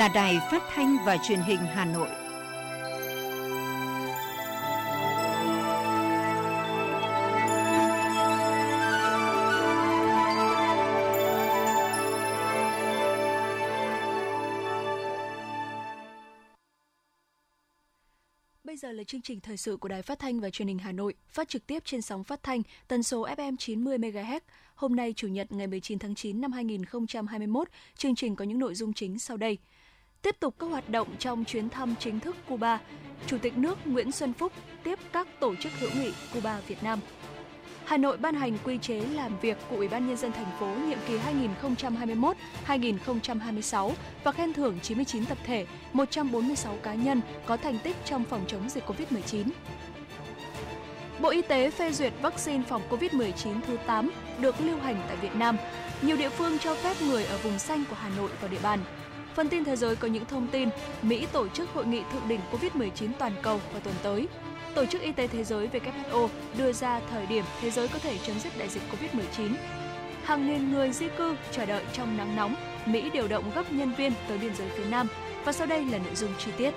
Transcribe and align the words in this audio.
là 0.00 0.08
Đài 0.08 0.38
Phát 0.50 0.62
thanh 0.74 0.96
và 1.06 1.16
Truyền 1.16 1.40
hình 1.40 1.58
Hà 1.58 1.84
Nội. 1.84 2.08
Bây 18.64 18.76
giờ 18.76 18.92
là 18.92 19.04
chương 19.04 19.22
trình 19.22 19.40
thời 19.40 19.56
sự 19.56 19.76
của 19.76 19.88
Đài 19.88 20.02
Phát 20.02 20.18
thanh 20.18 20.40
và 20.40 20.50
Truyền 20.50 20.68
hình 20.68 20.78
Hà 20.78 20.92
Nội, 20.92 21.14
phát 21.28 21.48
trực 21.48 21.66
tiếp 21.66 21.82
trên 21.84 22.02
sóng 22.02 22.24
phát 22.24 22.42
thanh 22.42 22.62
tần 22.88 23.02
số 23.02 23.26
FM 23.26 23.56
90 23.56 23.98
MHz. 23.98 24.40
Hôm 24.74 24.96
nay 24.96 25.12
chủ 25.16 25.28
nhật 25.28 25.52
ngày 25.52 25.66
19 25.66 25.98
tháng 25.98 26.14
9 26.14 26.40
năm 26.40 26.52
2021, 26.52 27.68
chương 27.96 28.14
trình 28.14 28.36
có 28.36 28.44
những 28.44 28.58
nội 28.58 28.74
dung 28.74 28.92
chính 28.92 29.18
sau 29.18 29.36
đây. 29.36 29.58
Tiếp 30.22 30.36
tục 30.40 30.54
các 30.58 30.66
hoạt 30.66 30.88
động 30.88 31.08
trong 31.18 31.44
chuyến 31.44 31.68
thăm 31.68 31.94
chính 31.98 32.20
thức 32.20 32.36
Cuba, 32.48 32.80
Chủ 33.26 33.38
tịch 33.38 33.58
nước 33.58 33.78
Nguyễn 33.84 34.12
Xuân 34.12 34.32
Phúc 34.32 34.52
tiếp 34.82 34.98
các 35.12 35.28
tổ 35.40 35.54
chức 35.56 35.72
hữu 35.80 35.90
nghị 35.94 36.12
Cuba 36.34 36.60
Việt 36.66 36.82
Nam. 36.82 37.00
Hà 37.84 37.96
Nội 37.96 38.16
ban 38.16 38.34
hành 38.34 38.58
quy 38.64 38.78
chế 38.78 39.00
làm 39.00 39.38
việc 39.38 39.56
của 39.70 39.76
Ủy 39.76 39.88
ban 39.88 40.06
nhân 40.06 40.16
dân 40.16 40.32
thành 40.32 40.52
phố 40.60 40.66
nhiệm 40.66 40.98
kỳ 41.08 41.18
2021-2026 42.66 43.92
và 44.24 44.32
khen 44.32 44.52
thưởng 44.52 44.78
99 44.82 45.26
tập 45.26 45.38
thể, 45.44 45.66
146 45.92 46.76
cá 46.82 46.94
nhân 46.94 47.20
có 47.46 47.56
thành 47.56 47.78
tích 47.78 47.96
trong 48.04 48.24
phòng 48.24 48.44
chống 48.46 48.68
dịch 48.68 48.84
COVID-19. 48.86 49.44
Bộ 51.20 51.28
Y 51.28 51.42
tế 51.42 51.70
phê 51.70 51.92
duyệt 51.92 52.12
vaccine 52.22 52.62
phòng 52.68 52.82
COVID-19 52.90 53.60
thứ 53.66 53.76
8 53.86 54.10
được 54.40 54.60
lưu 54.60 54.78
hành 54.78 55.02
tại 55.08 55.16
Việt 55.16 55.34
Nam. 55.34 55.56
Nhiều 56.02 56.16
địa 56.16 56.30
phương 56.30 56.58
cho 56.58 56.74
phép 56.74 56.96
người 57.02 57.24
ở 57.24 57.38
vùng 57.38 57.58
xanh 57.58 57.84
của 57.90 57.96
Hà 57.96 58.08
Nội 58.16 58.30
vào 58.40 58.50
địa 58.50 58.60
bàn. 58.62 58.78
Phần 59.34 59.48
tin 59.48 59.64
thế 59.64 59.76
giới 59.76 59.96
có 59.96 60.08
những 60.08 60.24
thông 60.24 60.46
tin 60.46 60.68
Mỹ 61.02 61.26
tổ 61.32 61.48
chức 61.48 61.68
hội 61.70 61.86
nghị 61.86 62.02
thượng 62.12 62.28
đỉnh 62.28 62.40
COVID-19 62.52 63.08
toàn 63.18 63.32
cầu 63.42 63.60
vào 63.72 63.80
tuần 63.80 63.94
tới. 64.02 64.28
Tổ 64.74 64.86
chức 64.86 65.02
Y 65.02 65.12
tế 65.12 65.26
Thế 65.26 65.44
giới 65.44 65.68
WHO 65.68 66.28
đưa 66.58 66.72
ra 66.72 67.00
thời 67.10 67.26
điểm 67.26 67.44
thế 67.60 67.70
giới 67.70 67.88
có 67.88 67.98
thể 67.98 68.18
chấm 68.26 68.40
dứt 68.40 68.58
đại 68.58 68.68
dịch 68.68 68.82
COVID-19. 68.92 69.54
Hàng 70.24 70.46
nghìn 70.46 70.72
người 70.72 70.92
di 70.92 71.06
cư 71.18 71.36
chờ 71.52 71.66
đợi 71.66 71.84
trong 71.92 72.16
nắng 72.16 72.36
nóng, 72.36 72.54
Mỹ 72.86 73.10
điều 73.12 73.28
động 73.28 73.50
gấp 73.54 73.72
nhân 73.72 73.94
viên 73.94 74.12
tới 74.28 74.38
biên 74.38 74.54
giới 74.54 74.68
phía 74.68 74.84
Nam. 74.84 75.08
Và 75.44 75.52
sau 75.52 75.66
đây 75.66 75.84
là 75.84 75.98
nội 75.98 76.14
dung 76.14 76.30
chi 76.38 76.50
tiết. 76.56 76.74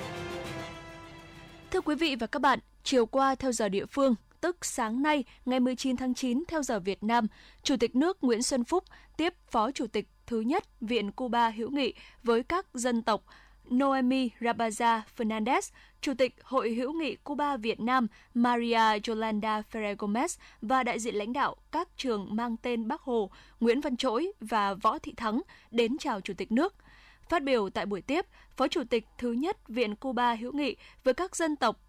Thưa 1.72 1.82
quý 1.82 1.96
vị 1.96 2.16
và 2.20 2.28
các 2.28 2.42
bạn, 2.42 2.60
chiều 2.84 3.06
qua 3.06 3.36
theo 3.36 3.52
giờ 3.52 3.70
địa 3.70 3.86
phương, 3.86 4.16
tức 4.42 4.66
sáng 4.66 5.02
nay 5.02 5.24
ngày 5.46 5.60
19 5.60 5.98
tháng 5.98 6.14
9 6.14 6.44
theo 6.48 6.64
giờ 6.64 6.80
Việt 6.80 7.04
Nam, 7.04 7.28
Chủ 7.64 7.76
tịch 7.78 7.96
nước 7.96 8.18
Nguyễn 8.22 8.44
Xuân 8.44 8.64
Phúc 8.64 8.84
tiếp 9.18 9.34
Phó 9.52 9.72
Chủ 9.72 9.88
tịch 9.88 10.08
thứ 10.28 10.42
nhất 10.42 10.64
Viện 10.82 11.12
Cuba 11.12 11.50
hữu 11.50 11.70
nghị 11.70 11.94
với 12.24 12.44
các 12.44 12.66
dân 12.74 13.02
tộc 13.02 13.24
Noemi 13.70 14.30
Rabaza 14.40 15.02
Fernandez, 15.18 15.72
Chủ 16.02 16.14
tịch 16.18 16.36
Hội 16.44 16.74
hữu 16.74 16.94
nghị 16.94 17.16
Cuba 17.16 17.58
Việt 17.58 17.80
Nam 17.80 18.08
Maria 18.34 19.00
Yolanda 19.08 19.62
Ferrer 19.72 19.96
Gomez 19.96 20.40
và 20.62 20.84
đại 20.84 21.00
diện 21.00 21.16
lãnh 21.16 21.34
đạo 21.34 21.56
các 21.72 21.90
trường 21.98 22.28
mang 22.36 22.58
tên 22.58 22.88
Bác 22.88 23.02
Hồ, 23.02 23.30
Nguyễn 23.60 23.82
Văn 23.82 23.98
Trỗi 23.98 24.32
và 24.40 24.74
Võ 24.74 25.00
Thị 25.00 25.14
Thắng 25.18 25.42
đến 25.72 25.98
chào 25.98 26.22
Chủ 26.22 26.34
tịch 26.38 26.52
nước. 26.52 26.76
Phát 27.30 27.44
biểu 27.44 27.70
tại 27.70 27.86
buổi 27.86 28.02
tiếp, 28.02 28.26
Phó 28.58 28.68
Chủ 28.68 28.84
tịch 28.90 29.06
thứ 29.18 29.32
nhất 29.32 29.68
Viện 29.68 29.96
Cuba 29.96 30.34
hữu 30.36 30.54
nghị 30.54 30.76
với 31.04 31.14
các 31.14 31.36
dân 31.36 31.56
tộc 31.56 31.80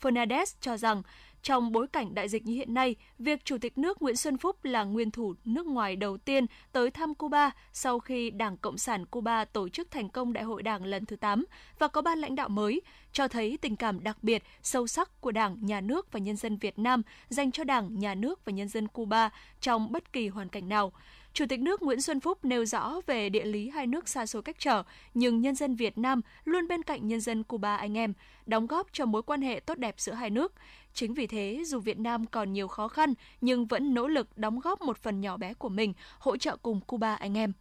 Fernandez 0.00 0.46
cho 0.60 0.76
rằng 0.76 1.02
trong 1.44 1.72
bối 1.72 1.86
cảnh 1.88 2.14
đại 2.14 2.28
dịch 2.28 2.46
như 2.46 2.54
hiện 2.54 2.74
nay, 2.74 2.96
việc 3.18 3.44
Chủ 3.44 3.58
tịch 3.58 3.78
nước 3.78 4.02
Nguyễn 4.02 4.16
Xuân 4.16 4.38
Phúc 4.38 4.56
là 4.64 4.84
nguyên 4.84 5.10
thủ 5.10 5.34
nước 5.44 5.66
ngoài 5.66 5.96
đầu 5.96 6.16
tiên 6.16 6.46
tới 6.72 6.90
thăm 6.90 7.14
Cuba 7.14 7.50
sau 7.72 7.98
khi 8.00 8.30
Đảng 8.30 8.56
Cộng 8.56 8.78
sản 8.78 9.06
Cuba 9.06 9.44
tổ 9.44 9.68
chức 9.68 9.90
thành 9.90 10.08
công 10.08 10.32
Đại 10.32 10.44
hội 10.44 10.62
Đảng 10.62 10.84
lần 10.84 11.06
thứ 11.06 11.16
8 11.16 11.44
và 11.78 11.88
có 11.88 12.02
ban 12.02 12.18
lãnh 12.18 12.34
đạo 12.34 12.48
mới, 12.48 12.82
cho 13.12 13.28
thấy 13.28 13.58
tình 13.60 13.76
cảm 13.76 14.04
đặc 14.04 14.16
biệt, 14.22 14.42
sâu 14.62 14.86
sắc 14.86 15.20
của 15.20 15.32
Đảng, 15.32 15.56
Nhà 15.60 15.80
nước 15.80 16.12
và 16.12 16.20
nhân 16.20 16.36
dân 16.36 16.56
Việt 16.56 16.78
Nam 16.78 17.02
dành 17.28 17.52
cho 17.52 17.64
Đảng, 17.64 17.98
Nhà 17.98 18.14
nước 18.14 18.44
và 18.44 18.52
nhân 18.52 18.68
dân 18.68 18.88
Cuba 18.88 19.30
trong 19.60 19.92
bất 19.92 20.12
kỳ 20.12 20.28
hoàn 20.28 20.48
cảnh 20.48 20.68
nào. 20.68 20.92
Chủ 21.32 21.44
tịch 21.48 21.60
nước 21.60 21.82
Nguyễn 21.82 22.00
Xuân 22.00 22.20
Phúc 22.20 22.44
nêu 22.44 22.64
rõ 22.64 23.00
về 23.06 23.28
địa 23.28 23.44
lý 23.44 23.70
hai 23.70 23.86
nước 23.86 24.08
xa 24.08 24.26
xôi 24.26 24.42
cách 24.42 24.56
trở, 24.58 24.82
nhưng 25.14 25.40
nhân 25.40 25.54
dân 25.54 25.74
Việt 25.74 25.98
Nam 25.98 26.20
luôn 26.44 26.68
bên 26.68 26.82
cạnh 26.82 27.08
nhân 27.08 27.20
dân 27.20 27.42
Cuba 27.42 27.76
anh 27.76 27.98
em, 27.98 28.12
đóng 28.46 28.66
góp 28.66 28.86
cho 28.92 29.06
mối 29.06 29.22
quan 29.22 29.42
hệ 29.42 29.60
tốt 29.60 29.78
đẹp 29.78 29.94
giữa 29.98 30.12
hai 30.12 30.30
nước. 30.30 30.52
Chính 30.94 31.14
vì 31.14 31.26
thế, 31.26 31.62
dù 31.66 31.80
Việt 31.80 31.98
Nam 31.98 32.26
còn 32.26 32.52
nhiều 32.52 32.68
khó 32.68 32.88
khăn, 32.88 33.14
nhưng 33.40 33.66
vẫn 33.66 33.94
nỗ 33.94 34.08
lực 34.08 34.38
đóng 34.38 34.60
góp 34.60 34.82
một 34.82 34.98
phần 34.98 35.20
nhỏ 35.20 35.36
bé 35.36 35.54
của 35.54 35.68
mình, 35.68 35.92
hỗ 36.18 36.36
trợ 36.36 36.56
cùng 36.56 36.80
Cuba 36.80 37.14
anh 37.14 37.38
em. 37.38 37.52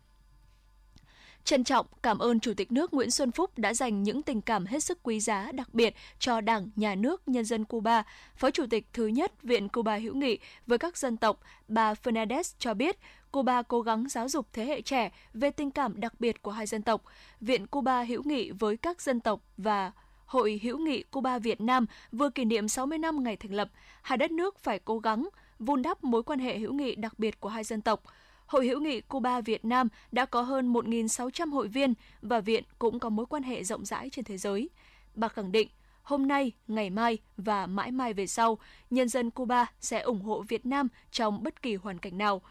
Trân 1.44 1.64
trọng 1.64 1.86
cảm 2.04 2.20
ơn 2.20 2.40
Chủ 2.40 2.54
tịch 2.58 2.72
nước 2.72 2.94
Nguyễn 2.94 3.12
Xuân 3.12 3.32
Phúc 3.32 3.52
đã 3.58 3.74
dành 3.74 4.04
những 4.04 4.24
tình 4.24 4.42
cảm 4.42 4.66
hết 4.66 4.84
sức 4.84 5.00
quý 5.04 5.20
giá 5.20 5.52
đặc 5.52 5.74
biệt 5.74 5.96
cho 6.20 6.42
Đảng, 6.42 6.70
Nhà 6.76 6.96
nước, 6.96 7.28
nhân 7.28 7.46
dân 7.46 7.66
Cuba. 7.66 8.04
Phó 8.36 8.52
Chủ 8.52 8.66
tịch 8.70 8.88
thứ 8.94 9.08
nhất 9.08 9.44
Viện 9.44 9.70
Cuba 9.70 9.96
hữu 9.98 10.16
nghị 10.16 10.38
với 10.68 10.78
các 10.78 10.98
dân 10.98 11.18
tộc, 11.18 11.40
bà 11.68 11.94
Fernandez 11.94 12.56
cho 12.60 12.74
biết, 12.74 12.98
Cuba 13.32 13.62
cố 13.62 13.82
gắng 13.82 14.10
giáo 14.10 14.30
dục 14.30 14.48
thế 14.54 14.66
hệ 14.66 14.82
trẻ 14.82 15.12
về 15.34 15.52
tình 15.52 15.72
cảm 15.72 16.00
đặc 16.00 16.14
biệt 16.20 16.42
của 16.42 16.52
hai 16.52 16.66
dân 16.66 16.82
tộc. 16.82 17.04
Viện 17.42 17.68
Cuba 17.68 18.04
hữu 18.04 18.24
nghị 18.24 18.52
với 18.52 18.78
các 18.78 19.02
dân 19.02 19.20
tộc 19.20 19.42
và 19.58 19.92
Hội 20.26 20.60
hữu 20.64 20.78
nghị 20.78 21.04
Cuba 21.04 21.40
Việt 21.40 21.62
Nam 21.62 21.86
vừa 22.12 22.30
kỷ 22.30 22.46
niệm 22.46 22.68
60 22.68 22.98
năm 22.98 23.24
ngày 23.24 23.38
thành 23.38 23.54
lập, 23.54 23.70
hai 24.02 24.18
đất 24.18 24.32
nước 24.32 24.60
phải 24.60 24.80
cố 24.80 25.00
gắng 25.00 25.30
vun 25.60 25.82
đắp 25.82 26.04
mối 26.04 26.24
quan 26.24 26.40
hệ 26.40 26.58
hữu 26.58 26.74
nghị 26.74 26.96
đặc 26.96 27.20
biệt 27.20 27.40
của 27.40 27.50
hai 27.50 27.64
dân 27.64 27.82
tộc. 27.82 28.04
Hội 28.46 28.68
hữu 28.68 28.82
nghị 28.82 29.02
Cuba 29.02 29.42
Việt 29.42 29.66
Nam 29.66 29.88
đã 30.12 30.26
có 30.26 30.42
hơn 30.42 30.74
1.600 30.74 31.52
hội 31.52 31.68
viên 31.68 31.94
và 32.22 32.40
viện 32.40 32.64
cũng 32.80 33.00
có 33.00 33.10
mối 33.10 33.26
quan 33.26 33.44
hệ 33.44 33.64
rộng 33.64 33.86
rãi 33.86 34.10
trên 34.10 34.26
thế 34.26 34.38
giới. 34.38 34.70
Bà 35.16 35.28
khẳng 35.28 35.52
định, 35.52 35.68
hôm 36.04 36.28
nay, 36.28 36.52
ngày 36.68 36.90
mai 36.90 37.18
và 37.38 37.68
mãi 37.68 37.92
mai 37.92 38.14
về 38.14 38.28
sau, 38.28 38.58
nhân 38.90 39.10
dân 39.10 39.30
Cuba 39.30 39.66
sẽ 39.80 40.00
ủng 40.00 40.22
hộ 40.22 40.44
Việt 40.48 40.66
Nam 40.66 40.88
trong 41.12 41.44
bất 41.44 41.62
kỳ 41.62 41.76
hoàn 41.76 42.00
cảnh 42.00 42.18
nào. 42.18 42.42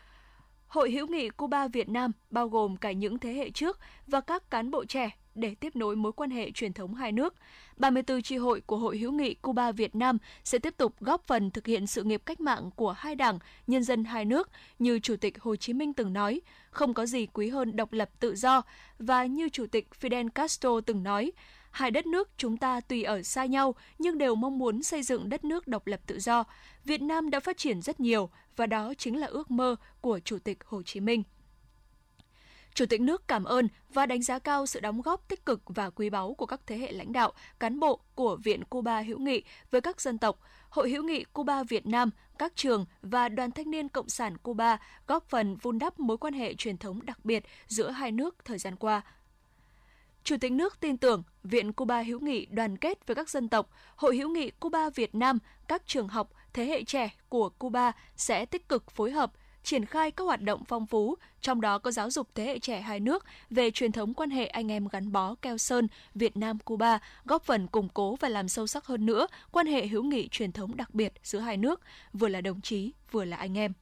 Hội 0.67 0.91
hữu 0.91 1.07
nghị 1.07 1.31
Cuba 1.31 1.69
Việt 1.69 1.89
Nam 1.89 2.13
bao 2.31 2.49
gồm 2.49 2.77
cả 2.77 2.93
những 2.93 3.19
thế 3.19 3.33
hệ 3.33 3.51
trước 3.51 3.79
và 4.07 4.21
các 4.21 4.51
cán 4.51 4.71
bộ 4.71 4.85
trẻ 4.85 5.11
để 5.35 5.55
tiếp 5.55 5.77
nối 5.77 5.97
mối 5.97 6.13
quan 6.13 6.31
hệ 6.31 6.51
truyền 6.51 6.73
thống 6.73 6.95
hai 6.95 7.13
nước. 7.13 7.35
34 7.77 8.23
tri 8.23 8.37
hội 8.37 8.61
của 8.61 8.77
Hội 8.77 8.99
hữu 8.99 9.13
nghị 9.13 9.35
Cuba 9.35 9.73
Việt 9.73 9.95
Nam 9.95 10.19
sẽ 10.45 10.59
tiếp 10.59 10.75
tục 10.77 10.95
góp 11.01 11.27
phần 11.27 11.51
thực 11.51 11.67
hiện 11.67 11.87
sự 11.87 12.03
nghiệp 12.03 12.23
cách 12.27 12.41
mạng 12.41 12.71
của 12.77 12.93
hai 12.93 13.15
đảng, 13.15 13.39
nhân 13.67 13.85
dân 13.85 14.05
hai 14.05 14.25
nước 14.25 14.51
như 14.79 14.99
Chủ 14.99 15.17
tịch 15.17 15.41
Hồ 15.41 15.57
Chí 15.57 15.73
Minh 15.73 15.95
từng 15.95 16.13
nói, 16.13 16.41
không 16.71 16.95
có 16.95 17.07
gì 17.07 17.27
quý 17.27 17.49
hơn 17.49 17.77
độc 17.77 17.93
lập 17.93 18.11
tự 18.21 18.35
do 18.35 18.63
và 18.99 19.25
như 19.25 19.49
Chủ 19.49 19.67
tịch 19.67 19.89
Fidel 20.01 20.29
Castro 20.29 20.81
từng 20.81 21.03
nói, 21.03 21.33
hai 21.71 21.91
đất 21.91 22.07
nước 22.07 22.29
chúng 22.37 22.57
ta 22.57 22.81
tùy 22.81 23.03
ở 23.03 23.23
xa 23.23 23.45
nhau 23.45 23.75
nhưng 23.99 24.19
đều 24.19 24.35
mong 24.35 24.59
muốn 24.59 24.83
xây 24.83 25.03
dựng 25.03 25.29
đất 25.29 25.45
nước 25.45 25.69
độc 25.69 25.87
lập 25.87 26.01
tự 26.07 26.21
do. 26.21 26.45
Việt 26.85 27.03
Nam 27.03 27.31
đã 27.31 27.41
phát 27.41 27.57
triển 27.57 27.83
rất 27.83 28.01
nhiều 28.01 28.31
và 28.57 28.67
đó 28.67 28.95
chính 28.99 29.21
là 29.21 29.27
ước 29.27 29.51
mơ 29.51 29.77
của 30.01 30.19
Chủ 30.19 30.39
tịch 30.39 30.59
Hồ 30.65 30.83
Chí 30.83 31.01
Minh. 31.01 31.23
Chủ 32.75 32.87
tịch 32.87 33.01
nước 33.01 33.29
cảm 33.29 33.45
ơn 33.45 33.69
và 33.89 34.07
đánh 34.07 34.23
giá 34.23 34.39
cao 34.39 34.67
sự 34.67 34.81
đóng 34.81 35.03
góp 35.03 35.29
tích 35.29 35.47
cực 35.47 35.61
và 35.67 35.91
quý 35.91 36.11
báu 36.11 36.35
của 36.35 36.47
các 36.47 36.61
thế 36.67 36.79
hệ 36.79 36.93
lãnh 36.93 37.13
đạo, 37.13 37.33
cán 37.61 37.81
bộ 37.81 38.01
của 38.15 38.37
Viện 38.37 38.65
Cuba 38.65 39.01
hữu 39.01 39.19
nghị 39.19 39.43
với 39.71 39.81
các 39.81 40.01
dân 40.01 40.19
tộc, 40.19 40.39
Hội 40.69 40.91
hữu 40.91 41.05
nghị 41.05 41.25
Cuba 41.25 41.63
Việt 41.63 41.87
Nam, 41.87 42.11
các 42.39 42.53
trường 42.57 42.87
và 43.03 43.29
Đoàn 43.29 43.51
Thanh 43.51 43.71
niên 43.71 43.89
Cộng 43.89 44.09
sản 44.09 44.39
Cuba 44.39 44.79
góp 45.07 45.25
phần 45.29 45.57
vun 45.57 45.79
đắp 45.79 46.01
mối 46.01 46.19
quan 46.19 46.35
hệ 46.35 46.55
truyền 46.55 46.79
thống 46.79 47.07
đặc 47.07 47.25
biệt 47.25 47.45
giữa 47.67 47.91
hai 47.91 48.13
nước 48.13 48.37
thời 48.45 48.59
gian 48.59 48.77
qua. 48.77 49.03
Chủ 50.25 50.37
tịch 50.41 50.53
nước 50.53 50.81
tin 50.81 50.97
tưởng 50.97 51.23
Viện 51.43 51.73
Cuba 51.73 52.03
hữu 52.03 52.21
nghị 52.21 52.47
đoàn 52.47 52.77
kết 52.77 53.07
với 53.07 53.15
các 53.15 53.31
dân 53.31 53.49
tộc, 53.49 53.71
Hội 53.97 54.17
hữu 54.17 54.31
nghị 54.31 54.51
Cuba 54.51 54.91
Việt 54.91 55.15
Nam, 55.15 55.39
các 55.69 55.83
trường 55.87 56.09
học, 56.09 56.31
thế 56.53 56.65
hệ 56.65 56.85
trẻ 56.85 57.15
của 57.29 57.49
Cuba 57.49 57.93
sẽ 58.17 58.47
tích 58.47 58.69
cực 58.69 58.91
phối 58.91 59.11
hợp 59.11 59.33
triển 59.63 59.85
khai 59.85 60.11
các 60.11 60.25
hoạt 60.25 60.43
động 60.43 60.65
phong 60.65 60.87
phú, 60.87 61.17
trong 61.41 61.61
đó 61.61 61.79
có 61.79 61.91
giáo 61.91 62.11
dục 62.11 62.29
thế 62.35 62.45
hệ 62.45 62.59
trẻ 62.59 62.81
hai 62.81 63.01
nước 63.01 63.25
về 63.51 63.71
truyền 63.71 63.93
thống 63.93 64.15
quan 64.15 64.31
hệ 64.31 64.47
anh 64.47 64.71
em 64.71 64.89
gắn 64.89 65.13
bó 65.13 65.35
keo 65.35 65.59
sơn 65.59 65.89
Việt 66.15 66.37
Nam 66.37 66.59
Cuba, 66.59 66.99
góp 67.25 67.45
phần 67.45 67.67
củng 67.67 67.89
cố 67.89 68.17
và 68.17 68.29
làm 68.29 68.49
sâu 68.49 68.67
sắc 68.67 68.87
hơn 68.87 69.07
nữa 69.07 69.27
quan 69.51 69.67
hệ 69.67 69.87
hữu 69.87 70.03
nghị 70.03 70.29
truyền 70.29 70.53
thống 70.53 70.77
đặc 70.77 70.95
biệt 70.95 71.13
giữa 71.23 71.39
hai 71.39 71.57
nước, 71.57 71.81
vừa 72.13 72.29
là 72.29 72.41
đồng 72.41 72.61
chí, 72.61 72.93
vừa 73.11 73.25
là 73.25 73.37
anh 73.37 73.59
em. 73.59 73.73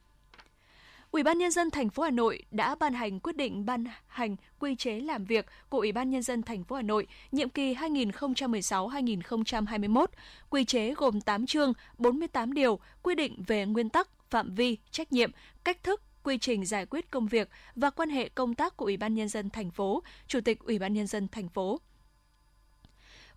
Ủy 1.11 1.23
ban 1.23 1.37
nhân 1.37 1.51
dân 1.51 1.71
thành 1.71 1.89
phố 1.89 2.03
Hà 2.03 2.09
Nội 2.09 2.43
đã 2.51 2.75
ban 2.75 2.93
hành 2.93 3.19
quyết 3.19 3.35
định 3.35 3.65
ban 3.65 3.83
hành 4.07 4.35
quy 4.59 4.75
chế 4.75 4.99
làm 4.99 5.25
việc 5.25 5.45
của 5.69 5.77
Ủy 5.77 5.91
ban 5.91 6.09
nhân 6.09 6.21
dân 6.21 6.41
thành 6.41 6.63
phố 6.63 6.75
Hà 6.75 6.81
Nội 6.81 7.07
nhiệm 7.31 7.49
kỳ 7.49 7.73
2016-2021. 7.73 10.05
Quy 10.49 10.65
chế 10.65 10.93
gồm 10.93 11.21
8 11.21 11.45
chương, 11.45 11.73
48 11.97 12.53
điều 12.53 12.79
quy 13.01 13.15
định 13.15 13.43
về 13.47 13.65
nguyên 13.65 13.89
tắc, 13.89 14.09
phạm 14.31 14.53
vi, 14.55 14.77
trách 14.91 15.11
nhiệm, 15.11 15.31
cách 15.63 15.83
thức, 15.83 16.01
quy 16.23 16.37
trình 16.37 16.65
giải 16.65 16.85
quyết 16.85 17.11
công 17.11 17.27
việc 17.27 17.49
và 17.75 17.89
quan 17.89 18.09
hệ 18.09 18.29
công 18.29 18.55
tác 18.55 18.77
của 18.77 18.85
Ủy 18.85 18.97
ban 18.97 19.13
nhân 19.13 19.29
dân 19.29 19.49
thành 19.49 19.71
phố, 19.71 20.03
Chủ 20.27 20.39
tịch 20.41 20.59
Ủy 20.59 20.79
ban 20.79 20.93
nhân 20.93 21.07
dân 21.07 21.27
thành 21.27 21.49
phố. 21.49 21.79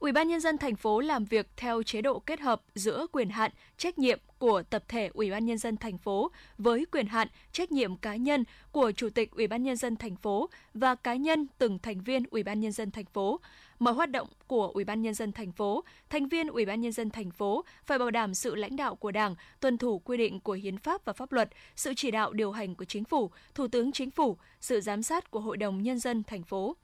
Ủy 0.04 0.12
ban 0.12 0.28
nhân 0.28 0.40
dân 0.40 0.58
thành 0.58 0.76
phố 0.76 1.00
làm 1.00 1.24
việc 1.24 1.46
theo 1.56 1.82
chế 1.82 2.02
độ 2.02 2.18
kết 2.18 2.40
hợp 2.40 2.62
giữa 2.74 3.06
quyền 3.12 3.30
hạn, 3.30 3.50
trách 3.76 3.98
nhiệm 3.98 4.18
của 4.38 4.62
tập 4.62 4.84
thể 4.88 5.10
Ủy 5.14 5.30
ban 5.30 5.44
nhân 5.44 5.58
dân 5.58 5.76
thành 5.76 5.98
phố 5.98 6.30
với 6.58 6.86
quyền 6.92 7.06
hạn, 7.06 7.28
trách 7.52 7.72
nhiệm 7.72 7.96
cá 7.96 8.16
nhân 8.16 8.44
của 8.72 8.92
Chủ 8.92 9.08
tịch 9.10 9.30
Ủy 9.30 9.46
ban 9.46 9.62
nhân 9.62 9.76
dân 9.76 9.96
thành 9.96 10.16
phố 10.16 10.50
và 10.74 10.94
cá 10.94 11.14
nhân 11.14 11.46
từng 11.58 11.78
thành 11.78 12.00
viên 12.00 12.24
Ủy 12.30 12.42
ban 12.42 12.60
nhân 12.60 12.72
dân 12.72 12.90
thành 12.90 13.04
phố. 13.04 13.40
Mọi 13.78 13.94
hoạt 13.94 14.10
động 14.10 14.28
của 14.46 14.68
Ủy 14.68 14.84
ban 14.84 15.02
nhân 15.02 15.14
dân 15.14 15.32
thành 15.32 15.52
phố, 15.52 15.84
thành 16.10 16.28
viên 16.28 16.48
Ủy 16.48 16.66
ban 16.66 16.80
nhân 16.80 16.92
dân 16.92 17.10
thành 17.10 17.30
phố 17.30 17.64
phải 17.86 17.98
bảo 17.98 18.10
đảm 18.10 18.34
sự 18.34 18.54
lãnh 18.54 18.76
đạo 18.76 18.94
của 18.94 19.10
Đảng, 19.10 19.34
tuân 19.60 19.78
thủ 19.78 19.98
quy 19.98 20.16
định 20.16 20.40
của 20.40 20.52
hiến 20.52 20.78
pháp 20.78 21.04
và 21.04 21.12
pháp 21.12 21.32
luật, 21.32 21.50
sự 21.76 21.92
chỉ 21.96 22.10
đạo 22.10 22.32
điều 22.32 22.52
hành 22.52 22.74
của 22.74 22.84
chính 22.84 23.04
phủ, 23.04 23.30
Thủ 23.54 23.68
tướng 23.68 23.92
Chính 23.92 24.10
phủ, 24.10 24.36
sự 24.60 24.80
giám 24.80 25.02
sát 25.02 25.30
của 25.30 25.40
Hội 25.40 25.56
đồng 25.56 25.82
nhân 25.82 25.98
dân 25.98 26.22
thành 26.22 26.42
phố. 26.42 26.76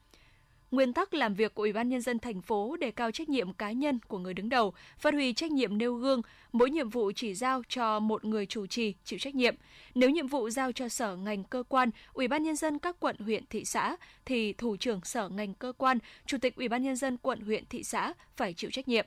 Nguyên 0.71 0.93
tắc 0.93 1.13
làm 1.13 1.33
việc 1.33 1.55
của 1.55 1.63
Ủy 1.63 1.73
ban 1.73 1.89
nhân 1.89 2.01
dân 2.01 2.19
thành 2.19 2.41
phố 2.41 2.77
đề 2.79 2.91
cao 2.91 3.11
trách 3.11 3.29
nhiệm 3.29 3.53
cá 3.53 3.71
nhân 3.71 3.99
của 4.07 4.17
người 4.17 4.33
đứng 4.33 4.49
đầu, 4.49 4.73
phát 4.97 5.13
huy 5.13 5.33
trách 5.33 5.51
nhiệm 5.51 5.77
nêu 5.77 5.95
gương, 5.95 6.21
mỗi 6.51 6.69
nhiệm 6.69 6.89
vụ 6.89 7.11
chỉ 7.15 7.33
giao 7.33 7.61
cho 7.69 7.99
một 7.99 8.25
người 8.25 8.45
chủ 8.45 8.67
trì 8.67 8.93
chịu 9.03 9.19
trách 9.19 9.35
nhiệm. 9.35 9.55
Nếu 9.95 10.09
nhiệm 10.09 10.27
vụ 10.27 10.49
giao 10.49 10.71
cho 10.71 10.89
sở 10.89 11.15
ngành 11.15 11.43
cơ 11.43 11.63
quan, 11.69 11.89
Ủy 12.13 12.27
ban 12.27 12.43
nhân 12.43 12.55
dân 12.55 12.79
các 12.79 12.95
quận 12.99 13.15
huyện 13.19 13.43
thị 13.49 13.65
xã 13.65 13.95
thì 14.25 14.53
thủ 14.53 14.77
trưởng 14.77 15.01
sở 15.03 15.29
ngành 15.29 15.53
cơ 15.53 15.73
quan, 15.77 15.97
chủ 16.25 16.37
tịch 16.37 16.55
Ủy 16.55 16.67
ban 16.67 16.83
nhân 16.83 16.95
dân 16.95 17.17
quận 17.17 17.41
huyện 17.41 17.65
thị 17.69 17.83
xã 17.83 18.13
phải 18.35 18.53
chịu 18.53 18.71
trách 18.71 18.87
nhiệm 18.87 19.05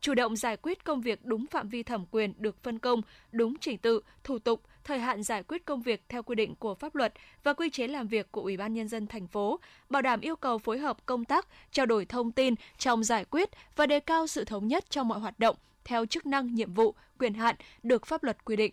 chủ 0.00 0.14
động 0.14 0.36
giải 0.36 0.56
quyết 0.56 0.84
công 0.84 1.00
việc 1.00 1.24
đúng 1.24 1.46
phạm 1.46 1.68
vi 1.68 1.82
thẩm 1.82 2.04
quyền 2.10 2.32
được 2.38 2.62
phân 2.62 2.78
công, 2.78 3.02
đúng 3.32 3.58
trình 3.58 3.78
tự, 3.78 4.00
thủ 4.24 4.38
tục, 4.38 4.62
thời 4.84 4.98
hạn 4.98 5.22
giải 5.22 5.42
quyết 5.42 5.64
công 5.64 5.82
việc 5.82 6.02
theo 6.08 6.22
quy 6.22 6.34
định 6.34 6.54
của 6.54 6.74
pháp 6.74 6.94
luật 6.94 7.12
và 7.42 7.52
quy 7.52 7.70
chế 7.70 7.86
làm 7.86 8.08
việc 8.08 8.32
của 8.32 8.40
Ủy 8.40 8.56
ban 8.56 8.74
nhân 8.74 8.88
dân 8.88 9.06
thành 9.06 9.26
phố, 9.26 9.60
bảo 9.88 10.02
đảm 10.02 10.20
yêu 10.20 10.36
cầu 10.36 10.58
phối 10.58 10.78
hợp 10.78 11.06
công 11.06 11.24
tác, 11.24 11.46
trao 11.72 11.86
đổi 11.86 12.04
thông 12.04 12.32
tin 12.32 12.54
trong 12.78 13.04
giải 13.04 13.24
quyết 13.24 13.50
và 13.76 13.86
đề 13.86 14.00
cao 14.00 14.26
sự 14.26 14.44
thống 14.44 14.68
nhất 14.68 14.90
trong 14.90 15.08
mọi 15.08 15.20
hoạt 15.20 15.38
động 15.38 15.56
theo 15.84 16.06
chức 16.06 16.26
năng, 16.26 16.54
nhiệm 16.54 16.74
vụ, 16.74 16.94
quyền 17.18 17.34
hạn 17.34 17.56
được 17.82 18.06
pháp 18.06 18.22
luật 18.22 18.44
quy 18.44 18.56
định. 18.56 18.72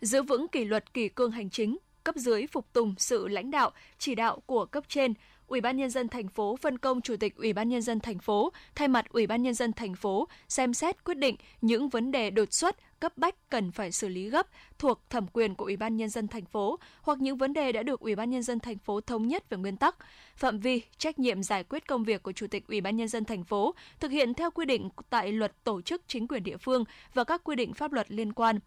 Giữ 0.00 0.22
vững 0.22 0.48
kỷ 0.48 0.64
luật 0.64 0.94
kỷ 0.94 1.08
cương 1.08 1.30
hành 1.30 1.50
chính, 1.50 1.76
cấp 2.04 2.16
dưới 2.16 2.46
phục 2.46 2.72
tùng 2.72 2.94
sự 2.98 3.28
lãnh 3.28 3.50
đạo, 3.50 3.70
chỉ 3.98 4.14
đạo 4.14 4.42
của 4.46 4.64
cấp 4.64 4.84
trên, 4.88 5.14
Ủy 5.46 5.60
ban 5.60 5.76
nhân 5.76 5.90
dân 5.90 6.08
thành 6.08 6.28
phố 6.28 6.56
phân 6.56 6.78
công 6.78 7.00
chủ 7.00 7.16
tịch 7.16 7.36
Ủy 7.36 7.52
ban 7.52 7.68
nhân 7.68 7.82
dân 7.82 8.00
thành 8.00 8.18
phố 8.18 8.52
thay 8.74 8.88
mặt 8.88 9.04
Ủy 9.08 9.26
ban 9.26 9.42
nhân 9.42 9.54
dân 9.54 9.72
thành 9.72 9.94
phố 9.94 10.28
xem 10.48 10.74
xét 10.74 11.04
quyết 11.04 11.18
định 11.18 11.36
những 11.60 11.88
vấn 11.88 12.12
đề 12.12 12.30
đột 12.30 12.52
xuất 12.52 13.00
cấp 13.00 13.18
bách 13.18 13.50
cần 13.50 13.72
phải 13.72 13.92
xử 13.92 14.08
lý 14.08 14.28
gấp 14.28 14.46
thuộc 14.78 15.10
thẩm 15.10 15.26
quyền 15.32 15.54
của 15.54 15.64
Ủy 15.64 15.76
ban 15.76 15.96
nhân 15.96 16.08
dân 16.08 16.28
thành 16.28 16.44
phố 16.44 16.78
hoặc 17.02 17.18
những 17.20 17.36
vấn 17.36 17.52
đề 17.52 17.72
đã 17.72 17.82
được 17.82 18.00
Ủy 18.00 18.16
ban 18.16 18.30
nhân 18.30 18.42
dân 18.42 18.60
thành 18.60 18.78
phố 18.78 19.00
thống 19.00 19.28
nhất 19.28 19.50
về 19.50 19.58
nguyên 19.58 19.76
tắc, 19.76 19.96
phạm 20.36 20.60
vi, 20.60 20.82
trách 20.98 21.18
nhiệm 21.18 21.42
giải 21.42 21.64
quyết 21.64 21.86
công 21.86 22.04
việc 22.04 22.22
của 22.22 22.32
Chủ 22.32 22.46
tịch 22.46 22.68
Ủy 22.68 22.80
ban 22.80 22.96
nhân 22.96 23.08
dân 23.08 23.24
thành 23.24 23.44
phố 23.44 23.74
thực 24.00 24.10
hiện 24.10 24.34
theo 24.34 24.50
quy 24.50 24.66
định 24.66 24.88
tại 25.10 25.32
Luật 25.32 25.64
Tổ 25.64 25.82
chức 25.82 26.02
Chính 26.06 26.28
quyền 26.28 26.42
địa 26.42 26.56
phương 26.56 26.84
và 27.14 27.24
các 27.24 27.44
quy 27.44 27.56
định 27.56 27.74
pháp 27.74 27.92
luật 27.92 28.10
liên 28.10 28.32
quan. 28.32 28.58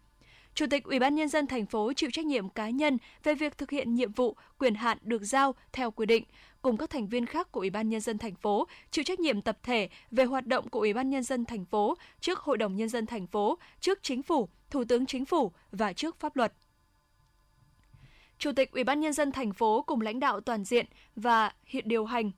Chủ 0.54 0.66
tịch 0.70 0.84
Ủy 0.84 0.98
ban 0.98 1.14
nhân 1.14 1.28
dân 1.28 1.46
thành 1.46 1.66
phố 1.66 1.92
chịu 1.92 2.10
trách 2.12 2.26
nhiệm 2.26 2.48
cá 2.48 2.70
nhân 2.70 2.98
về 3.24 3.34
việc 3.34 3.58
thực 3.58 3.70
hiện 3.70 3.94
nhiệm 3.94 4.12
vụ, 4.12 4.36
quyền 4.58 4.74
hạn 4.74 4.98
được 5.02 5.22
giao 5.22 5.54
theo 5.72 5.90
quy 5.90 6.06
định, 6.06 6.24
cùng 6.62 6.76
các 6.76 6.90
thành 6.90 7.06
viên 7.06 7.26
khác 7.26 7.52
của 7.52 7.60
Ủy 7.60 7.70
ban 7.70 7.88
nhân 7.88 8.00
dân 8.00 8.18
thành 8.18 8.34
phố 8.34 8.66
chịu 8.90 9.04
trách 9.04 9.20
nhiệm 9.20 9.42
tập 9.42 9.58
thể 9.62 9.88
về 10.10 10.24
hoạt 10.24 10.46
động 10.46 10.68
của 10.68 10.80
Ủy 10.80 10.92
ban 10.92 11.10
nhân 11.10 11.22
dân 11.22 11.44
thành 11.44 11.64
phố 11.64 11.94
trước 12.20 12.38
Hội 12.38 12.58
đồng 12.58 12.76
nhân 12.76 12.88
dân 12.88 13.06
thành 13.06 13.26
phố, 13.26 13.58
trước 13.80 13.98
Chính 14.02 14.22
phủ, 14.22 14.48
Thủ 14.70 14.84
tướng 14.84 15.06
Chính 15.06 15.24
phủ 15.24 15.52
và 15.72 15.92
trước 15.92 16.20
pháp 16.20 16.36
luật. 16.36 16.52
Chủ 18.38 18.52
tịch 18.52 18.72
Ủy 18.72 18.84
ban 18.84 19.00
nhân 19.00 19.12
dân 19.12 19.32
thành 19.32 19.52
phố 19.52 19.82
cùng 19.82 20.00
lãnh 20.00 20.20
đạo 20.20 20.40
toàn 20.40 20.64
diện 20.64 20.86
và 21.16 21.52
hiện 21.64 21.88
điều 21.88 22.04
hành 22.04 22.30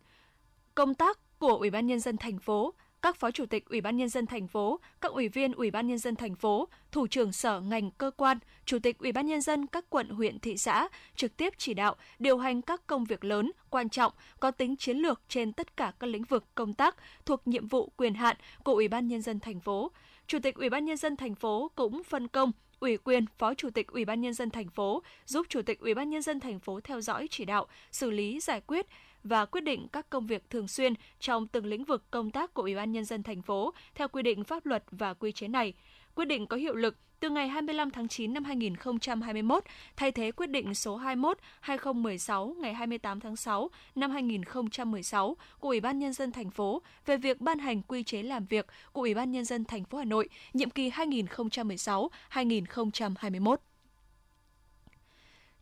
công 0.74 0.94
tác 0.94 1.38
của 1.38 1.56
Ủy 1.56 1.70
ban 1.70 1.86
nhân 1.86 2.00
dân 2.00 2.16
thành 2.16 2.38
phố 2.38 2.74
các 3.02 3.16
phó 3.16 3.30
chủ 3.30 3.46
tịch 3.46 3.64
Ủy 3.68 3.80
ban 3.80 3.96
nhân 3.96 4.08
dân 4.08 4.26
thành 4.26 4.46
phố, 4.46 4.80
các 5.00 5.12
ủy 5.12 5.28
viên 5.28 5.52
Ủy 5.52 5.70
ban 5.70 5.86
nhân 5.86 5.98
dân 5.98 6.16
thành 6.16 6.34
phố, 6.34 6.68
thủ 6.92 7.06
trưởng 7.06 7.32
sở 7.32 7.60
ngành 7.60 7.90
cơ 7.90 8.10
quan, 8.16 8.38
chủ 8.64 8.78
tịch 8.78 8.98
Ủy 8.98 9.12
ban 9.12 9.26
nhân 9.26 9.40
dân 9.40 9.66
các 9.66 9.84
quận 9.90 10.08
huyện 10.08 10.38
thị 10.38 10.56
xã 10.56 10.88
trực 11.16 11.36
tiếp 11.36 11.54
chỉ 11.58 11.74
đạo 11.74 11.96
điều 12.18 12.38
hành 12.38 12.62
các 12.62 12.86
công 12.86 13.04
việc 13.04 13.24
lớn, 13.24 13.52
quan 13.70 13.88
trọng, 13.88 14.12
có 14.40 14.50
tính 14.50 14.76
chiến 14.76 14.96
lược 14.96 15.20
trên 15.28 15.52
tất 15.52 15.76
cả 15.76 15.92
các 16.00 16.06
lĩnh 16.06 16.24
vực 16.24 16.44
công 16.54 16.74
tác 16.74 16.96
thuộc 17.26 17.48
nhiệm 17.48 17.66
vụ 17.66 17.92
quyền 17.96 18.14
hạn 18.14 18.36
của 18.64 18.72
Ủy 18.72 18.88
ban 18.88 19.08
nhân 19.08 19.22
dân 19.22 19.40
thành 19.40 19.60
phố. 19.60 19.92
Chủ 20.26 20.38
tịch 20.42 20.54
Ủy 20.54 20.70
ban 20.70 20.84
nhân 20.84 20.96
dân 20.96 21.16
thành 21.16 21.34
phố 21.34 21.70
cũng 21.74 22.02
phân 22.04 22.28
công 22.28 22.52
ủy 22.80 22.96
quyền 22.96 23.24
Phó 23.38 23.54
Chủ 23.54 23.70
tịch 23.70 23.86
Ủy 23.86 24.04
ban 24.04 24.20
nhân 24.20 24.34
dân 24.34 24.50
thành 24.50 24.68
phố 24.68 25.02
giúp 25.26 25.46
Chủ 25.48 25.62
tịch 25.62 25.80
Ủy 25.80 25.94
ban 25.94 26.10
nhân 26.10 26.22
dân 26.22 26.40
thành 26.40 26.60
phố 26.60 26.80
theo 26.80 27.00
dõi 27.00 27.28
chỉ 27.30 27.44
đạo, 27.44 27.66
xử 27.92 28.10
lý 28.10 28.40
giải 28.40 28.60
quyết 28.60 28.86
và 29.24 29.44
quyết 29.44 29.60
định 29.60 29.88
các 29.92 30.10
công 30.10 30.26
việc 30.26 30.50
thường 30.50 30.68
xuyên 30.68 30.94
trong 31.20 31.48
từng 31.48 31.66
lĩnh 31.66 31.84
vực 31.84 32.10
công 32.10 32.30
tác 32.30 32.54
của 32.54 32.62
Ủy 32.62 32.74
ban 32.74 32.92
nhân 32.92 33.04
dân 33.04 33.22
thành 33.22 33.42
phố 33.42 33.74
theo 33.94 34.08
quy 34.08 34.22
định 34.22 34.44
pháp 34.44 34.66
luật 34.66 34.84
và 34.90 35.14
quy 35.14 35.32
chế 35.32 35.48
này. 35.48 35.74
Quyết 36.14 36.24
định 36.24 36.46
có 36.46 36.56
hiệu 36.56 36.74
lực 36.74 36.96
từ 37.20 37.30
ngày 37.30 37.48
25 37.48 37.90
tháng 37.90 38.08
9 38.08 38.34
năm 38.34 38.44
2021, 38.44 39.64
thay 39.96 40.12
thế 40.12 40.32
quyết 40.32 40.50
định 40.50 40.74
số 40.74 40.98
21/2016 40.98 42.54
ngày 42.60 42.74
28 42.74 43.20
tháng 43.20 43.36
6 43.36 43.70
năm 43.94 44.10
2016 44.10 45.36
của 45.58 45.68
Ủy 45.68 45.80
ban 45.80 45.98
nhân 45.98 46.12
dân 46.12 46.32
thành 46.32 46.50
phố 46.50 46.82
về 47.06 47.16
việc 47.16 47.40
ban 47.40 47.58
hành 47.58 47.82
quy 47.82 48.02
chế 48.02 48.22
làm 48.22 48.46
việc 48.46 48.66
của 48.92 49.00
Ủy 49.00 49.14
ban 49.14 49.30
nhân 49.30 49.44
dân 49.44 49.64
thành 49.64 49.84
phố 49.84 49.98
Hà 49.98 50.04
Nội 50.04 50.28
nhiệm 50.52 50.70
kỳ 50.70 50.90
2016-2021. 50.90 53.56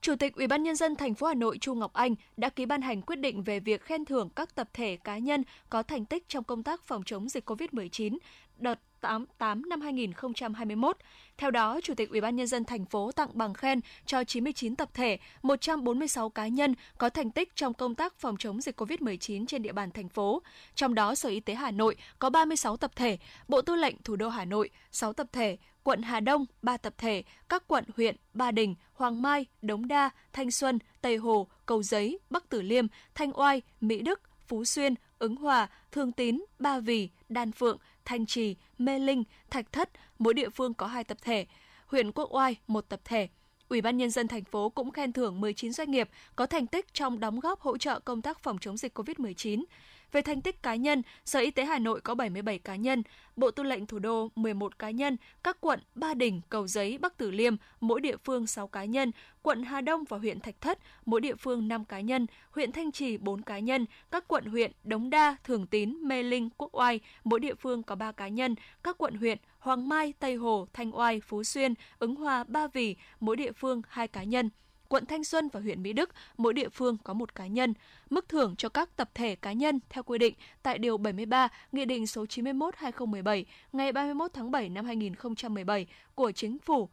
Chủ 0.00 0.16
tịch 0.16 0.36
Ủy 0.36 0.46
ban 0.46 0.62
nhân 0.62 0.76
dân 0.76 0.96
thành 0.96 1.14
phố 1.14 1.26
Hà 1.26 1.34
Nội 1.34 1.58
Chu 1.58 1.74
Ngọc 1.74 1.92
Anh 1.92 2.14
đã 2.36 2.48
ký 2.48 2.66
ban 2.66 2.82
hành 2.82 3.02
quyết 3.02 3.16
định 3.16 3.42
về 3.42 3.60
việc 3.60 3.82
khen 3.82 4.04
thưởng 4.04 4.28
các 4.36 4.54
tập 4.54 4.68
thể 4.72 4.98
cá 5.04 5.18
nhân 5.18 5.42
có 5.70 5.82
thành 5.82 6.04
tích 6.04 6.28
trong 6.28 6.44
công 6.44 6.62
tác 6.62 6.82
phòng 6.82 7.02
chống 7.06 7.28
dịch 7.28 7.50
COVID-19 7.50 8.18
đợt 8.56 8.80
8, 9.00 9.68
năm 9.68 9.80
2021. 9.80 10.96
Theo 11.38 11.50
đó, 11.50 11.80
Chủ 11.82 11.94
tịch 11.94 12.10
Ủy 12.10 12.20
ban 12.20 12.36
nhân 12.36 12.46
dân 12.46 12.64
thành 12.64 12.84
phố 12.84 13.12
tặng 13.12 13.30
bằng 13.32 13.54
khen 13.54 13.80
cho 14.06 14.24
99 14.24 14.76
tập 14.76 14.90
thể, 14.94 15.18
146 15.42 16.28
cá 16.28 16.48
nhân 16.48 16.74
có 16.98 17.10
thành 17.10 17.30
tích 17.30 17.56
trong 17.56 17.74
công 17.74 17.94
tác 17.94 18.14
phòng 18.18 18.36
chống 18.36 18.60
dịch 18.60 18.80
COVID-19 18.80 19.46
trên 19.46 19.62
địa 19.62 19.72
bàn 19.72 19.90
thành 19.90 20.08
phố. 20.08 20.42
Trong 20.74 20.94
đó, 20.94 21.14
Sở 21.14 21.28
Y 21.28 21.40
tế 21.40 21.54
Hà 21.54 21.70
Nội 21.70 21.96
có 22.18 22.30
36 22.30 22.76
tập 22.76 22.90
thể, 22.96 23.18
Bộ 23.48 23.62
Tư 23.62 23.74
lệnh 23.74 23.96
Thủ 24.04 24.16
đô 24.16 24.28
Hà 24.28 24.44
Nội 24.44 24.70
6 24.92 25.12
tập 25.12 25.26
thể, 25.32 25.56
quận 25.82 26.02
Hà 26.02 26.20
Đông 26.20 26.46
3 26.62 26.76
tập 26.76 26.94
thể, 26.98 27.22
các 27.48 27.62
quận 27.66 27.84
huyện 27.96 28.16
Ba 28.32 28.50
Đình, 28.50 28.74
Hoàng 28.92 29.22
Mai, 29.22 29.46
Đống 29.62 29.88
Đa, 29.88 30.10
Thanh 30.32 30.50
Xuân, 30.50 30.78
Tây 31.00 31.16
Hồ, 31.16 31.48
Cầu 31.66 31.82
Giấy, 31.82 32.18
Bắc 32.30 32.48
Tử 32.48 32.62
Liêm, 32.62 32.86
Thanh 33.14 33.40
Oai, 33.40 33.62
Mỹ 33.80 34.02
Đức, 34.02 34.20
Phú 34.46 34.64
Xuyên, 34.64 34.94
Ứng 35.18 35.36
Hòa, 35.36 35.68
Thương 35.92 36.12
Tín, 36.12 36.44
Ba 36.58 36.80
Vì, 36.80 37.08
Đan 37.28 37.52
Phượng, 37.52 37.78
Thanh 38.08 38.26
Trì, 38.26 38.56
Mê 38.78 38.98
Linh, 38.98 39.24
Thạch 39.50 39.72
Thất, 39.72 39.90
mỗi 40.18 40.34
địa 40.34 40.48
phương 40.48 40.74
có 40.74 40.86
2 40.86 41.04
tập 41.04 41.18
thể, 41.22 41.46
huyện 41.86 42.12
Quốc 42.12 42.34
Oai 42.34 42.56
một 42.66 42.88
tập 42.88 43.00
thể. 43.04 43.28
Ủy 43.68 43.80
ban 43.80 43.96
nhân 43.96 44.10
dân 44.10 44.28
thành 44.28 44.44
phố 44.44 44.68
cũng 44.68 44.90
khen 44.90 45.12
thưởng 45.12 45.40
19 45.40 45.72
doanh 45.72 45.90
nghiệp 45.90 46.08
có 46.36 46.46
thành 46.46 46.66
tích 46.66 46.94
trong 46.94 47.20
đóng 47.20 47.40
góp 47.40 47.60
hỗ 47.60 47.78
trợ 47.78 48.00
công 48.00 48.22
tác 48.22 48.40
phòng 48.40 48.58
chống 48.60 48.76
dịch 48.76 48.98
COVID-19. 48.98 49.64
Về 50.12 50.22
thành 50.22 50.40
tích 50.40 50.62
cá 50.62 50.74
nhân, 50.74 51.02
Sở 51.24 51.40
Y 51.40 51.50
tế 51.50 51.64
Hà 51.64 51.78
Nội 51.78 52.00
có 52.00 52.14
77 52.14 52.58
cá 52.58 52.76
nhân, 52.76 53.02
Bộ 53.36 53.50
Tư 53.50 53.62
lệnh 53.62 53.86
Thủ 53.86 53.98
đô 53.98 54.30
11 54.34 54.78
cá 54.78 54.90
nhân, 54.90 55.16
các 55.44 55.60
quận 55.60 55.80
Ba 55.94 56.14
Đình, 56.14 56.40
Cầu 56.48 56.66
Giấy, 56.66 56.98
Bắc 56.98 57.16
Tử 57.16 57.30
Liêm 57.30 57.56
mỗi 57.80 58.00
địa 58.00 58.16
phương 58.24 58.46
6 58.46 58.68
cá 58.68 58.84
nhân, 58.84 59.12
quận 59.42 59.62
Hà 59.62 59.80
Đông 59.80 60.04
và 60.08 60.18
huyện 60.18 60.40
Thạch 60.40 60.60
Thất 60.60 60.78
mỗi 61.06 61.20
địa 61.20 61.34
phương 61.34 61.68
5 61.68 61.84
cá 61.84 62.00
nhân, 62.00 62.26
huyện 62.50 62.72
Thanh 62.72 62.92
Trì 62.92 63.16
4 63.18 63.42
cá 63.42 63.58
nhân, 63.58 63.86
các 64.10 64.28
quận 64.28 64.44
huyện 64.44 64.72
Đống 64.84 65.10
Đa, 65.10 65.36
Thường 65.44 65.66
Tín, 65.66 65.94
Mê 66.02 66.22
Linh, 66.22 66.50
Quốc 66.56 66.70
Oai 66.72 67.00
mỗi 67.24 67.40
địa 67.40 67.54
phương 67.54 67.82
có 67.82 67.94
3 67.94 68.12
cá 68.12 68.28
nhân, 68.28 68.54
các 68.82 68.98
quận 68.98 69.14
huyện 69.14 69.38
Hoàng 69.58 69.88
Mai, 69.88 70.14
Tây 70.18 70.34
Hồ, 70.34 70.68
Thanh 70.72 70.96
Oai, 70.96 71.20
Phú 71.20 71.44
Xuyên, 71.44 71.74
Ứng 71.98 72.14
Hòa, 72.14 72.44
Ba 72.44 72.66
Vì 72.66 72.96
mỗi 73.20 73.36
địa 73.36 73.52
phương 73.52 73.82
2 73.88 74.08
cá 74.08 74.22
nhân 74.22 74.50
quận 74.88 75.06
Thanh 75.06 75.24
Xuân 75.24 75.48
và 75.48 75.60
huyện 75.60 75.82
Mỹ 75.82 75.92
Đức, 75.92 76.10
mỗi 76.36 76.54
địa 76.54 76.68
phương 76.68 76.96
có 77.04 77.14
một 77.14 77.34
cá 77.34 77.46
nhân. 77.46 77.74
Mức 78.10 78.28
thưởng 78.28 78.54
cho 78.58 78.68
các 78.68 78.96
tập 78.96 79.10
thể 79.14 79.36
cá 79.36 79.52
nhân 79.52 79.80
theo 79.88 80.02
quy 80.02 80.18
định 80.18 80.34
tại 80.62 80.78
Điều 80.78 80.98
73 80.98 81.48
Nghị 81.72 81.84
định 81.84 82.06
số 82.06 82.24
91-2017 82.24 83.44
ngày 83.72 83.92
31 83.92 84.30
tháng 84.34 84.50
7 84.50 84.68
năm 84.68 84.84
2017 84.84 85.86
của 86.14 86.32
Chính 86.32 86.58
phủ. 86.58 86.88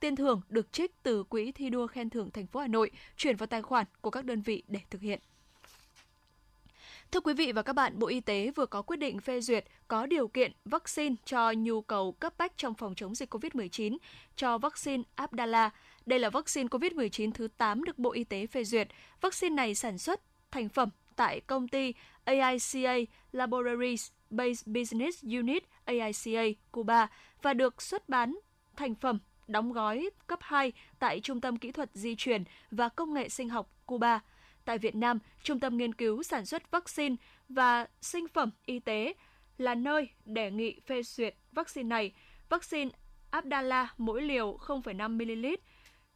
Tiền 0.00 0.16
thưởng 0.16 0.40
được 0.48 0.72
trích 0.72 1.02
từ 1.02 1.22
Quỹ 1.22 1.52
thi 1.52 1.70
đua 1.70 1.86
khen 1.86 2.10
thưởng 2.10 2.30
thành 2.30 2.46
phố 2.46 2.60
Hà 2.60 2.66
Nội 2.66 2.90
chuyển 3.16 3.36
vào 3.36 3.46
tài 3.46 3.62
khoản 3.62 3.86
của 4.00 4.10
các 4.10 4.24
đơn 4.24 4.40
vị 4.40 4.62
để 4.68 4.80
thực 4.90 5.00
hiện. 5.00 5.20
Thưa 7.12 7.20
quý 7.20 7.34
vị 7.34 7.52
và 7.52 7.62
các 7.62 7.72
bạn, 7.72 7.98
Bộ 7.98 8.06
Y 8.06 8.20
tế 8.20 8.50
vừa 8.56 8.66
có 8.66 8.82
quyết 8.82 8.96
định 8.96 9.20
phê 9.20 9.40
duyệt 9.40 9.64
có 9.88 10.06
điều 10.06 10.28
kiện 10.28 10.52
vaccine 10.64 11.14
cho 11.24 11.52
nhu 11.52 11.82
cầu 11.82 12.12
cấp 12.12 12.34
bách 12.38 12.52
trong 12.56 12.74
phòng 12.74 12.94
chống 12.94 13.14
dịch 13.14 13.34
COVID-19 13.34 13.96
cho 14.36 14.58
vaccine 14.58 15.02
Abdala. 15.14 15.70
Đây 16.10 16.18
là 16.18 16.30
vaccine 16.30 16.68
COVID-19 16.68 17.32
thứ 17.32 17.48
8 17.56 17.84
được 17.84 17.98
Bộ 17.98 18.12
Y 18.12 18.24
tế 18.24 18.46
phê 18.46 18.64
duyệt. 18.64 18.88
Vaccine 19.20 19.54
này 19.54 19.74
sản 19.74 19.98
xuất 19.98 20.20
thành 20.50 20.68
phẩm 20.68 20.88
tại 21.16 21.40
công 21.40 21.68
ty 21.68 21.94
AICA 22.24 22.94
Laboratories 23.32 24.10
base 24.30 24.62
Business 24.66 25.24
Unit 25.24 25.64
AICA 25.84 26.42
Cuba 26.70 27.06
và 27.42 27.54
được 27.54 27.82
xuất 27.82 28.08
bán 28.08 28.38
thành 28.76 28.94
phẩm 28.94 29.18
đóng 29.48 29.72
gói 29.72 30.10
cấp 30.26 30.38
2 30.42 30.72
tại 30.98 31.20
Trung 31.20 31.40
tâm 31.40 31.56
Kỹ 31.56 31.72
thuật 31.72 31.90
Di 31.94 32.14
truyền 32.18 32.44
và 32.70 32.88
Công 32.88 33.14
nghệ 33.14 33.28
Sinh 33.28 33.48
học 33.48 33.70
Cuba 33.86 34.20
Tại 34.64 34.78
Việt 34.78 34.94
Nam, 34.94 35.18
Trung 35.42 35.60
tâm 35.60 35.76
Nghiên 35.76 35.94
cứu 35.94 36.22
Sản 36.22 36.46
xuất 36.46 36.70
Vaccine 36.70 37.16
và 37.48 37.86
Sinh 38.00 38.28
phẩm 38.28 38.50
Y 38.66 38.78
tế 38.78 39.14
là 39.58 39.74
nơi 39.74 40.08
đề 40.24 40.50
nghị 40.50 40.80
phê 40.86 41.02
duyệt 41.02 41.34
vaccine 41.52 41.88
này. 41.88 42.12
Vaccine 42.48 42.90
Abdala 43.30 43.94
mỗi 43.98 44.22
liều 44.22 44.56
0,5ml, 44.56 45.56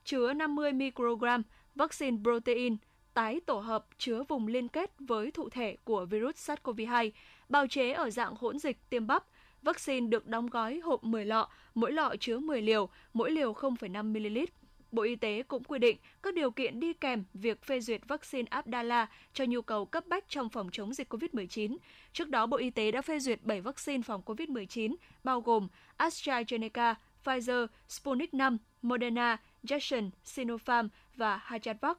chứa 0.05 0.33
50 0.33 0.73
microgram, 0.73 1.43
vaccine 1.75 2.19
protein, 2.23 2.77
tái 3.15 3.41
tổ 3.47 3.59
hợp 3.59 3.87
chứa 3.99 4.23
vùng 4.29 4.47
liên 4.47 4.69
kết 4.69 4.91
với 4.99 5.31
thụ 5.31 5.49
thể 5.49 5.77
của 5.85 6.05
virus 6.05 6.51
SARS-CoV-2, 6.51 7.11
bào 7.49 7.67
chế 7.67 7.93
ở 7.93 8.11
dạng 8.11 8.35
hỗn 8.39 8.59
dịch 8.59 8.91
tiêm 8.91 9.07
bắp. 9.07 9.25
Vaccine 9.63 10.07
được 10.09 10.27
đóng 10.27 10.47
gói 10.47 10.79
hộp 10.79 11.05
10 11.05 11.25
lọ, 11.25 11.49
mỗi 11.75 11.93
lọ 11.93 12.15
chứa 12.21 12.39
10 12.39 12.63
liều, 12.63 12.89
mỗi 13.13 13.31
liều 13.31 13.53
0,5ml. 13.53 14.47
Bộ 14.93 15.03
Y 15.03 15.17
tế 15.17 15.43
cũng 15.43 15.65
quy 15.65 15.79
định 15.79 15.97
các 16.23 16.35
điều 16.35 16.51
kiện 16.51 16.81
đi 16.81 16.93
kèm 16.93 17.25
việc 17.35 17.63
phê 17.63 17.81
duyệt 17.81 18.01
vaccine 18.09 18.47
Abdala 18.51 19.07
cho 19.33 19.45
nhu 19.45 19.63
cầu 19.63 19.87
cấp 19.87 20.07
bách 20.07 20.25
trong 20.29 20.49
phòng 20.49 20.69
chống 20.73 20.95
dịch 20.95 21.13
COVID-19. 21.13 21.77
Trước 22.13 22.29
đó, 22.29 22.47
Bộ 22.47 22.57
Y 22.57 22.71
tế 22.71 22.91
đã 22.91 23.03
phê 23.03 23.19
duyệt 23.19 23.43
7 23.43 23.61
vaccine 23.61 24.03
phòng 24.03 24.23
COVID-19, 24.27 24.95
bao 25.25 25.41
gồm 25.41 25.69
AstraZeneca, 25.99 26.95
Pfizer, 27.25 27.67
Sputnik 27.89 28.33
V, 28.33 28.43
Moderna, 28.83 29.37
Jackson, 29.65 30.11
Sinopharm 30.25 30.89
và 31.17 31.41
Hajatvax. 31.47 31.95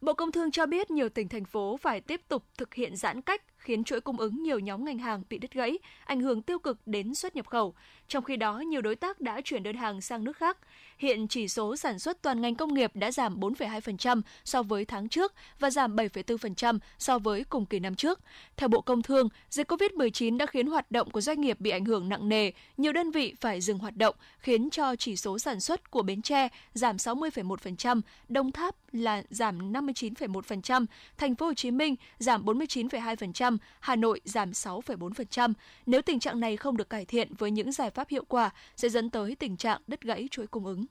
Bộ 0.00 0.14
Công 0.14 0.32
Thương 0.32 0.50
cho 0.50 0.66
biết 0.66 0.90
nhiều 0.90 1.08
tỉnh 1.08 1.28
thành 1.28 1.44
phố 1.44 1.76
phải 1.76 2.00
tiếp 2.00 2.20
tục 2.28 2.44
thực 2.58 2.74
hiện 2.74 2.96
giãn 2.96 3.22
cách 3.22 3.42
khiến 3.56 3.84
chuỗi 3.84 4.00
cung 4.00 4.16
ứng 4.16 4.42
nhiều 4.42 4.58
nhóm 4.58 4.84
ngành 4.84 4.98
hàng 4.98 5.22
bị 5.28 5.38
đứt 5.38 5.52
gãy, 5.52 5.78
ảnh 6.04 6.20
hưởng 6.20 6.42
tiêu 6.42 6.58
cực 6.58 6.78
đến 6.86 7.14
xuất 7.14 7.36
nhập 7.36 7.46
khẩu. 7.46 7.74
Trong 8.12 8.24
khi 8.24 8.36
đó, 8.36 8.58
nhiều 8.58 8.80
đối 8.80 8.96
tác 8.96 9.20
đã 9.20 9.40
chuyển 9.44 9.62
đơn 9.62 9.76
hàng 9.76 10.00
sang 10.00 10.24
nước 10.24 10.36
khác. 10.36 10.58
Hiện 10.98 11.28
chỉ 11.28 11.48
số 11.48 11.76
sản 11.76 11.98
xuất 11.98 12.22
toàn 12.22 12.40
ngành 12.40 12.54
công 12.54 12.74
nghiệp 12.74 12.90
đã 12.94 13.10
giảm 13.12 13.40
4,2% 13.40 14.22
so 14.44 14.62
với 14.62 14.84
tháng 14.84 15.08
trước 15.08 15.34
và 15.58 15.70
giảm 15.70 15.96
7,4% 15.96 16.78
so 16.98 17.18
với 17.18 17.44
cùng 17.44 17.66
kỳ 17.66 17.78
năm 17.78 17.94
trước. 17.94 18.20
Theo 18.56 18.68
Bộ 18.68 18.80
Công 18.80 19.02
Thương, 19.02 19.28
dịch 19.50 19.72
COVID-19 19.72 20.36
đã 20.36 20.46
khiến 20.46 20.66
hoạt 20.66 20.90
động 20.90 21.10
của 21.10 21.20
doanh 21.20 21.40
nghiệp 21.40 21.60
bị 21.60 21.70
ảnh 21.70 21.84
hưởng 21.84 22.08
nặng 22.08 22.28
nề, 22.28 22.50
nhiều 22.76 22.92
đơn 22.92 23.10
vị 23.10 23.34
phải 23.40 23.60
dừng 23.60 23.78
hoạt 23.78 23.96
động, 23.96 24.14
khiến 24.38 24.70
cho 24.70 24.96
chỉ 24.96 25.16
số 25.16 25.38
sản 25.38 25.60
xuất 25.60 25.90
của 25.90 26.02
Bến 26.02 26.22
Tre 26.22 26.48
giảm 26.74 26.96
60,1%, 26.96 28.00
Đồng 28.28 28.52
Tháp 28.52 28.74
là 28.92 29.22
giảm 29.30 29.72
59,1%, 29.72 30.86
Thành 31.18 31.34
phố 31.34 31.46
Hồ 31.46 31.54
Chí 31.54 31.70
Minh 31.70 31.94
giảm 32.18 32.44
49,2%, 32.44 33.56
Hà 33.80 33.96
Nội 33.96 34.20
giảm 34.24 34.50
6,4%. 34.50 35.52
Nếu 35.86 36.02
tình 36.02 36.20
trạng 36.20 36.40
này 36.40 36.56
không 36.56 36.76
được 36.76 36.90
cải 36.90 37.04
thiện 37.04 37.34
với 37.34 37.50
những 37.50 37.72
giải 37.72 37.90
pháp 37.90 38.01
hiệu 38.08 38.24
quả 38.24 38.50
sẽ 38.76 38.88
dẫn 38.88 39.10
tới 39.10 39.34
tình 39.34 39.56
trạng 39.56 39.80
đứt 39.86 40.00
gãy 40.00 40.28
chuỗi 40.30 40.46
cung 40.46 40.66
ứng. 40.66 40.84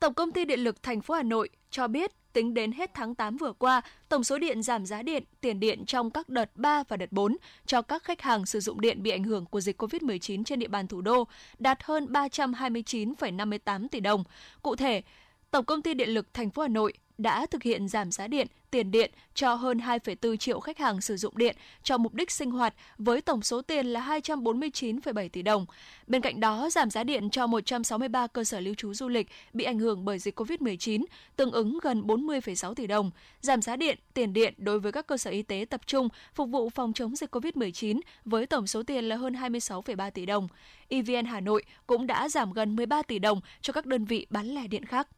Tổng 0.00 0.14
công 0.14 0.32
ty 0.32 0.44
Điện 0.44 0.60
lực 0.60 0.82
thành 0.82 1.00
phố 1.00 1.14
Hà 1.14 1.22
Nội 1.22 1.48
cho 1.70 1.88
biết 1.88 2.12
tính 2.32 2.54
đến 2.54 2.72
hết 2.72 2.90
tháng 2.94 3.14
8 3.14 3.36
vừa 3.36 3.52
qua, 3.52 3.82
tổng 4.08 4.24
số 4.24 4.38
điện 4.38 4.62
giảm 4.62 4.86
giá 4.86 5.02
điện, 5.02 5.24
tiền 5.40 5.60
điện 5.60 5.84
trong 5.86 6.10
các 6.10 6.28
đợt 6.28 6.50
3 6.54 6.82
và 6.88 6.96
đợt 6.96 7.12
4 7.12 7.36
cho 7.66 7.82
các 7.82 8.04
khách 8.04 8.22
hàng 8.22 8.46
sử 8.46 8.60
dụng 8.60 8.80
điện 8.80 9.02
bị 9.02 9.10
ảnh 9.10 9.24
hưởng 9.24 9.46
của 9.46 9.60
dịch 9.60 9.82
COVID-19 9.82 10.44
trên 10.44 10.58
địa 10.58 10.68
bàn 10.68 10.86
thủ 10.86 11.00
đô 11.00 11.24
đạt 11.58 11.82
hơn 11.82 12.06
329,58 12.12 13.88
tỷ 13.88 14.00
đồng. 14.00 14.24
Cụ 14.62 14.76
thể, 14.76 15.02
Tổng 15.50 15.64
công 15.64 15.82
ty 15.82 15.94
Điện 15.94 16.08
lực 16.08 16.34
thành 16.34 16.50
phố 16.50 16.62
Hà 16.62 16.68
Nội 16.68 16.92
đã 17.18 17.46
thực 17.46 17.62
hiện 17.62 17.88
giảm 17.88 18.12
giá 18.12 18.26
điện, 18.26 18.46
tiền 18.70 18.90
điện 18.90 19.10
cho 19.34 19.54
hơn 19.54 19.78
2,4 19.78 20.36
triệu 20.36 20.60
khách 20.60 20.78
hàng 20.78 21.00
sử 21.00 21.16
dụng 21.16 21.38
điện 21.38 21.56
cho 21.82 21.98
mục 21.98 22.14
đích 22.14 22.30
sinh 22.30 22.50
hoạt 22.50 22.74
với 22.98 23.20
tổng 23.20 23.42
số 23.42 23.62
tiền 23.62 23.86
là 23.86 24.00
249,7 24.00 25.28
tỷ 25.28 25.42
đồng. 25.42 25.66
Bên 26.06 26.22
cạnh 26.22 26.40
đó, 26.40 26.70
giảm 26.70 26.90
giá 26.90 27.04
điện 27.04 27.30
cho 27.30 27.46
163 27.46 28.26
cơ 28.26 28.44
sở 28.44 28.60
lưu 28.60 28.74
trú 28.74 28.94
du 28.94 29.08
lịch 29.08 29.28
bị 29.52 29.64
ảnh 29.64 29.78
hưởng 29.78 30.04
bởi 30.04 30.18
dịch 30.18 30.40
COVID-19, 30.40 31.04
tương 31.36 31.50
ứng 31.50 31.78
gần 31.82 32.02
40,6 32.02 32.74
tỷ 32.74 32.86
đồng. 32.86 33.10
Giảm 33.40 33.62
giá 33.62 33.76
điện, 33.76 33.98
tiền 34.14 34.32
điện 34.32 34.54
đối 34.56 34.80
với 34.80 34.92
các 34.92 35.06
cơ 35.06 35.16
sở 35.16 35.30
y 35.30 35.42
tế 35.42 35.66
tập 35.70 35.80
trung 35.86 36.08
phục 36.34 36.50
vụ 36.50 36.70
phòng 36.70 36.92
chống 36.92 37.16
dịch 37.16 37.36
COVID-19 37.36 38.00
với 38.24 38.46
tổng 38.46 38.66
số 38.66 38.82
tiền 38.82 39.04
là 39.04 39.16
hơn 39.16 39.34
26,3 39.34 40.10
tỷ 40.10 40.26
đồng. 40.26 40.48
EVN 40.88 41.24
Hà 41.24 41.40
Nội 41.40 41.62
cũng 41.86 42.06
đã 42.06 42.28
giảm 42.28 42.52
gần 42.52 42.76
13 42.76 43.02
tỷ 43.02 43.18
đồng 43.18 43.40
cho 43.60 43.72
các 43.72 43.86
đơn 43.86 44.04
vị 44.04 44.26
bán 44.30 44.46
lẻ 44.46 44.66
điện 44.66 44.84
khác. 44.84 45.08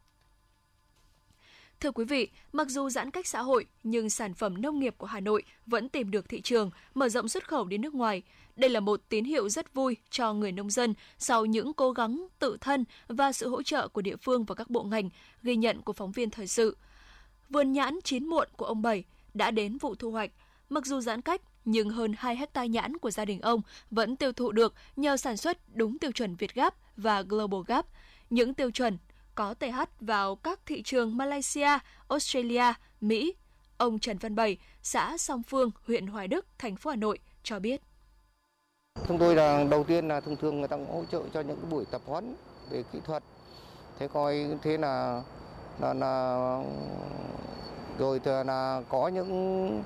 Thưa 1.81 1.93
quý 1.93 2.05
vị, 2.05 2.29
mặc 2.53 2.69
dù 2.69 2.91
giãn 2.91 3.11
cách 3.11 3.27
xã 3.27 3.43
hội 3.43 3.67
nhưng 3.83 4.11
sản 4.11 4.35
phẩm 4.35 4.63
nông 4.63 4.79
nghiệp 4.79 4.95
của 4.99 5.07
Hà 5.07 5.21
Nội 5.21 5.43
vẫn 5.67 5.89
tìm 5.89 6.11
được 6.11 6.29
thị 6.29 6.41
trường, 6.41 6.71
mở 6.95 7.09
rộng 7.09 7.29
xuất 7.29 7.49
khẩu 7.49 7.65
đến 7.65 7.81
nước 7.81 7.95
ngoài. 7.95 8.23
Đây 8.57 8.71
là 8.71 8.81
một 8.81 9.01
tín 9.09 9.25
hiệu 9.25 9.49
rất 9.49 9.75
vui 9.75 9.97
cho 10.11 10.33
người 10.33 10.53
nông 10.53 10.71
dân 10.71 10.95
sau 11.19 11.47
những 11.47 11.73
cố 11.73 11.93
gắng 11.93 12.27
tự 12.39 12.57
thân 12.61 12.85
và 13.09 13.33
sự 13.33 13.49
hỗ 13.49 13.63
trợ 13.63 13.89
của 13.89 14.03
địa 14.03 14.17
phương 14.17 14.45
và 14.45 14.55
các 14.55 14.71
bộ 14.71 14.83
ngành, 14.83 15.11
ghi 15.43 15.57
nhận 15.57 15.83
của 15.83 15.93
phóng 15.93 16.13
viên 16.13 16.31
thời 16.31 16.47
sự. 16.47 16.77
Vườn 17.51 17.73
nhãn 17.73 17.99
chín 18.05 18.27
muộn 18.27 18.49
của 18.57 18.65
ông 18.65 18.83
Bảy 18.83 19.05
đã 19.35 19.51
đến 19.51 19.79
vụ 19.79 19.95
thu 19.95 20.11
hoạch. 20.11 20.31
Mặc 20.69 20.87
dù 20.87 21.01
giãn 21.01 21.21
cách, 21.21 21.43
nhưng 21.65 21.91
hơn 21.91 22.15
2 22.19 22.37
hecta 22.37 22.65
nhãn 22.65 22.99
của 22.99 23.11
gia 23.11 23.25
đình 23.25 23.41
ông 23.41 23.63
vẫn 23.91 24.17
tiêu 24.17 24.33
thụ 24.33 24.53
được 24.53 24.75
nhờ 24.97 25.17
sản 25.17 25.37
xuất 25.37 25.77
đúng 25.77 25.99
tiêu 25.99 26.13
chuẩn 26.13 26.37
Việt 26.37 26.55
Gap 26.55 26.75
và 26.97 27.23
Global 27.23 27.61
Gap. 27.67 27.87
Những 28.31 28.55
tiêu 28.55 28.71
chuẩn 28.71 28.99
có 29.41 29.55
TH 29.55 29.81
vào 30.01 30.37
các 30.37 30.61
thị 30.67 30.83
trường 30.83 31.17
Malaysia, 31.17 31.69
Australia, 32.09 32.65
Mỹ. 33.01 33.35
Ông 33.77 33.99
Trần 33.99 34.19
Văn 34.19 34.35
Bảy, 34.35 34.59
xã 34.83 35.17
Song 35.19 35.43
Phương, 35.43 35.71
huyện 35.87 36.07
Hoài 36.07 36.29
Đức, 36.29 36.47
thành 36.59 36.77
phố 36.77 36.91
Hà 36.91 36.97
Nội 36.97 37.19
cho 37.43 37.59
biết. 37.59 37.81
Chúng 39.09 39.19
tôi 39.19 39.35
là 39.35 39.65
đầu 39.71 39.85
tiên 39.85 40.09
là 40.09 40.21
thông 40.21 40.37
thường 40.37 40.59
người 40.59 40.69
ta 40.69 40.77
cũng 40.77 40.95
hỗ 40.95 41.05
trợ 41.13 41.23
cho 41.35 41.41
những 41.41 41.57
cái 41.57 41.71
buổi 41.71 41.85
tập 41.91 42.01
huấn 42.07 42.35
về 42.71 42.83
kỹ 42.93 42.99
thuật. 43.05 43.23
Thế 43.99 44.09
coi 44.09 44.47
thế 44.63 44.79
là 44.79 45.23
là, 45.81 45.95
là 45.95 46.37
rồi 47.99 48.21
thì 48.25 48.31
là 48.47 48.83
có 48.89 49.09
những 49.09 49.83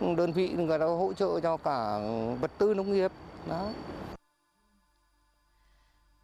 đơn 0.00 0.32
vị 0.32 0.48
người 0.48 0.78
ta 0.78 0.84
hỗ 0.84 1.12
trợ 1.12 1.40
cho 1.40 1.56
cả 1.56 1.98
vật 2.40 2.50
tư 2.58 2.74
nông 2.74 2.92
nghiệp. 2.92 3.12
Đó. 3.48 3.68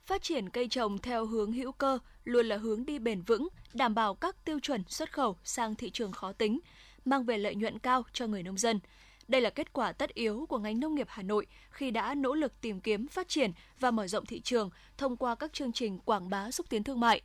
Phát 0.07 0.23
triển 0.23 0.49
cây 0.49 0.69
trồng 0.69 0.99
theo 0.99 1.27
hướng 1.27 1.53
hữu 1.53 1.73
cơ 1.73 1.99
luôn 2.25 2.47
là 2.47 2.57
hướng 2.57 2.87
đi 2.87 2.99
bền 2.99 3.23
vững, 3.23 3.49
đảm 3.75 3.95
bảo 3.95 4.15
các 4.15 4.45
tiêu 4.45 4.61
chuẩn 4.61 4.83
xuất 4.89 5.13
khẩu 5.13 5.37
sang 5.45 5.75
thị 5.75 5.91
trường 5.91 6.13
khó 6.13 6.33
tính, 6.33 6.61
mang 7.05 7.25
về 7.25 7.39
lợi 7.39 7.55
nhuận 7.55 7.79
cao 7.79 8.03
cho 8.13 8.27
người 8.27 8.43
nông 8.43 8.59
dân. 8.59 8.81
Đây 9.29 9.41
là 9.41 9.51
kết 9.51 9.73
quả 9.73 9.93
tất 9.93 10.15
yếu 10.15 10.47
của 10.49 10.59
ngành 10.59 10.81
nông 10.81 10.95
nghiệp 10.95 11.07
Hà 11.11 11.23
Nội 11.23 11.47
khi 11.71 11.91
đã 11.91 12.15
nỗ 12.15 12.35
lực 12.35 12.61
tìm 12.61 12.81
kiếm 12.81 13.09
phát 13.09 13.29
triển 13.29 13.53
và 13.81 13.91
mở 13.91 14.07
rộng 14.07 14.27
thị 14.27 14.41
trường 14.41 14.71
thông 14.99 15.17
qua 15.17 15.35
các 15.35 15.53
chương 15.53 15.73
trình 15.73 15.99
quảng 15.99 16.31
bá 16.31 16.51
xúc 16.51 16.67
tiến 16.71 16.85
thương 16.85 17.01
mại. 17.01 17.23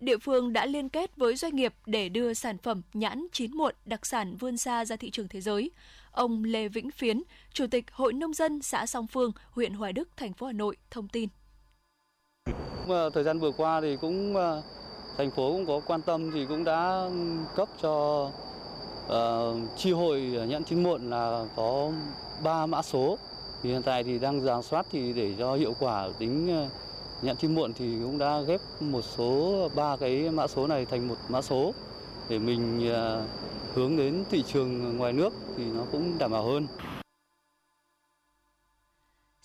Địa 0.00 0.18
phương 0.18 0.52
đã 0.52 0.66
liên 0.66 0.88
kết 0.88 1.16
với 1.16 1.36
doanh 1.36 1.56
nghiệp 1.56 1.74
để 1.86 2.08
đưa 2.08 2.34
sản 2.34 2.58
phẩm 2.58 2.82
nhãn 2.94 3.26
chín 3.32 3.56
muộn 3.56 3.74
đặc 3.84 4.06
sản 4.06 4.36
vươn 4.36 4.56
xa 4.56 4.84
ra 4.84 4.96
thị 4.96 5.10
trường 5.10 5.28
thế 5.28 5.40
giới. 5.40 5.70
Ông 6.10 6.44
Lê 6.44 6.68
Vĩnh 6.68 6.90
Phiến, 6.90 7.22
Chủ 7.52 7.66
tịch 7.66 7.84
Hội 7.92 8.12
Nông 8.12 8.34
dân 8.34 8.62
xã 8.62 8.86
Song 8.86 9.06
Phương, 9.06 9.32
huyện 9.50 9.74
Hoài 9.74 9.92
Đức, 9.92 10.08
thành 10.16 10.32
phố 10.32 10.46
Hà 10.46 10.52
Nội 10.52 10.76
thông 10.90 11.08
tin. 11.08 11.28
Thời 13.14 13.24
gian 13.24 13.38
vừa 13.38 13.50
qua 13.50 13.80
thì 13.80 13.96
cũng 13.96 14.36
ờ, 14.36 14.62
thành 15.18 15.30
phố 15.30 15.52
cũng 15.52 15.66
có 15.66 15.80
quan 15.86 16.02
tâm 16.02 16.30
thì 16.34 16.46
cũng 16.46 16.64
đã 16.64 17.06
ừ, 17.08 17.12
cấp 17.56 17.68
cho 17.82 18.26
uh, 19.06 19.56
chi 19.76 19.92
hội 19.92 20.20
nhãn 20.20 20.64
chín 20.64 20.82
muộn 20.82 21.10
là 21.10 21.44
có 21.56 21.90
3 22.42 22.66
mã 22.66 22.82
số. 22.82 23.18
Thì 23.62 23.70
hiện 23.70 23.82
tại 23.82 24.04
thì 24.04 24.18
đang 24.18 24.40
giả 24.40 24.62
soát 24.62 24.86
thì 24.92 25.12
để 25.12 25.34
cho 25.38 25.54
hiệu 25.54 25.74
quả 25.80 26.08
tính 26.18 26.46
nhận 26.46 26.68
nhãn 27.22 27.36
chín 27.36 27.54
muộn 27.54 27.72
thì 27.78 27.96
cũng 28.02 28.18
đã 28.18 28.40
ghép 28.40 28.60
một 28.80 29.02
số 29.02 29.68
ba 29.74 29.96
cái 29.96 30.30
mã 30.30 30.46
số 30.46 30.66
này 30.66 30.86
thành 30.86 31.08
một 31.08 31.16
mã 31.28 31.42
số 31.42 31.72
để 32.28 32.38
mình 32.38 32.90
uh, 32.92 33.28
hướng 33.74 33.96
đến 33.96 34.24
thị 34.30 34.44
trường 34.52 34.96
ngoài 34.96 35.12
nước 35.12 35.32
thì 35.56 35.64
nó 35.64 35.82
cũng 35.92 36.18
đảm 36.18 36.32
bảo 36.32 36.42
hơn 36.42 36.66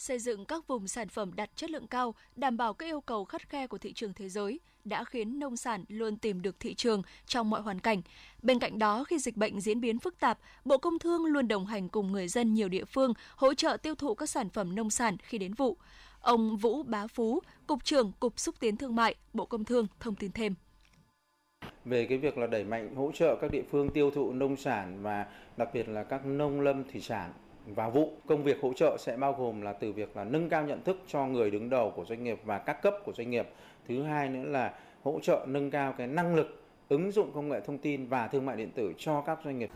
xây 0.05 0.19
dựng 0.19 0.45
các 0.45 0.67
vùng 0.67 0.87
sản 0.87 1.07
phẩm 1.07 1.33
đạt 1.35 1.49
chất 1.55 1.69
lượng 1.69 1.87
cao, 1.87 2.15
đảm 2.35 2.57
bảo 2.57 2.73
các 2.73 2.85
yêu 2.85 3.01
cầu 3.01 3.25
khắt 3.25 3.49
khe 3.49 3.67
của 3.67 3.77
thị 3.77 3.93
trường 3.93 4.13
thế 4.13 4.29
giới 4.29 4.59
đã 4.83 5.03
khiến 5.03 5.39
nông 5.39 5.57
sản 5.57 5.83
luôn 5.87 6.17
tìm 6.17 6.41
được 6.41 6.59
thị 6.59 6.73
trường 6.73 7.01
trong 7.25 7.49
mọi 7.49 7.61
hoàn 7.61 7.79
cảnh. 7.79 8.01
Bên 8.41 8.59
cạnh 8.59 8.79
đó, 8.79 9.03
khi 9.03 9.19
dịch 9.19 9.37
bệnh 9.37 9.61
diễn 9.61 9.81
biến 9.81 9.99
phức 9.99 10.19
tạp, 10.19 10.39
Bộ 10.65 10.77
Công 10.77 10.99
Thương 10.99 11.25
luôn 11.25 11.47
đồng 11.47 11.65
hành 11.65 11.89
cùng 11.89 12.11
người 12.11 12.27
dân 12.27 12.53
nhiều 12.53 12.69
địa 12.69 12.85
phương 12.85 13.13
hỗ 13.35 13.53
trợ 13.53 13.77
tiêu 13.77 13.95
thụ 13.95 14.15
các 14.15 14.29
sản 14.29 14.49
phẩm 14.49 14.75
nông 14.75 14.89
sản 14.89 15.17
khi 15.17 15.37
đến 15.37 15.53
vụ. 15.53 15.77
Ông 16.19 16.57
Vũ 16.57 16.83
Bá 16.83 17.07
Phú, 17.07 17.41
Cục 17.67 17.83
trưởng 17.83 18.11
Cục 18.19 18.39
Xúc 18.39 18.55
tiến 18.59 18.77
Thương 18.77 18.95
mại, 18.95 19.15
Bộ 19.33 19.45
Công 19.45 19.65
Thương 19.65 19.87
thông 19.99 20.15
tin 20.15 20.31
thêm 20.31 20.55
về 21.85 22.05
cái 22.05 22.17
việc 22.17 22.37
là 22.37 22.47
đẩy 22.47 22.63
mạnh 22.63 22.95
hỗ 22.95 23.11
trợ 23.11 23.35
các 23.41 23.51
địa 23.51 23.63
phương 23.71 23.89
tiêu 23.89 24.11
thụ 24.11 24.33
nông 24.33 24.57
sản 24.57 24.97
và 25.01 25.25
đặc 25.57 25.69
biệt 25.73 25.89
là 25.89 26.03
các 26.03 26.25
nông 26.25 26.61
lâm 26.61 26.83
thủy 26.91 27.01
sản 27.01 27.33
vào 27.65 27.91
vụ. 27.91 28.17
Công 28.27 28.43
việc 28.43 28.61
hỗ 28.61 28.73
trợ 28.73 28.97
sẽ 28.99 29.17
bao 29.17 29.33
gồm 29.33 29.61
là 29.61 29.73
từ 29.73 29.91
việc 29.91 30.17
là 30.17 30.23
nâng 30.23 30.49
cao 30.49 30.65
nhận 30.65 30.83
thức 30.83 30.97
cho 31.07 31.25
người 31.25 31.51
đứng 31.51 31.69
đầu 31.69 31.93
của 31.95 32.05
doanh 32.05 32.23
nghiệp 32.23 32.39
và 32.45 32.57
các 32.57 32.81
cấp 32.81 32.93
của 33.05 33.13
doanh 33.13 33.29
nghiệp. 33.29 33.49
Thứ 33.87 34.03
hai 34.03 34.29
nữa 34.29 34.49
là 34.49 34.79
hỗ 35.03 35.19
trợ 35.19 35.45
nâng 35.47 35.71
cao 35.71 35.93
cái 35.97 36.07
năng 36.07 36.35
lực 36.35 36.63
ứng 36.89 37.11
dụng 37.11 37.31
công 37.33 37.49
nghệ 37.49 37.61
thông 37.61 37.77
tin 37.77 38.07
và 38.07 38.27
thương 38.27 38.45
mại 38.45 38.57
điện 38.57 38.71
tử 38.75 38.93
cho 38.97 39.21
các 39.21 39.39
doanh 39.45 39.59
nghiệp. 39.59 39.69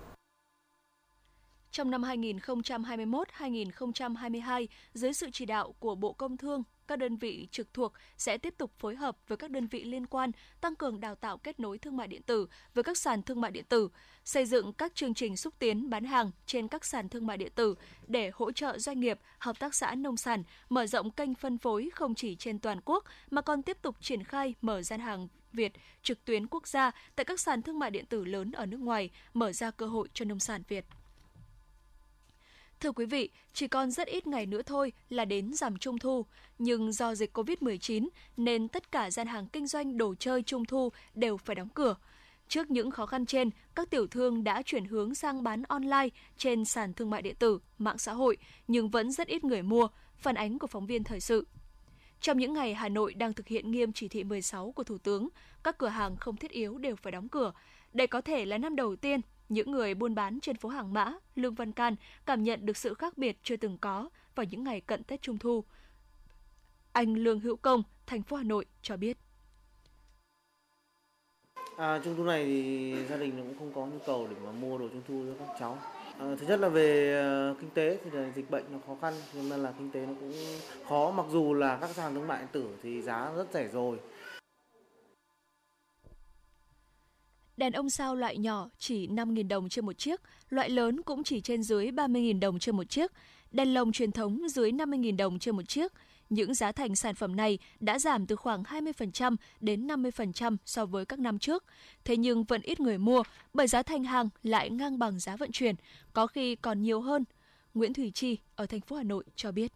Trong 1.71 1.91
năm 1.91 2.01
2021-2022, 2.01 4.67
dưới 4.93 5.13
sự 5.13 5.29
chỉ 5.33 5.45
đạo 5.45 5.73
của 5.79 5.95
Bộ 5.95 6.13
Công 6.13 6.37
Thương, 6.37 6.63
các 6.89 6.99
đơn 6.99 7.17
vị 7.17 7.47
trực 7.51 7.73
thuộc 7.73 7.93
sẽ 8.17 8.37
tiếp 8.37 8.53
tục 8.57 8.71
phối 8.79 8.95
hợp 8.95 9.17
với 9.27 9.37
các 9.37 9.51
đơn 9.51 9.67
vị 9.67 9.83
liên 9.83 10.05
quan 10.05 10.31
tăng 10.61 10.75
cường 10.75 10.99
đào 10.99 11.15
tạo 11.15 11.37
kết 11.37 11.59
nối 11.59 11.77
thương 11.77 11.97
mại 11.97 12.07
điện 12.07 12.21
tử 12.21 12.47
với 12.73 12.83
các 12.83 12.97
sàn 12.97 13.23
thương 13.23 13.41
mại 13.41 13.51
điện 13.51 13.65
tử, 13.69 13.89
xây 14.25 14.45
dựng 14.45 14.73
các 14.73 14.95
chương 14.95 15.13
trình 15.13 15.37
xúc 15.37 15.53
tiến 15.59 15.89
bán 15.89 16.03
hàng 16.03 16.31
trên 16.45 16.67
các 16.67 16.85
sàn 16.85 17.09
thương 17.09 17.27
mại 17.27 17.37
điện 17.37 17.51
tử 17.55 17.75
để 18.07 18.31
hỗ 18.33 18.51
trợ 18.51 18.77
doanh 18.79 18.99
nghiệp, 18.99 19.19
hợp 19.39 19.59
tác 19.59 19.75
xã 19.75 19.95
nông 19.95 20.17
sản 20.17 20.43
mở 20.69 20.87
rộng 20.87 21.11
kênh 21.11 21.35
phân 21.35 21.57
phối 21.57 21.89
không 21.93 22.15
chỉ 22.15 22.35
trên 22.35 22.59
toàn 22.59 22.79
quốc 22.85 23.03
mà 23.31 23.41
còn 23.41 23.63
tiếp 23.63 23.77
tục 23.81 23.95
triển 24.01 24.23
khai 24.23 24.55
mở 24.61 24.81
gian 24.81 24.99
hàng 24.99 25.27
Việt 25.53 25.73
trực 26.03 26.25
tuyến 26.25 26.47
quốc 26.47 26.67
gia 26.67 26.91
tại 27.15 27.25
các 27.25 27.39
sàn 27.39 27.61
thương 27.61 27.79
mại 27.79 27.91
điện 27.91 28.05
tử 28.05 28.25
lớn 28.25 28.51
ở 28.51 28.65
nước 28.65 28.79
ngoài, 28.79 29.09
mở 29.33 29.51
ra 29.51 29.71
cơ 29.71 29.87
hội 29.87 30.07
cho 30.13 30.25
nông 30.25 30.39
sản 30.39 30.63
Việt. 30.67 30.85
Thưa 32.79 32.91
quý 32.91 33.05
vị, 33.05 33.29
chỉ 33.53 33.67
còn 33.67 33.91
rất 33.91 34.07
ít 34.07 34.27
ngày 34.27 34.45
nữa 34.45 34.61
thôi 34.61 34.91
là 35.09 35.25
đến 35.25 35.53
giảm 35.53 35.77
Trung 35.77 35.97
thu, 35.97 36.25
nhưng 36.59 36.91
do 36.91 37.15
dịch 37.15 37.37
Covid-19 37.37 38.07
nên 38.37 38.67
tất 38.67 38.91
cả 38.91 39.11
gian 39.11 39.27
hàng 39.27 39.47
kinh 39.47 39.67
doanh 39.67 39.97
đồ 39.97 40.15
chơi 40.19 40.43
Trung 40.43 40.65
thu 40.65 40.89
đều 41.15 41.37
phải 41.37 41.55
đóng 41.55 41.69
cửa. 41.69 41.95
Trước 42.47 42.71
những 42.71 42.91
khó 42.91 43.05
khăn 43.05 43.25
trên, 43.25 43.49
các 43.75 43.89
tiểu 43.89 44.07
thương 44.07 44.43
đã 44.43 44.61
chuyển 44.61 44.85
hướng 44.85 45.15
sang 45.15 45.43
bán 45.43 45.63
online 45.63 46.07
trên 46.37 46.65
sàn 46.65 46.93
thương 46.93 47.09
mại 47.09 47.21
điện 47.21 47.35
tử, 47.39 47.59
mạng 47.77 47.97
xã 47.97 48.13
hội, 48.13 48.37
nhưng 48.67 48.89
vẫn 48.89 49.11
rất 49.11 49.27
ít 49.27 49.43
người 49.43 49.61
mua, 49.61 49.87
phản 50.17 50.35
ánh 50.35 50.59
của 50.59 50.67
phóng 50.67 50.85
viên 50.85 51.03
thời 51.03 51.19
sự. 51.19 51.47
Trong 52.21 52.37
những 52.37 52.53
ngày 52.53 52.73
Hà 52.73 52.89
Nội 52.89 53.13
đang 53.13 53.33
thực 53.33 53.47
hiện 53.47 53.71
nghiêm 53.71 53.93
chỉ 53.93 54.07
thị 54.07 54.23
16 54.23 54.71
của 54.71 54.83
Thủ 54.83 54.97
tướng, 54.97 55.29
các 55.63 55.77
cửa 55.77 55.87
hàng 55.87 56.17
không 56.17 56.37
thiết 56.37 56.51
yếu 56.51 56.77
đều 56.77 56.95
phải 56.95 57.11
đóng 57.11 57.29
cửa. 57.29 57.51
Đây 57.93 58.07
có 58.07 58.21
thể 58.21 58.45
là 58.45 58.57
năm 58.57 58.75
đầu 58.75 58.95
tiên 58.95 59.21
những 59.49 59.71
người 59.71 59.93
buôn 59.93 60.15
bán 60.15 60.39
trên 60.39 60.55
phố 60.55 60.69
Hàng 60.69 60.93
Mã, 60.93 61.13
Lương 61.35 61.55
Văn 61.55 61.71
Can 61.71 61.95
cảm 62.25 62.43
nhận 62.43 62.65
được 62.65 62.77
sự 62.77 62.93
khác 62.93 63.17
biệt 63.17 63.37
chưa 63.43 63.57
từng 63.57 63.77
có 63.77 64.09
vào 64.35 64.45
những 64.49 64.63
ngày 64.63 64.81
cận 64.81 65.03
Tết 65.03 65.21
Trung 65.21 65.37
Thu. 65.37 65.63
Anh 66.91 67.13
Lương 67.13 67.39
Hữu 67.39 67.55
Công, 67.55 67.83
thành 68.05 68.23
phố 68.23 68.37
Hà 68.37 68.43
Nội 68.43 68.65
cho 68.81 68.97
biết. 68.97 69.17
À, 71.77 72.01
trung 72.03 72.15
thu 72.17 72.23
này 72.23 72.45
thì 72.45 72.95
gia 73.09 73.17
đình 73.17 73.37
cũng 73.37 73.59
không 73.59 73.73
có 73.73 73.85
nhu 73.85 73.99
cầu 74.05 74.27
để 74.29 74.35
mà 74.45 74.51
mua 74.51 74.77
đồ 74.77 74.87
trung 74.87 75.01
thu 75.07 75.23
cho 75.27 75.45
các 75.45 75.55
cháu. 75.59 75.77
À, 76.19 76.35
thứ 76.39 76.47
nhất 76.47 76.59
là 76.59 76.69
về 76.69 77.21
uh, 77.51 77.59
kinh 77.59 77.69
tế 77.69 77.97
thì 78.03 78.09
là 78.13 78.31
dịch 78.35 78.51
bệnh 78.51 78.63
nó 78.71 78.77
khó 78.87 78.95
khăn 79.01 79.13
nên 79.33 79.59
là 79.59 79.73
kinh 79.77 79.91
tế 79.91 80.05
nó 80.05 80.13
cũng 80.19 80.33
khó 80.89 81.11
mặc 81.11 81.25
dù 81.31 81.53
là 81.53 81.77
các 81.81 81.89
sàn 81.89 82.15
thương 82.15 82.27
mại 82.27 82.39
điện 82.39 82.47
tử 82.51 82.69
thì 82.83 83.01
giá 83.01 83.31
rất 83.37 83.47
rẻ 83.53 83.67
rồi 83.67 83.99
Đèn 87.59 87.73
ông 87.73 87.89
sao 87.89 88.15
loại 88.15 88.37
nhỏ 88.37 88.69
chỉ 88.77 89.07
5.000 89.07 89.47
đồng 89.47 89.69
trên 89.69 89.85
một 89.85 89.97
chiếc, 89.97 90.21
loại 90.49 90.69
lớn 90.69 91.01
cũng 91.01 91.23
chỉ 91.23 91.41
trên 91.41 91.63
dưới 91.63 91.91
30.000 91.91 92.39
đồng 92.39 92.59
trên 92.59 92.77
một 92.77 92.89
chiếc, 92.89 93.11
đèn 93.51 93.73
lồng 93.73 93.91
truyền 93.91 94.11
thống 94.11 94.49
dưới 94.49 94.71
50.000 94.71 95.17
đồng 95.17 95.39
trên 95.39 95.55
một 95.55 95.67
chiếc. 95.67 95.93
Những 96.29 96.53
giá 96.53 96.71
thành 96.71 96.95
sản 96.95 97.15
phẩm 97.15 97.35
này 97.35 97.59
đã 97.79 97.99
giảm 97.99 98.27
từ 98.27 98.35
khoảng 98.35 98.63
20% 98.63 99.35
đến 99.59 99.87
50% 99.87 100.57
so 100.65 100.85
với 100.85 101.05
các 101.05 101.19
năm 101.19 101.39
trước. 101.39 101.63
Thế 102.05 102.17
nhưng 102.17 102.43
vẫn 102.43 102.61
ít 102.61 102.79
người 102.79 102.97
mua 102.97 103.23
bởi 103.53 103.67
giá 103.67 103.83
thành 103.83 104.03
hàng 104.03 104.29
lại 104.43 104.69
ngang 104.69 104.99
bằng 104.99 105.19
giá 105.19 105.35
vận 105.35 105.51
chuyển, 105.51 105.75
có 106.13 106.27
khi 106.27 106.55
còn 106.55 106.81
nhiều 106.81 107.01
hơn. 107.01 107.23
Nguyễn 107.73 107.93
Thủy 107.93 108.11
Chi 108.13 108.37
ở 108.55 108.65
thành 108.65 108.81
phố 108.81 108.95
Hà 108.95 109.03
Nội 109.03 109.23
cho 109.35 109.51
biết. 109.51 109.71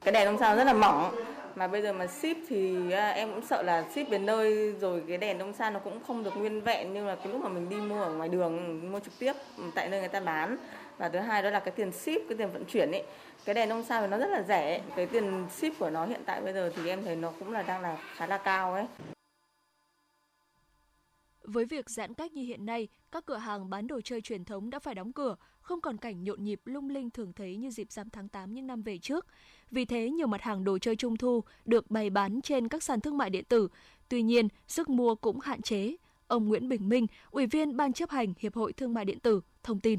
Cái 0.00 0.12
đèn 0.12 0.26
ông 0.26 0.38
sao 0.38 0.56
rất 0.56 0.64
là 0.64 0.72
mỏng, 0.72 1.14
mà 1.54 1.66
bây 1.66 1.82
giờ 1.82 1.92
mà 1.92 2.06
ship 2.06 2.36
thì 2.48 2.90
à, 2.92 3.08
em 3.08 3.30
cũng 3.34 3.46
sợ 3.46 3.62
là 3.62 3.84
ship 3.94 4.10
đến 4.10 4.26
nơi 4.26 4.72
rồi 4.80 5.02
cái 5.08 5.18
đèn 5.18 5.38
đông 5.38 5.52
san 5.52 5.72
nó 5.72 5.78
cũng 5.78 6.00
không 6.06 6.24
được 6.24 6.36
nguyên 6.36 6.60
vẹn 6.60 6.94
như 6.94 7.06
là 7.06 7.14
cái 7.14 7.32
lúc 7.32 7.40
mà 7.42 7.48
mình 7.48 7.68
đi 7.68 7.76
mua 7.76 8.02
ở 8.02 8.12
ngoài 8.12 8.28
đường 8.28 8.80
mua 8.92 9.00
trực 9.00 9.18
tiếp 9.18 9.32
tại 9.74 9.88
nơi 9.88 10.00
người 10.00 10.08
ta 10.08 10.20
bán. 10.20 10.56
Và 10.98 11.08
thứ 11.08 11.18
hai 11.18 11.42
đó 11.42 11.50
là 11.50 11.60
cái 11.60 11.72
tiền 11.76 11.92
ship 11.92 12.28
cái 12.28 12.38
tiền 12.38 12.50
vận 12.52 12.64
chuyển 12.64 12.90
ấy 12.90 13.02
cái 13.44 13.54
đèn 13.54 13.68
ông 13.68 13.84
sao 13.84 14.00
thì 14.00 14.06
nó 14.06 14.18
rất 14.18 14.28
là 14.30 14.42
rẻ 14.42 14.80
cái 14.96 15.06
tiền 15.06 15.46
ship 15.50 15.78
của 15.78 15.90
nó 15.90 16.06
hiện 16.06 16.20
tại 16.26 16.40
bây 16.40 16.52
giờ 16.52 16.72
thì 16.76 16.88
em 16.88 17.04
thấy 17.04 17.16
nó 17.16 17.32
cũng 17.38 17.52
là 17.52 17.62
đang 17.62 17.82
là 17.82 17.96
khá 18.16 18.26
là 18.26 18.38
cao 18.38 18.74
ấy 18.74 18.84
với 21.44 21.64
việc 21.64 21.90
giãn 21.90 22.14
cách 22.14 22.32
như 22.32 22.42
hiện 22.42 22.66
nay, 22.66 22.88
các 23.12 23.26
cửa 23.26 23.36
hàng 23.36 23.70
bán 23.70 23.86
đồ 23.86 24.00
chơi 24.04 24.20
truyền 24.20 24.44
thống 24.44 24.70
đã 24.70 24.78
phải 24.78 24.94
đóng 24.94 25.12
cửa, 25.12 25.36
không 25.60 25.80
còn 25.80 25.98
cảnh 25.98 26.24
nhộn 26.24 26.44
nhịp 26.44 26.60
lung 26.64 26.90
linh 26.90 27.10
thường 27.10 27.32
thấy 27.32 27.56
như 27.56 27.70
dịp 27.70 27.92
rằm 27.92 28.10
tháng 28.10 28.28
8 28.28 28.54
những 28.54 28.66
năm 28.66 28.82
về 28.82 28.98
trước. 28.98 29.26
Vì 29.70 29.84
thế, 29.84 30.10
nhiều 30.10 30.26
mặt 30.26 30.42
hàng 30.42 30.64
đồ 30.64 30.78
chơi 30.78 30.96
trung 30.96 31.16
thu 31.16 31.44
được 31.64 31.90
bày 31.90 32.10
bán 32.10 32.40
trên 32.42 32.68
các 32.68 32.82
sàn 32.82 33.00
thương 33.00 33.18
mại 33.18 33.30
điện 33.30 33.44
tử. 33.44 33.68
Tuy 34.08 34.22
nhiên, 34.22 34.48
sức 34.68 34.88
mua 34.88 35.14
cũng 35.14 35.40
hạn 35.40 35.62
chế. 35.62 35.96
Ông 36.26 36.48
Nguyễn 36.48 36.68
Bình 36.68 36.88
Minh, 36.88 37.06
Ủy 37.30 37.46
viên 37.46 37.76
Ban 37.76 37.92
chấp 37.92 38.10
hành 38.10 38.34
Hiệp 38.38 38.54
hội 38.54 38.72
Thương 38.72 38.94
mại 38.94 39.04
điện 39.04 39.20
tử, 39.20 39.40
thông 39.62 39.80
tin. 39.80 39.98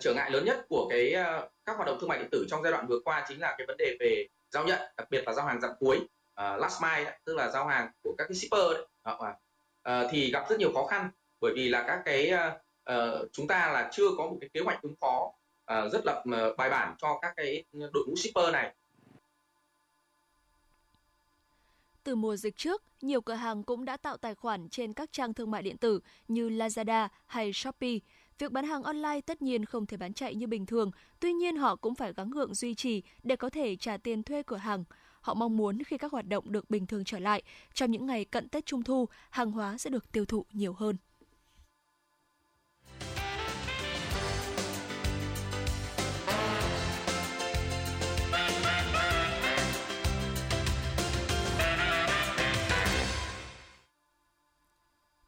Trở 0.00 0.14
ngại 0.14 0.30
lớn 0.30 0.44
nhất 0.44 0.66
của 0.68 0.86
cái 0.90 1.12
ờ, 1.12 1.48
các 1.64 1.76
hoạt 1.76 1.86
động 1.86 1.98
thương 2.00 2.08
mại 2.08 2.18
điện 2.18 2.28
tử 2.30 2.46
trong 2.48 2.62
giai 2.62 2.72
đoạn 2.72 2.86
vừa 2.88 2.98
qua 3.04 3.24
chính 3.28 3.40
là 3.40 3.54
cái 3.58 3.66
vấn 3.66 3.76
đề 3.76 3.96
về 4.00 4.26
giao 4.50 4.64
nhận, 4.64 4.80
đặc 4.96 5.10
biệt 5.10 5.22
là 5.26 5.32
giao 5.32 5.46
hàng 5.46 5.60
dạng 5.60 5.74
cuối, 5.80 5.96
uh, 5.98 6.60
last 6.60 6.82
mile, 6.82 7.18
tức 7.24 7.36
là 7.36 7.50
giao 7.50 7.66
hàng 7.66 7.90
của 8.02 8.14
các 8.18 8.24
cái 8.28 8.34
shipper 8.34 8.72
đấy. 8.74 8.86
Ờ, 9.02 9.34
Uh, 9.90 10.10
thì 10.10 10.30
gặp 10.30 10.46
rất 10.50 10.58
nhiều 10.58 10.72
khó 10.74 10.86
khăn 10.86 11.10
bởi 11.40 11.52
vì 11.56 11.68
là 11.68 11.84
các 11.86 12.02
cái 12.04 12.32
uh, 12.32 13.28
chúng 13.32 13.46
ta 13.46 13.72
là 13.72 13.90
chưa 13.92 14.08
có 14.18 14.26
một 14.26 14.38
cái 14.40 14.50
kế 14.54 14.60
hoạch 14.60 14.82
ứng 14.82 14.94
phó 15.00 15.32
uh, 15.72 15.92
rất 15.92 16.06
là 16.06 16.12
uh, 16.18 16.56
bài 16.56 16.70
bản 16.70 16.94
cho 16.98 17.18
các 17.22 17.32
cái 17.36 17.64
đội 17.72 18.04
ngũ 18.06 18.16
shipper 18.16 18.52
này. 18.52 18.74
Từ 22.04 22.14
mùa 22.14 22.36
dịch 22.36 22.56
trước, 22.56 22.82
nhiều 23.00 23.20
cửa 23.20 23.34
hàng 23.34 23.62
cũng 23.62 23.84
đã 23.84 23.96
tạo 23.96 24.16
tài 24.16 24.34
khoản 24.34 24.68
trên 24.68 24.92
các 24.92 25.12
trang 25.12 25.34
thương 25.34 25.50
mại 25.50 25.62
điện 25.62 25.76
tử 25.76 26.00
như 26.28 26.48
Lazada 26.48 27.08
hay 27.26 27.52
Shopee. 27.52 27.98
Việc 28.38 28.52
bán 28.52 28.64
hàng 28.64 28.82
online 28.82 29.20
tất 29.20 29.42
nhiên 29.42 29.64
không 29.64 29.86
thể 29.86 29.96
bán 29.96 30.14
chạy 30.14 30.34
như 30.34 30.46
bình 30.46 30.66
thường, 30.66 30.90
tuy 31.20 31.32
nhiên 31.32 31.56
họ 31.56 31.76
cũng 31.76 31.94
phải 31.94 32.12
gắng 32.12 32.30
gượng 32.30 32.54
duy 32.54 32.74
trì 32.74 33.02
để 33.22 33.36
có 33.36 33.50
thể 33.50 33.76
trả 33.76 33.96
tiền 33.96 34.22
thuê 34.22 34.42
cửa 34.42 34.56
hàng. 34.56 34.84
Họ 35.26 35.34
mong 35.34 35.56
muốn 35.56 35.82
khi 35.82 35.98
các 35.98 36.12
hoạt 36.12 36.28
động 36.28 36.52
được 36.52 36.70
bình 36.70 36.86
thường 36.86 37.04
trở 37.04 37.18
lại, 37.18 37.42
trong 37.74 37.90
những 37.90 38.06
ngày 38.06 38.24
cận 38.24 38.48
Tết 38.48 38.66
Trung 38.66 38.82
thu, 38.82 39.08
hàng 39.30 39.50
hóa 39.50 39.78
sẽ 39.78 39.90
được 39.90 40.12
tiêu 40.12 40.24
thụ 40.24 40.44
nhiều 40.52 40.72
hơn. 40.72 40.96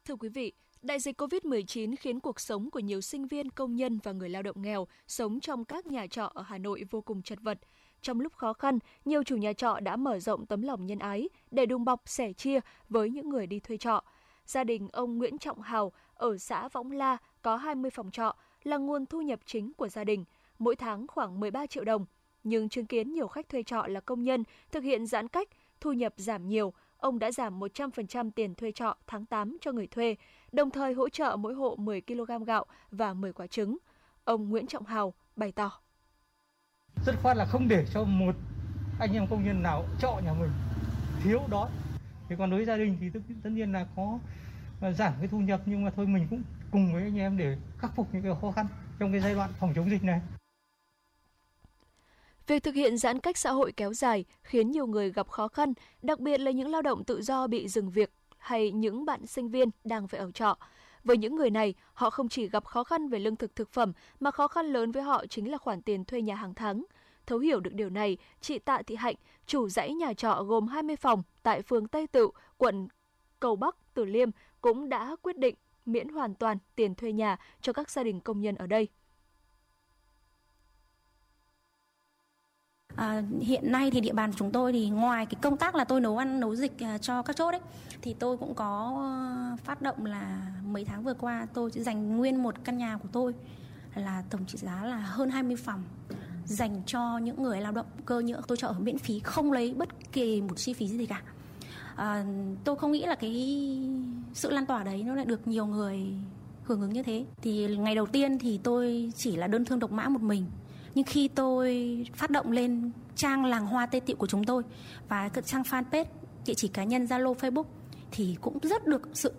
Thưa 0.05 0.15
quý 0.15 0.29
vị, 0.29 0.53
đại 0.81 0.99
dịch 0.99 1.21
COVID-19 1.21 1.95
khiến 1.99 2.19
cuộc 2.19 2.39
sống 2.39 2.71
của 2.71 2.79
nhiều 2.79 3.01
sinh 3.01 3.27
viên, 3.27 3.49
công 3.49 3.75
nhân 3.75 3.99
và 4.03 4.11
người 4.11 4.29
lao 4.29 4.41
động 4.41 4.61
nghèo 4.61 4.87
sống 5.07 5.39
trong 5.39 5.65
các 5.65 5.87
nhà 5.87 6.07
trọ 6.07 6.31
ở 6.33 6.41
Hà 6.41 6.57
Nội 6.57 6.83
vô 6.89 7.01
cùng 7.01 7.21
chật 7.21 7.39
vật. 7.41 7.59
Trong 8.01 8.19
lúc 8.19 8.33
khó 8.33 8.53
khăn, 8.53 8.79
nhiều 9.05 9.23
chủ 9.23 9.37
nhà 9.37 9.53
trọ 9.53 9.79
đã 9.79 9.95
mở 9.95 10.19
rộng 10.19 10.45
tấm 10.45 10.61
lòng 10.61 10.85
nhân 10.85 10.99
ái 10.99 11.29
để 11.51 11.65
đùm 11.65 11.85
bọc 11.85 12.01
sẻ 12.05 12.33
chia 12.33 12.59
với 12.89 13.09
những 13.09 13.29
người 13.29 13.47
đi 13.47 13.59
thuê 13.59 13.77
trọ. 13.77 14.03
Gia 14.45 14.63
đình 14.63 14.89
ông 14.91 15.17
Nguyễn 15.17 15.37
Trọng 15.37 15.61
Hào 15.61 15.91
ở 16.13 16.37
xã 16.37 16.67
Võng 16.67 16.91
La 16.91 17.17
có 17.41 17.55
20 17.55 17.91
phòng 17.91 18.11
trọ 18.11 18.35
là 18.63 18.77
nguồn 18.77 19.05
thu 19.05 19.21
nhập 19.21 19.39
chính 19.45 19.73
của 19.73 19.89
gia 19.89 20.03
đình, 20.03 20.25
mỗi 20.59 20.75
tháng 20.75 21.07
khoảng 21.07 21.39
13 21.39 21.65
triệu 21.65 21.83
đồng. 21.83 22.05
Nhưng 22.43 22.69
chứng 22.69 22.85
kiến 22.85 23.13
nhiều 23.13 23.27
khách 23.27 23.49
thuê 23.49 23.63
trọ 23.63 23.87
là 23.87 23.99
công 23.99 24.23
nhân 24.23 24.43
thực 24.71 24.83
hiện 24.83 25.05
giãn 25.05 25.27
cách, 25.27 25.49
thu 25.81 25.93
nhập 25.93 26.13
giảm 26.17 26.47
nhiều, 26.47 26.73
ông 26.97 27.19
đã 27.19 27.31
giảm 27.31 27.59
100% 27.59 28.31
tiền 28.31 28.55
thuê 28.55 28.71
trọ 28.71 28.95
tháng 29.07 29.25
8 29.25 29.57
cho 29.61 29.71
người 29.71 29.87
thuê, 29.87 30.15
đồng 30.51 30.69
thời 30.69 30.93
hỗ 30.93 31.09
trợ 31.09 31.35
mỗi 31.35 31.53
hộ 31.53 31.75
10 31.75 32.01
kg 32.01 32.43
gạo 32.45 32.65
và 32.91 33.13
10 33.13 33.33
quả 33.33 33.47
trứng. 33.47 33.77
Ông 34.23 34.49
Nguyễn 34.49 34.67
Trọng 34.67 34.85
Hào 34.85 35.13
bày 35.35 35.51
tỏ. 35.51 35.81
Rất 37.05 37.15
khoát 37.21 37.37
là 37.37 37.45
không 37.45 37.67
để 37.67 37.85
cho 37.93 38.03
một 38.03 38.35
anh 38.99 39.13
em 39.13 39.27
công 39.27 39.45
nhân 39.45 39.63
nào 39.63 39.85
trọ 39.99 40.19
nhà 40.25 40.33
mình 40.33 40.49
thiếu 41.23 41.39
đó. 41.49 41.69
Thì 42.29 42.35
còn 42.37 42.49
đối 42.49 42.57
với 42.57 42.65
gia 42.65 42.77
đình 42.77 42.97
thì 42.99 43.09
tất, 43.09 43.19
tất 43.43 43.49
nhiên 43.49 43.71
là 43.71 43.87
có 43.95 44.19
à, 44.81 44.91
giảm 44.91 45.13
cái 45.19 45.27
thu 45.27 45.39
nhập 45.39 45.61
nhưng 45.65 45.85
mà 45.85 45.91
thôi 45.95 46.07
mình 46.07 46.27
cũng 46.29 46.43
cùng 46.71 46.93
với 46.93 47.03
anh 47.03 47.17
em 47.17 47.37
để 47.37 47.57
khắc 47.77 47.95
phục 47.95 48.13
những 48.13 48.23
cái 48.23 48.31
khó 48.41 48.51
khăn 48.51 48.67
trong 48.99 49.11
cái 49.11 49.21
giai 49.21 49.35
đoạn 49.35 49.49
phòng 49.59 49.73
chống 49.75 49.89
dịch 49.89 50.03
này. 50.03 50.21
Việc 52.47 52.63
thực 52.63 52.75
hiện 52.75 52.97
giãn 52.97 53.19
cách 53.19 53.37
xã 53.37 53.51
hội 53.51 53.71
kéo 53.71 53.93
dài 53.93 54.25
khiến 54.43 54.71
nhiều 54.71 54.87
người 54.87 55.11
gặp 55.11 55.29
khó 55.29 55.47
khăn, 55.47 55.73
đặc 56.01 56.19
biệt 56.19 56.39
là 56.39 56.51
những 56.51 56.71
lao 56.71 56.81
động 56.81 57.03
tự 57.03 57.21
do 57.21 57.47
bị 57.47 57.67
dừng 57.67 57.89
việc 57.89 58.13
hay 58.37 58.71
những 58.71 59.05
bạn 59.05 59.27
sinh 59.27 59.49
viên 59.49 59.69
đang 59.83 60.07
phải 60.07 60.19
ở 60.19 60.31
trọ. 60.31 60.57
Với 61.03 61.17
những 61.17 61.35
người 61.35 61.49
này, 61.49 61.73
họ 61.93 62.09
không 62.09 62.29
chỉ 62.29 62.49
gặp 62.49 62.65
khó 62.65 62.83
khăn 62.83 63.09
về 63.09 63.19
lương 63.19 63.35
thực 63.35 63.55
thực 63.55 63.69
phẩm 63.69 63.93
mà 64.19 64.31
khó 64.31 64.47
khăn 64.47 64.65
lớn 64.65 64.91
với 64.91 65.03
họ 65.03 65.25
chính 65.25 65.51
là 65.51 65.57
khoản 65.57 65.81
tiền 65.81 66.05
thuê 66.05 66.21
nhà 66.21 66.35
hàng 66.35 66.53
tháng. 66.53 66.85
Thấu 67.25 67.39
hiểu 67.39 67.59
được 67.59 67.73
điều 67.73 67.89
này, 67.89 68.17
chị 68.41 68.59
Tạ 68.59 68.81
Thị 68.87 68.95
Hạnh, 68.95 69.15
chủ 69.45 69.69
dãy 69.69 69.93
nhà 69.93 70.13
trọ 70.13 70.43
gồm 70.43 70.67
20 70.67 70.95
phòng 70.95 71.23
tại 71.43 71.61
phường 71.61 71.87
Tây 71.87 72.07
Tựu, 72.07 72.31
quận 72.57 72.87
Cầu 73.39 73.55
Bắc, 73.55 73.75
Từ 73.93 74.05
Liêm 74.05 74.29
cũng 74.61 74.89
đã 74.89 75.15
quyết 75.21 75.37
định 75.37 75.55
miễn 75.85 76.09
hoàn 76.09 76.35
toàn 76.35 76.57
tiền 76.75 76.95
thuê 76.95 77.11
nhà 77.11 77.37
cho 77.61 77.73
các 77.73 77.89
gia 77.89 78.03
đình 78.03 78.19
công 78.19 78.41
nhân 78.41 78.55
ở 78.55 78.67
đây. 78.67 78.87
À, 82.99 83.23
hiện 83.41 83.71
nay 83.71 83.91
thì 83.91 84.01
địa 84.01 84.13
bàn 84.13 84.31
của 84.31 84.37
chúng 84.39 84.51
tôi 84.51 84.73
thì 84.73 84.89
ngoài 84.89 85.25
cái 85.25 85.35
công 85.41 85.57
tác 85.57 85.75
là 85.75 85.83
tôi 85.83 86.01
nấu 86.01 86.17
ăn 86.17 86.39
nấu 86.39 86.55
dịch 86.55 86.83
à, 86.83 86.97
cho 86.97 87.21
các 87.21 87.35
chốt 87.35 87.51
ấy 87.51 87.59
thì 88.01 88.15
tôi 88.19 88.37
cũng 88.37 88.53
có 88.55 88.95
ờ, 88.97 89.55
phát 89.63 89.81
động 89.81 90.05
là 90.05 90.51
mấy 90.65 90.85
tháng 90.85 91.03
vừa 91.03 91.13
qua 91.13 91.47
tôi 91.53 91.71
dành 91.71 92.17
nguyên 92.17 92.43
một 92.43 92.55
căn 92.63 92.77
nhà 92.77 92.97
của 92.97 93.09
tôi 93.11 93.33
là 93.95 94.23
tổng 94.29 94.45
trị 94.45 94.57
giá 94.57 94.85
là 94.85 94.97
hơn 94.97 95.29
20 95.29 95.55
phòng 95.55 95.83
dành 96.45 96.81
cho 96.85 97.17
những 97.17 97.43
người 97.43 97.61
lao 97.61 97.71
động 97.71 97.85
cơ 98.05 98.19
nhựa 98.19 98.41
tôi 98.47 98.57
cho 98.57 98.67
ở 98.67 98.75
miễn 98.79 98.97
phí 98.97 99.19
không 99.19 99.51
lấy 99.51 99.73
bất 99.73 100.11
kỳ 100.11 100.41
một 100.41 100.57
chi 100.57 100.73
phí 100.73 100.87
gì 100.87 101.05
cả. 101.05 101.21
À, 101.95 102.25
tôi 102.63 102.75
không 102.75 102.91
nghĩ 102.91 103.05
là 103.05 103.15
cái 103.15 103.33
sự 104.33 104.49
lan 104.49 104.65
tỏa 104.65 104.83
đấy 104.83 105.03
nó 105.03 105.15
lại 105.15 105.25
được 105.25 105.47
nhiều 105.47 105.65
người 105.65 105.99
hưởng 106.63 106.81
ứng 106.81 106.93
như 106.93 107.03
thế. 107.03 107.25
Thì 107.41 107.77
ngày 107.77 107.95
đầu 107.95 108.05
tiên 108.05 108.39
thì 108.39 108.59
tôi 108.63 109.11
chỉ 109.15 109.35
là 109.35 109.47
đơn 109.47 109.65
thương 109.65 109.79
độc 109.79 109.91
mã 109.91 110.09
một 110.09 110.21
mình 110.21 110.45
nhưng 110.95 111.05
khi 111.05 111.27
tôi 111.27 111.97
phát 112.15 112.31
động 112.31 112.51
lên 112.51 112.91
trang 113.15 113.45
làng 113.45 113.67
hoa 113.67 113.85
tê 113.85 113.99
tiệu 113.99 114.15
của 114.15 114.27
chúng 114.27 114.43
tôi 114.43 114.63
và 115.07 115.29
trang 115.45 115.63
fanpage 115.63 116.05
địa 116.45 116.53
chỉ 116.53 116.67
cá 116.67 116.83
nhân 116.83 117.05
zalo 117.05 117.33
facebook 117.33 117.65
thì 118.11 118.37
cũng 118.41 118.59
rất 118.61 118.87
được 118.87 119.01
sự 119.13 119.33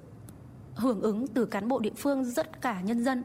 hưởng 0.75 1.01
ứng 1.01 1.27
từ 1.27 1.47
cán 1.47 1.69
bộ 1.69 1.79
địa 1.79 1.95
phương 1.97 2.25
rất 2.25 2.61
cả 2.61 2.81
nhân 2.81 3.05
dân 3.05 3.25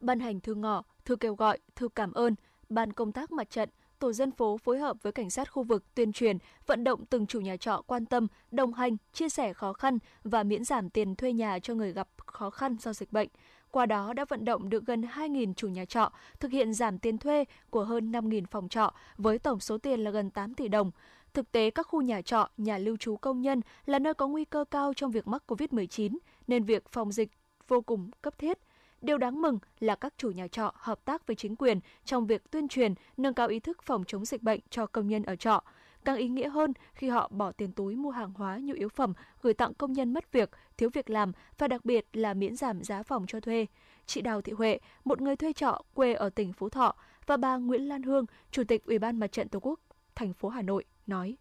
ban 0.00 0.20
hành 0.20 0.40
thư 0.40 0.54
ngỏ 0.54 0.82
thư 1.04 1.16
kêu 1.16 1.34
gọi 1.34 1.58
thư 1.76 1.88
cảm 1.88 2.12
ơn 2.12 2.34
ban 2.68 2.92
công 2.92 3.12
tác 3.12 3.32
mặt 3.32 3.50
trận 3.50 3.68
tổ 3.98 4.12
dân 4.12 4.30
phố 4.30 4.58
phối 4.58 4.78
hợp 4.78 4.96
với 5.02 5.12
cảnh 5.12 5.30
sát 5.30 5.52
khu 5.52 5.62
vực 5.62 5.94
tuyên 5.94 6.12
truyền, 6.12 6.38
vận 6.66 6.84
động 6.84 7.06
từng 7.06 7.26
chủ 7.26 7.40
nhà 7.40 7.56
trọ 7.56 7.82
quan 7.86 8.06
tâm, 8.06 8.26
đồng 8.50 8.74
hành, 8.74 8.96
chia 9.12 9.28
sẻ 9.28 9.52
khó 9.52 9.72
khăn 9.72 9.98
và 10.24 10.42
miễn 10.42 10.64
giảm 10.64 10.90
tiền 10.90 11.14
thuê 11.14 11.32
nhà 11.32 11.58
cho 11.58 11.74
người 11.74 11.92
gặp 11.92 12.08
khó 12.26 12.50
khăn 12.50 12.76
do 12.80 12.92
dịch 12.92 13.12
bệnh. 13.12 13.28
Qua 13.70 13.86
đó 13.86 14.12
đã 14.12 14.24
vận 14.24 14.44
động 14.44 14.70
được 14.70 14.86
gần 14.86 15.02
2.000 15.02 15.54
chủ 15.54 15.68
nhà 15.68 15.84
trọ 15.84 16.12
thực 16.40 16.50
hiện 16.50 16.74
giảm 16.74 16.98
tiền 16.98 17.18
thuê 17.18 17.44
của 17.70 17.84
hơn 17.84 18.12
5.000 18.12 18.44
phòng 18.50 18.68
trọ 18.68 18.92
với 19.16 19.38
tổng 19.38 19.60
số 19.60 19.78
tiền 19.78 20.00
là 20.00 20.10
gần 20.10 20.30
8 20.30 20.54
tỷ 20.54 20.68
đồng. 20.68 20.90
Thực 21.34 21.52
tế, 21.52 21.70
các 21.70 21.86
khu 21.86 22.02
nhà 22.02 22.22
trọ, 22.22 22.48
nhà 22.56 22.78
lưu 22.78 22.96
trú 22.96 23.16
công 23.16 23.42
nhân 23.42 23.60
là 23.86 23.98
nơi 23.98 24.14
có 24.14 24.28
nguy 24.28 24.44
cơ 24.44 24.64
cao 24.70 24.94
trong 24.94 25.10
việc 25.10 25.28
mắc 25.28 25.42
COVID-19, 25.46 26.18
nên 26.46 26.64
việc 26.64 26.88
phòng 26.88 27.12
dịch 27.12 27.30
vô 27.68 27.80
cùng 27.80 28.10
cấp 28.22 28.38
thiết. 28.38 28.58
Điều 29.00 29.18
đáng 29.18 29.42
mừng 29.42 29.58
là 29.80 29.94
các 29.94 30.14
chủ 30.16 30.30
nhà 30.30 30.48
trọ 30.48 30.72
hợp 30.76 31.04
tác 31.04 31.26
với 31.26 31.36
chính 31.36 31.56
quyền 31.56 31.80
trong 32.04 32.26
việc 32.26 32.50
tuyên 32.50 32.68
truyền, 32.68 32.94
nâng 33.16 33.34
cao 33.34 33.48
ý 33.48 33.60
thức 33.60 33.82
phòng 33.82 34.04
chống 34.06 34.24
dịch 34.24 34.42
bệnh 34.42 34.60
cho 34.70 34.86
công 34.86 35.08
nhân 35.08 35.22
ở 35.22 35.36
trọ. 35.36 35.62
Càng 36.08 36.16
ý 36.16 36.28
nghĩa 36.28 36.48
hơn 36.48 36.72
khi 36.94 37.08
họ 37.08 37.28
bỏ 37.32 37.52
tiền 37.52 37.72
túi 37.72 37.96
mua 37.96 38.10
hàng 38.10 38.32
hóa 38.32 38.58
nhu 38.62 38.74
yếu 38.74 38.88
phẩm 38.88 39.12
gửi 39.42 39.54
tặng 39.54 39.74
công 39.74 39.92
nhân 39.92 40.12
mất 40.12 40.32
việc, 40.32 40.50
thiếu 40.76 40.90
việc 40.92 41.10
làm 41.10 41.32
và 41.58 41.68
đặc 41.68 41.84
biệt 41.84 42.06
là 42.12 42.34
miễn 42.34 42.56
giảm 42.56 42.82
giá 42.82 43.02
phòng 43.02 43.24
cho 43.28 43.40
thuê. 43.40 43.66
Chị 44.06 44.20
Đào 44.20 44.42
Thị 44.42 44.52
Huệ, 44.52 44.78
một 45.04 45.20
người 45.20 45.36
thuê 45.36 45.52
trọ 45.52 45.82
quê 45.94 46.14
ở 46.14 46.30
tỉnh 46.30 46.52
Phú 46.52 46.68
Thọ 46.68 46.94
và 47.26 47.36
bà 47.36 47.56
Nguyễn 47.56 47.88
Lan 47.88 48.02
Hương, 48.02 48.26
Chủ 48.50 48.64
tịch 48.64 48.84
Ủy 48.84 48.98
ban 48.98 49.18
Mặt 49.20 49.32
trận 49.32 49.48
Tổ 49.48 49.60
quốc 49.60 49.80
thành 50.14 50.32
phố 50.32 50.48
Hà 50.48 50.62
Nội 50.62 50.84
nói. 51.06 51.36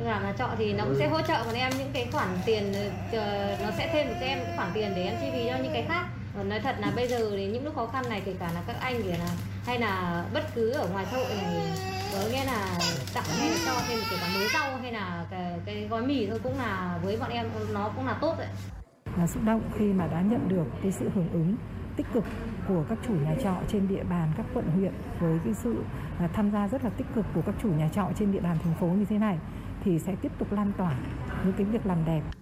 Làm 0.00 0.22
nhà 0.22 0.34
trọ 0.38 0.48
thì 0.58 0.72
nó 0.72 0.84
cũng 0.84 0.96
sẽ 0.98 1.08
hỗ 1.08 1.22
trợ 1.22 1.44
bọn 1.44 1.54
em 1.54 1.72
những 1.78 1.90
cái 1.92 2.08
khoản 2.12 2.28
tiền 2.46 2.72
ờ, 3.12 3.56
nó 3.62 3.70
sẽ 3.78 3.90
thêm 3.92 4.06
cho 4.20 4.26
em 4.26 4.38
những 4.38 4.56
khoản 4.56 4.70
tiền 4.74 4.92
để 4.96 5.02
em 5.02 5.16
chi 5.20 5.26
phí 5.32 5.48
cho 5.48 5.56
những 5.62 5.72
cái 5.72 5.84
khác. 5.88 6.19
Còn 6.36 6.48
nói 6.48 6.60
thật 6.60 6.76
là 6.78 6.92
bây 6.96 7.08
giờ 7.08 7.30
thì 7.30 7.46
những 7.46 7.64
lúc 7.64 7.74
khó 7.74 7.86
khăn 7.86 8.04
này 8.08 8.22
kể 8.24 8.34
cả 8.38 8.50
là 8.54 8.62
các 8.66 8.76
anh 8.80 9.02
kể 9.02 9.18
là 9.18 9.28
hay 9.66 9.78
là 9.78 10.24
bất 10.34 10.54
cứ 10.54 10.70
ở 10.70 10.88
ngoài 10.92 11.06
xã 11.10 11.16
hội 11.16 11.28
này 11.42 11.72
có 12.12 12.18
nghĩa 12.30 12.44
là 12.44 12.78
tặng 13.14 13.24
hay 13.38 13.50
là 13.50 13.56
cho 13.66 13.80
thêm 13.88 13.98
kể 14.10 14.16
cả 14.20 14.28
mới 14.34 14.48
rau 14.52 14.76
hay 14.76 14.92
là 14.92 15.26
cái, 15.30 15.60
cái 15.66 15.86
gói 15.90 16.02
mì 16.02 16.26
thôi 16.26 16.38
cũng 16.42 16.58
là 16.58 16.98
với 17.04 17.16
bọn 17.16 17.30
em 17.30 17.46
nó 17.72 17.90
cũng 17.96 18.06
là 18.06 18.18
tốt 18.20 18.34
đấy 18.38 18.48
Là 19.18 19.26
xúc 19.26 19.42
động 19.46 19.62
khi 19.78 19.92
mà 19.92 20.06
đã 20.06 20.20
nhận 20.20 20.48
được 20.48 20.64
cái 20.82 20.92
sự 20.92 21.10
hưởng 21.14 21.28
ứng 21.32 21.56
tích 21.96 22.06
cực 22.14 22.24
của 22.68 22.84
các 22.88 22.98
chủ 23.06 23.12
nhà 23.12 23.34
trọ 23.42 23.54
trên 23.68 23.88
địa 23.88 24.02
bàn 24.10 24.32
các 24.36 24.46
quận 24.54 24.64
huyện 24.70 24.92
với 25.20 25.38
cái 25.44 25.54
sự 25.54 25.84
à, 26.18 26.28
tham 26.32 26.50
gia 26.50 26.68
rất 26.68 26.84
là 26.84 26.90
tích 26.90 27.06
cực 27.14 27.24
của 27.34 27.42
các 27.46 27.54
chủ 27.62 27.68
nhà 27.68 27.88
trọ 27.92 28.08
trên 28.18 28.32
địa 28.32 28.40
bàn 28.40 28.56
thành 28.64 28.74
phố 28.80 28.86
như 28.86 29.04
thế 29.04 29.18
này 29.18 29.38
thì 29.84 29.98
sẽ 29.98 30.14
tiếp 30.22 30.32
tục 30.38 30.52
lan 30.52 30.72
tỏa 30.76 30.94
những 31.44 31.54
cái 31.56 31.66
việc 31.66 31.86
làm 31.86 32.04
đẹp. 32.04 32.39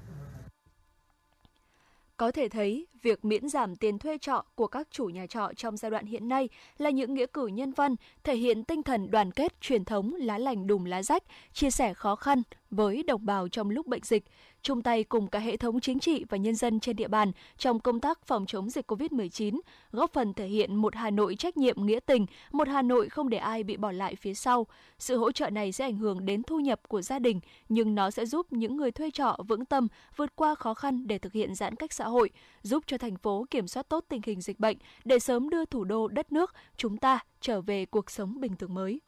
Có 2.18 2.31
thể 2.31 2.48
thấy, 2.48 2.87
việc 3.02 3.24
miễn 3.24 3.48
giảm 3.48 3.76
tiền 3.76 3.98
thuê 3.98 4.18
trọ 4.18 4.44
của 4.54 4.66
các 4.66 4.88
chủ 4.90 5.04
nhà 5.04 5.26
trọ 5.26 5.50
trong 5.57 5.76
giai 5.76 5.90
đoạn 5.90 6.07
hiện 6.07 6.28
nay 6.28 6.48
là 6.78 6.90
những 6.90 7.14
nghĩa 7.14 7.26
cử 7.33 7.46
nhân 7.46 7.72
văn, 7.72 7.96
thể 8.24 8.37
hiện 8.37 8.64
tinh 8.64 8.83
thần 8.83 9.11
đoàn 9.11 9.33
kết 9.33 9.61
truyền 9.61 9.85
thống 9.85 10.14
lá 10.18 10.38
lành 10.38 10.66
đùm 10.66 10.85
lá 10.85 11.02
rách, 11.02 11.22
chia 11.52 11.70
sẻ 11.70 11.94
khó 11.94 12.16
khăn 12.16 12.42
với 12.70 13.02
đồng 13.02 13.26
bào 13.26 13.48
trong 13.48 13.70
lúc 13.70 13.87
bệnh 13.87 14.02
dịch, 14.02 14.24
chung 14.62 14.83
tay 14.83 15.05
cùng 15.05 15.27
cả 15.27 15.38
hệ 15.38 15.57
thống 15.57 15.81
chính 15.81 15.99
trị 15.99 16.25
và 16.29 16.37
nhân 16.37 16.55
dân 16.55 16.81
trên 16.81 16.97
địa 16.97 17.09
bàn 17.09 17.33
trong 17.59 17.81
công 17.81 18.01
tác 18.01 18.27
phòng 18.27 18.47
chống 18.47 18.71
dịch 18.71 18.90
COVID-19, 18.90 19.61
góp 19.92 20.12
phần 20.12 20.35
thể 20.35 20.47
hiện 20.47 20.77
một 20.77 20.94
Hà 20.94 21.11
Nội 21.11 21.37
trách 21.37 21.57
nhiệm 21.57 21.87
nghĩa 21.87 22.01
tình, 22.01 22.27
một 22.53 22.68
Hà 22.68 22.83
Nội 22.83 23.09
không 23.09 23.29
để 23.29 23.38
ai 23.38 23.62
bị 23.62 23.77
bỏ 23.77 23.92
lại 23.92 24.14
phía 24.14 24.35
sau. 24.35 24.66
Sự 24.99 25.16
hỗ 25.16 25.33
trợ 25.33 25.51
này 25.51 25.73
sẽ 25.73 25.85
ảnh 25.85 25.97
hưởng 25.97 26.27
đến 26.27 26.42
thu 26.42 26.61
nhập 26.61 26.81
của 26.88 27.03
gia 27.03 27.18
đình, 27.18 27.40
nhưng 27.68 27.94
nó 27.94 28.11
sẽ 28.11 28.27
giúp 28.27 28.53
những 28.53 28.77
người 28.77 28.90
thuê 28.90 29.11
trọ 29.11 29.37
vững 29.49 29.64
tâm 29.64 29.88
vượt 30.16 30.37
qua 30.37 30.55
khó 30.55 30.75
khăn 30.75 31.07
để 31.07 31.18
thực 31.18 31.33
hiện 31.33 31.55
giãn 31.55 31.75
cách 31.75 31.92
xã 31.92 32.05
hội, 32.05 32.31
giúp 32.62 32.85
cho 32.87 32.99
thành 32.99 33.16
phố 33.16 33.47
kiểm 33.51 33.68
soát 33.68 33.88
tốt 33.88 34.05
tình 34.09 34.21
hình 34.25 34.40
dịch 34.40 34.61
bệnh 34.61 34.77
để 35.05 35.18
sớm 35.18 35.51
đưa 35.51 35.64
thủ 35.64 35.85
đô 35.85 36.09
đất 36.09 36.33
nước 36.33 36.55
chúng 36.77 36.97
ta 36.97 37.18
trở 37.40 37.61
về 37.61 37.87
cuộc 37.87 38.11
sống 38.11 38.40
bình 38.40 38.57
thường 38.57 38.75
mới. 38.75 39.01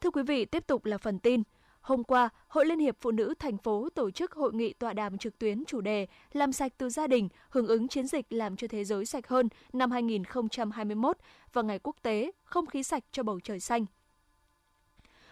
Thưa 0.00 0.10
quý 0.10 0.22
vị, 0.22 0.44
tiếp 0.44 0.66
tục 0.66 0.84
là 0.84 0.98
phần 0.98 1.18
tin. 1.18 1.42
Hôm 1.86 2.04
qua, 2.04 2.28
Hội 2.48 2.66
Liên 2.66 2.78
hiệp 2.78 2.96
Phụ 3.00 3.10
nữ 3.10 3.34
thành 3.38 3.58
phố 3.58 3.88
tổ 3.94 4.10
chức 4.10 4.32
hội 4.32 4.54
nghị 4.54 4.72
tọa 4.72 4.92
đàm 4.92 5.18
trực 5.18 5.38
tuyến 5.38 5.64
chủ 5.64 5.80
đề 5.80 6.06
Làm 6.32 6.52
sạch 6.52 6.72
từ 6.78 6.90
gia 6.90 7.06
đình, 7.06 7.28
hưởng 7.50 7.66
ứng 7.66 7.88
chiến 7.88 8.06
dịch 8.06 8.26
làm 8.30 8.56
cho 8.56 8.68
thế 8.68 8.84
giới 8.84 9.06
sạch 9.06 9.28
hơn 9.28 9.48
năm 9.72 9.90
2021 9.90 11.16
và 11.52 11.62
Ngày 11.62 11.78
Quốc 11.82 11.96
tế 12.02 12.30
Không 12.44 12.66
khí 12.66 12.82
sạch 12.82 13.04
cho 13.12 13.22
bầu 13.22 13.40
trời 13.40 13.60
xanh. 13.60 13.86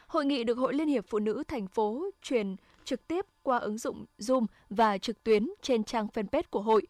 Hội 0.07 0.25
nghị 0.25 0.45
được 0.45 0.59
Hội 0.59 0.75
Liên 0.75 0.88
hiệp 0.88 1.05
Phụ 1.09 1.19
nữ 1.19 1.43
thành 1.49 1.67
phố 1.67 2.05
truyền 2.23 2.57
trực 2.85 3.09
tiếp 3.09 3.27
qua 3.43 3.59
ứng 3.59 3.79
dụng 3.79 4.05
Zoom 4.19 4.47
và 4.71 4.99
trực 4.99 5.25
tuyến 5.25 5.49
trên 5.62 5.85
trang 5.85 6.07
fanpage 6.14 6.43
của 6.51 6.62
hội. 6.62 6.87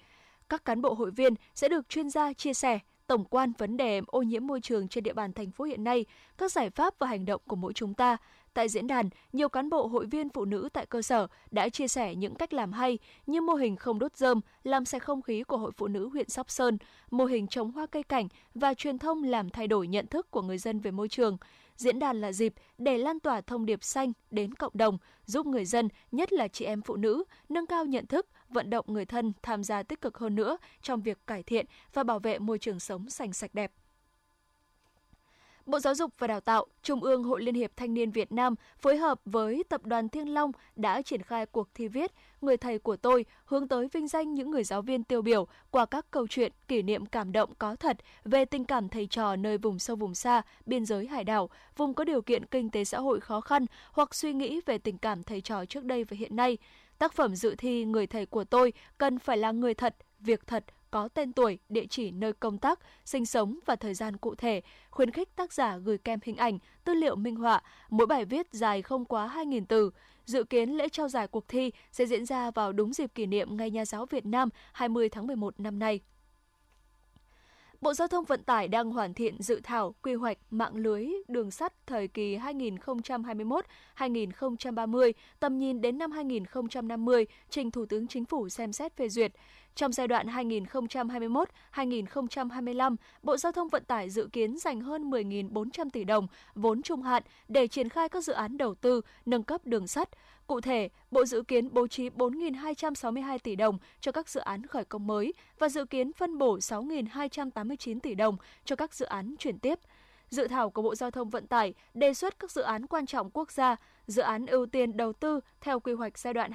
Các 0.49 0.65
cán 0.65 0.83
bộ 0.83 0.95
hội 0.95 1.11
viên 1.11 1.35
sẽ 1.55 1.69
được 1.69 1.89
chuyên 1.89 2.11
gia 2.11 2.33
chia 2.33 2.55
sẻ 2.55 2.79
tổng 3.07 3.25
quan 3.25 3.53
vấn 3.59 3.77
đề 3.77 4.01
ô 4.07 4.23
nhiễm 4.23 4.47
môi 4.47 4.61
trường 4.61 4.89
trên 4.89 5.05
địa 5.05 5.13
bàn 5.13 5.33
thành 5.33 5.51
phố 5.51 5.65
hiện 5.65 5.85
nay, 5.85 6.05
các 6.39 6.53
giải 6.53 6.71
pháp 6.71 6.95
và 6.99 7.07
hành 7.07 7.25
động 7.25 7.43
của 7.47 7.57
mỗi 7.57 7.73
chúng 7.73 7.95
ta, 7.95 8.17
Tại 8.55 8.69
diễn 8.69 8.87
đàn, 8.87 9.09
nhiều 9.33 9.49
cán 9.49 9.71
bộ 9.71 9.87
hội 9.87 10.07
viên 10.07 10.29
phụ 10.29 10.45
nữ 10.45 10.69
tại 10.73 10.87
cơ 10.87 11.03
sở 11.03 11.27
đã 11.51 11.69
chia 11.69 11.89
sẻ 11.89 12.15
những 12.15 12.35
cách 12.35 12.53
làm 12.53 12.73
hay 12.73 12.99
như 13.27 13.41
mô 13.41 13.55
hình 13.55 13.77
không 13.77 13.99
đốt 13.99 14.17
rơm, 14.17 14.41
làm 14.65 14.85
sạch 14.85 15.03
không 15.03 15.23
khí 15.23 15.43
của 15.43 15.57
Hội 15.57 15.73
Phụ 15.77 15.87
nữ 15.87 16.09
huyện 16.09 16.29
Sóc 16.29 16.51
Sơn, 16.51 16.79
mô 17.11 17.25
hình 17.25 17.47
trồng 17.47 17.73
hoa 17.73 17.87
cây 17.87 18.03
cảnh 18.03 18.29
và 18.55 18.75
truyền 18.75 18.99
thông 18.99 19.23
làm 19.23 19.51
thay 19.51 19.67
đổi 19.67 19.87
nhận 19.87 20.07
thức 20.07 20.31
của 20.31 20.43
người 20.43 20.59
dân 20.59 20.81
về 20.81 20.91
môi 20.91 21.09
trường. 21.09 21.37
Diễn 21.77 21.99
đàn 21.99 22.21
là 22.21 22.33
dịp 22.33 22.55
để 22.79 22.99
lan 22.99 23.21
tỏa 23.21 23.41
thông 23.41 23.67
điệp 23.67 23.85
xanh 23.85 24.13
đến 24.31 24.55
cộng 24.55 24.73
đồng, 24.75 24.99
giúp 25.27 25.47
người 25.47 25.65
dân, 25.65 25.89
nhất 26.13 26.33
là 26.33 26.49
chị 26.49 26.65
em 26.65 26.83
phụ 26.83 26.97
nữ, 26.97 27.25
nâng 27.49 27.67
cao 27.67 27.85
nhận 27.85 28.07
thức, 28.07 28.27
vận 28.49 28.71
động 28.71 28.85
người 28.89 29.05
thân 29.05 29.33
tham 29.43 29.65
gia 29.65 29.83
tích 29.83 30.01
cực 30.01 30.19
hơn 30.19 30.35
nữa 30.35 30.57
trong 30.83 31.03
việc 31.03 31.19
cải 31.27 31.43
thiện 31.43 31.67
và 31.93 32.03
bảo 32.03 32.19
vệ 32.19 32.39
môi 32.39 32.59
trường 32.59 32.81
sống 32.81 33.11
xanh 33.11 33.33
sạch 33.33 33.55
đẹp. 33.55 33.73
Bộ 35.67 35.79
Giáo 35.79 35.95
dục 35.95 36.13
và 36.19 36.27
Đào 36.27 36.41
tạo, 36.41 36.67
Trung 36.83 37.03
ương 37.03 37.25
Hội 37.25 37.43
Liên 37.43 37.55
hiệp 37.55 37.71
Thanh 37.77 37.95
niên 37.95 38.11
Việt 38.11 38.33
Nam 38.33 38.55
phối 38.79 38.97
hợp 38.97 39.21
với 39.25 39.65
Tập 39.69 39.81
đoàn 39.85 40.09
Thiên 40.09 40.35
Long 40.35 40.53
đã 40.77 41.03
triển 41.03 41.23
khai 41.23 41.47
cuộc 41.47 41.69
thi 41.75 41.89
viết 41.89 42.13
Người 42.41 42.57
thầy 42.57 42.79
của 42.79 42.97
tôi 42.97 43.25
hướng 43.45 43.69
tới 43.69 43.89
vinh 43.93 44.09
danh 44.09 44.35
những 44.35 44.51
người 44.51 44.65
giáo 44.65 44.83
viên 44.83 45.05
tiêu 45.05 45.23
biểu 45.23 45.47
qua 45.71 45.87
các 45.87 46.07
câu 46.11 46.27
chuyện 46.27 46.53
kỷ 46.69 46.83
niệm 46.83 47.07
cảm 47.07 47.33
động 47.33 47.53
có 47.59 47.77
thật 47.77 47.97
về 48.25 48.45
tình 48.45 48.65
cảm 48.65 48.89
thầy 48.89 49.07
trò 49.07 49.37
nơi 49.37 49.59
vùng 49.59 49.79
sâu 49.79 49.97
vùng 49.97 50.15
xa, 50.15 50.43
biên 50.67 50.87
giới 50.87 51.07
hải 51.07 51.25
đảo, 51.25 51.51
vùng 51.77 51.95
có 51.95 52.05
điều 52.05 52.23
kiện 52.23 52.47
kinh 52.47 52.71
tế 52.71 52.85
xã 52.85 52.99
hội 52.99 53.21
khó 53.21 53.41
khăn 53.41 53.67
hoặc 53.93 54.15
suy 54.15 54.33
nghĩ 54.33 54.61
về 54.67 54.79
tình 54.79 54.99
cảm 54.99 55.23
thầy 55.23 55.41
trò 55.41 55.65
trước 55.65 55.85
đây 55.85 56.05
và 56.05 56.17
hiện 56.17 56.37
nay. 56.37 56.59
Tác 56.99 57.13
phẩm 57.13 57.37
dự 57.37 57.55
thi 57.59 57.85
Người 57.85 58.07
thầy 58.07 58.27
của 58.27 58.45
tôi 58.45 58.73
cần 58.99 59.19
phải 59.19 59.37
là 59.37 59.53
người 59.53 59.75
thật, 59.75 59.97
việc 60.21 60.47
thật, 60.47 60.65
có 60.95 61.09
tên 61.09 61.33
tuổi, 61.33 61.59
địa 61.69 61.87
chỉ 61.87 62.11
nơi 62.11 62.33
công 62.33 62.59
tác, 62.59 62.79
sinh 63.05 63.27
sống 63.27 63.59
và 63.67 63.77
thời 63.77 63.95
gian 63.95 64.17
cụ 64.17 64.35
thể, 64.35 64.61
khuyến 64.91 65.11
khích 65.11 65.37
tác 65.37 65.53
giả 65.53 65.77
gửi 65.77 65.99
kèm 65.99 66.19
hình 66.23 66.37
ảnh, 66.37 66.59
tư 66.85 66.95
liệu 66.95 67.17
minh 67.17 67.37
họa, 67.37 67.63
mỗi 67.91 68.07
bài 68.07 68.25
viết 68.25 68.47
dài 68.53 68.83
không 68.83 69.05
quá 69.05 69.33
2.000 69.35 69.65
từ. 69.69 69.91
Dự 70.25 70.45
kiến 70.45 70.71
lễ 70.71 70.89
trao 70.89 71.09
giải 71.09 71.29
cuộc 71.29 71.49
thi 71.49 71.71
sẽ 71.93 72.07
diễn 72.07 72.27
ra 72.27 72.51
vào 72.51 72.73
đúng 72.73 72.93
dịp 72.93 73.15
kỷ 73.15 73.27
niệm 73.27 73.57
Ngày 73.57 73.71
Nhà 73.71 73.85
giáo 73.85 74.07
Việt 74.07 74.27
Nam 74.27 74.49
20 74.73 75.09
tháng 75.09 75.27
11 75.27 75.61
năm 75.61 75.79
nay. 75.79 76.01
Bộ 77.81 77.95
Giao 77.95 78.09
thông 78.09 78.25
Vận 78.25 78.43
tải 78.43 78.69
đang 78.69 78.91
hoàn 78.91 79.15
thiện 79.15 79.43
dự 79.43 79.61
thảo 79.63 79.95
quy 80.03 80.15
hoạch 80.15 80.39
mạng 80.51 80.77
lưới 80.77 81.09
đường 81.29 81.51
sắt 81.51 81.87
thời 81.87 82.09
kỳ 82.09 82.39
2021-2030, 83.97 85.13
tầm 85.41 85.59
nhìn 85.59 85.81
đến 85.81 85.99
năm 85.99 86.11
2050, 86.13 87.27
trình 87.51 87.71
Thủ 87.71 87.87
tướng 87.87 88.07
Chính 88.07 88.25
phủ 88.25 88.49
xem 88.49 88.73
xét 88.73 88.97
phê 88.97 89.09
duyệt. 89.09 89.33
Trong 89.77 89.93
giai 89.93 90.09
đoạn 90.09 90.27
2021-2025, 90.27 92.97
Bộ 93.23 93.37
Giao 93.37 93.53
thông 93.53 93.69
Vận 93.69 93.85
tải 93.85 94.11
dự 94.11 94.29
kiến 94.33 94.59
dành 94.59 94.81
hơn 94.81 95.11
10.400 95.11 95.91
tỷ 95.91 96.05
đồng 96.05 96.27
vốn 96.55 96.83
trung 96.83 97.03
hạn 97.03 97.23
để 97.49 97.67
triển 97.67 97.89
khai 97.89 98.09
các 98.09 98.25
dự 98.25 98.33
án 98.33 98.57
đầu 98.57 98.75
tư, 98.75 99.01
nâng 99.27 99.43
cấp 99.43 99.61
đường 99.65 99.87
sắt. 99.87 100.09
Cụ 100.47 100.61
thể, 100.61 100.89
Bộ 101.11 101.25
dự 101.25 101.43
kiến 101.43 101.69
bố 101.73 101.87
trí 101.87 102.09
4.262 102.09 103.39
tỷ 103.39 103.57
đồng 103.57 103.79
cho 104.01 104.13
các 104.13 104.29
dự 104.29 104.41
án 104.41 104.67
khởi 104.67 104.85
công 104.85 105.07
mới 105.07 105.35
và 105.59 105.69
dự 105.69 105.85
kiến 105.85 106.13
phân 106.13 106.39
bổ 106.39 106.59
6.289 106.59 108.01
tỷ 108.01 108.15
đồng 108.15 108.37
cho 108.65 108.77
các 108.77 108.95
dự 108.95 109.07
án 109.07 109.35
chuyển 109.39 109.59
tiếp. 109.59 109.79
Dự 110.29 110.49
thảo 110.49 110.71
của 110.71 110.83
Bộ 110.83 110.95
Giao 110.95 111.11
thông 111.11 111.31
Vận 111.31 111.47
tải 111.47 111.75
đề 111.95 112.15
xuất 112.15 112.39
các 112.39 112.51
dự 112.51 112.63
án 112.63 112.87
quan 112.87 113.07
trọng 113.07 113.31
quốc 113.31 113.53
gia, 113.53 113.77
dự 114.07 114.23
án 114.23 114.47
ưu 114.47 114.67
tiên 114.67 114.97
đầu 114.97 115.13
tư 115.13 115.41
theo 115.61 115.81
quy 115.81 115.93
hoạch 115.93 116.19
giai 116.19 116.35
đoạn 116.35 116.53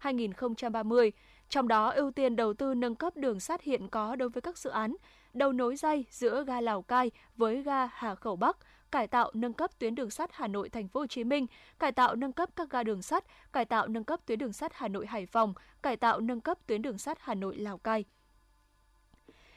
2021-2030, 0.00 1.10
trong 1.52 1.68
đó 1.68 1.88
ưu 1.90 2.10
tiên 2.10 2.36
đầu 2.36 2.54
tư 2.54 2.74
nâng 2.74 2.94
cấp 2.94 3.16
đường 3.16 3.40
sắt 3.40 3.62
hiện 3.62 3.88
có 3.88 4.16
đối 4.16 4.28
với 4.28 4.40
các 4.40 4.58
dự 4.58 4.70
án 4.70 4.96
đầu 5.32 5.52
nối 5.52 5.76
dây 5.76 6.04
giữa 6.10 6.44
ga 6.44 6.60
Lào 6.60 6.82
Cai 6.82 7.10
với 7.36 7.62
ga 7.62 7.86
Hà 7.86 8.14
Khẩu 8.14 8.36
Bắc, 8.36 8.56
cải 8.90 9.06
tạo 9.06 9.30
nâng 9.34 9.52
cấp 9.52 9.70
tuyến 9.78 9.94
đường 9.94 10.10
sắt 10.10 10.30
Hà 10.32 10.48
Nội 10.48 10.68
Thành 10.68 10.88
phố 10.88 11.00
Hồ 11.00 11.06
Chí 11.06 11.24
Minh, 11.24 11.46
cải 11.78 11.92
tạo 11.92 12.14
nâng 12.14 12.32
cấp 12.32 12.48
các 12.56 12.70
ga 12.70 12.82
đường 12.82 13.02
sắt, 13.02 13.24
cải 13.52 13.64
tạo 13.64 13.88
nâng 13.88 14.04
cấp 14.04 14.20
tuyến 14.26 14.38
đường 14.38 14.52
sắt 14.52 14.72
Hà 14.74 14.88
Nội 14.88 15.06
Hải 15.06 15.26
Phòng, 15.26 15.54
cải 15.82 15.96
tạo 15.96 16.20
nâng 16.20 16.40
cấp 16.40 16.58
tuyến 16.66 16.82
đường 16.82 16.98
sắt 16.98 17.18
Hà 17.20 17.34
Nội 17.34 17.56
Lào 17.56 17.78
Cai. 17.78 18.04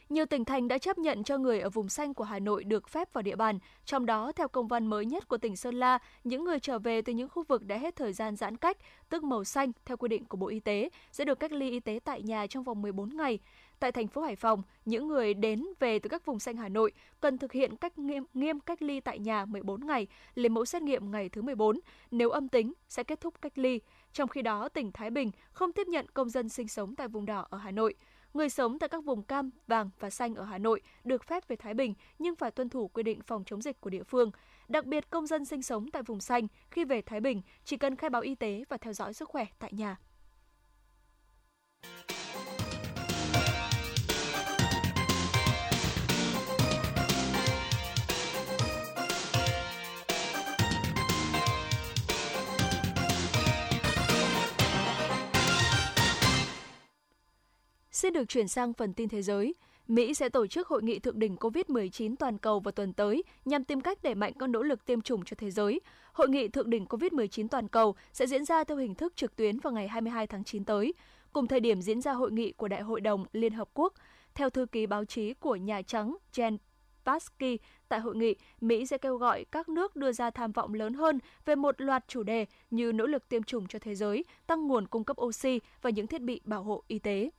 Nhiều 0.09 0.25
tỉnh 0.25 0.45
thành 0.45 0.67
đã 0.67 0.77
chấp 0.77 0.97
nhận 0.97 1.23
cho 1.23 1.37
người 1.37 1.59
ở 1.59 1.69
vùng 1.69 1.89
xanh 1.89 2.13
của 2.13 2.23
Hà 2.23 2.39
Nội 2.39 2.63
được 2.63 2.89
phép 2.89 3.13
vào 3.13 3.21
địa 3.21 3.35
bàn, 3.35 3.59
trong 3.85 4.05
đó 4.05 4.31
theo 4.31 4.47
công 4.47 4.67
văn 4.67 4.87
mới 4.87 5.05
nhất 5.05 5.27
của 5.27 5.37
tỉnh 5.37 5.55
Sơn 5.55 5.75
La, 5.75 5.99
những 6.23 6.43
người 6.43 6.59
trở 6.59 6.79
về 6.79 7.01
từ 7.01 7.13
những 7.13 7.29
khu 7.29 7.43
vực 7.43 7.65
đã 7.65 7.77
hết 7.77 7.95
thời 7.95 8.13
gian 8.13 8.35
giãn 8.35 8.57
cách, 8.57 8.77
tức 9.09 9.23
màu 9.23 9.43
xanh 9.43 9.71
theo 9.85 9.97
quy 9.97 10.07
định 10.07 10.25
của 10.25 10.37
Bộ 10.37 10.47
Y 10.47 10.59
tế, 10.59 10.89
sẽ 11.11 11.25
được 11.25 11.39
cách 11.39 11.51
ly 11.51 11.71
y 11.71 11.79
tế 11.79 11.99
tại 12.03 12.21
nhà 12.21 12.47
trong 12.47 12.63
vòng 12.63 12.81
14 12.81 13.17
ngày. 13.17 13.39
Tại 13.79 13.91
thành 13.91 14.07
phố 14.07 14.21
Hải 14.21 14.35
Phòng, 14.35 14.63
những 14.85 15.07
người 15.07 15.33
đến 15.33 15.65
về 15.79 15.99
từ 15.99 16.09
các 16.09 16.25
vùng 16.25 16.39
xanh 16.39 16.57
Hà 16.57 16.69
Nội 16.69 16.91
cần 17.19 17.37
thực 17.37 17.51
hiện 17.51 17.75
cách 17.75 17.99
nghiêm, 17.99 18.23
nghiêm 18.33 18.59
cách 18.59 18.81
ly 18.81 18.99
tại 18.99 19.19
nhà 19.19 19.45
14 19.45 19.87
ngày, 19.87 20.07
lấy 20.35 20.49
mẫu 20.49 20.65
xét 20.65 20.81
nghiệm 20.81 21.11
ngày 21.11 21.29
thứ 21.29 21.41
14. 21.41 21.79
Nếu 22.11 22.29
âm 22.29 22.47
tính, 22.47 22.73
sẽ 22.87 23.03
kết 23.03 23.21
thúc 23.21 23.41
cách 23.41 23.57
ly. 23.57 23.79
Trong 24.13 24.29
khi 24.29 24.41
đó, 24.41 24.69
tỉnh 24.69 24.91
Thái 24.91 25.09
Bình 25.09 25.31
không 25.51 25.73
tiếp 25.73 25.87
nhận 25.87 26.05
công 26.13 26.29
dân 26.29 26.49
sinh 26.49 26.67
sống 26.67 26.95
tại 26.95 27.07
vùng 27.07 27.25
đỏ 27.25 27.47
ở 27.49 27.57
Hà 27.57 27.71
Nội. 27.71 27.95
Người 28.35 28.49
sống 28.49 28.79
tại 28.79 28.89
các 28.89 29.03
vùng 29.03 29.23
cam, 29.23 29.49
vàng 29.67 29.89
và 29.99 30.09
xanh 30.09 30.35
ở 30.35 30.43
Hà 30.43 30.57
Nội 30.57 30.81
được 31.03 31.23
phép 31.23 31.47
về 31.47 31.55
Thái 31.55 31.73
Bình 31.73 31.93
nhưng 32.19 32.35
phải 32.35 32.51
tuân 32.51 32.69
thủ 32.69 32.87
quy 32.87 33.03
định 33.03 33.21
phòng 33.21 33.43
chống 33.45 33.61
dịch 33.61 33.81
của 33.81 33.89
địa 33.89 34.03
phương. 34.03 34.31
Đặc 34.67 34.85
biệt, 34.85 35.09
công 35.09 35.27
dân 35.27 35.45
sinh 35.45 35.61
sống 35.61 35.91
tại 35.91 36.03
vùng 36.03 36.19
xanh 36.19 36.47
khi 36.71 36.85
về 36.85 37.01
Thái 37.01 37.19
Bình 37.19 37.41
chỉ 37.63 37.77
cần 37.77 37.95
khai 37.95 38.09
báo 38.09 38.21
y 38.21 38.35
tế 38.35 38.63
và 38.69 38.77
theo 38.77 38.93
dõi 38.93 39.13
sức 39.13 39.29
khỏe 39.29 39.45
tại 39.59 39.73
nhà. 39.73 39.97
Xin 58.05 58.13
được 58.13 58.29
chuyển 58.29 58.47
sang 58.47 58.73
phần 58.73 58.93
tin 58.93 59.09
thế 59.09 59.21
giới. 59.21 59.55
Mỹ 59.87 60.13
sẽ 60.13 60.29
tổ 60.29 60.47
chức 60.47 60.67
hội 60.67 60.83
nghị 60.83 60.99
thượng 60.99 61.19
đỉnh 61.19 61.35
COVID-19 61.35 62.15
toàn 62.19 62.37
cầu 62.37 62.59
vào 62.59 62.71
tuần 62.71 62.93
tới 62.93 63.23
nhằm 63.45 63.63
tìm 63.63 63.81
cách 63.81 64.03
đẩy 64.03 64.15
mạnh 64.15 64.33
các 64.39 64.49
nỗ 64.49 64.63
lực 64.63 64.85
tiêm 64.85 65.01
chủng 65.01 65.25
cho 65.25 65.35
thế 65.37 65.51
giới. 65.51 65.81
Hội 66.13 66.29
nghị 66.29 66.47
thượng 66.47 66.69
đỉnh 66.69 66.85
COVID-19 66.85 67.47
toàn 67.47 67.67
cầu 67.67 67.95
sẽ 68.13 68.27
diễn 68.27 68.45
ra 68.45 68.63
theo 68.63 68.77
hình 68.77 68.95
thức 68.95 69.15
trực 69.15 69.35
tuyến 69.35 69.59
vào 69.59 69.73
ngày 69.73 69.87
22 69.87 70.27
tháng 70.27 70.43
9 70.43 70.65
tới, 70.65 70.93
cùng 71.33 71.47
thời 71.47 71.59
điểm 71.59 71.81
diễn 71.81 72.01
ra 72.01 72.13
hội 72.13 72.31
nghị 72.31 72.51
của 72.51 72.67
Đại 72.67 72.81
hội 72.81 73.01
đồng 73.01 73.25
Liên 73.31 73.53
Hợp 73.53 73.69
Quốc. 73.73 73.93
Theo 74.33 74.49
thư 74.49 74.65
ký 74.65 74.85
báo 74.85 75.05
chí 75.05 75.33
của 75.33 75.55
Nhà 75.55 75.81
Trắng 75.81 76.17
Jen 76.33 76.57
Psaki, 77.05 77.59
tại 77.89 77.99
hội 77.99 78.15
nghị, 78.15 78.35
Mỹ 78.61 78.85
sẽ 78.85 78.97
kêu 78.97 79.17
gọi 79.17 79.45
các 79.51 79.69
nước 79.69 79.95
đưa 79.95 80.11
ra 80.11 80.29
tham 80.29 80.51
vọng 80.51 80.73
lớn 80.73 80.93
hơn 80.93 81.19
về 81.45 81.55
một 81.55 81.81
loạt 81.81 82.03
chủ 82.07 82.23
đề 82.23 82.45
như 82.71 82.91
nỗ 82.91 83.05
lực 83.05 83.29
tiêm 83.29 83.43
chủng 83.43 83.67
cho 83.67 83.79
thế 83.79 83.95
giới, 83.95 84.25
tăng 84.47 84.67
nguồn 84.67 84.87
cung 84.87 85.03
cấp 85.03 85.21
oxy 85.21 85.59
và 85.81 85.89
những 85.89 86.07
thiết 86.07 86.21
bị 86.21 86.41
bảo 86.43 86.63
hộ 86.63 86.83
y 86.87 86.99
tế. 86.99 87.29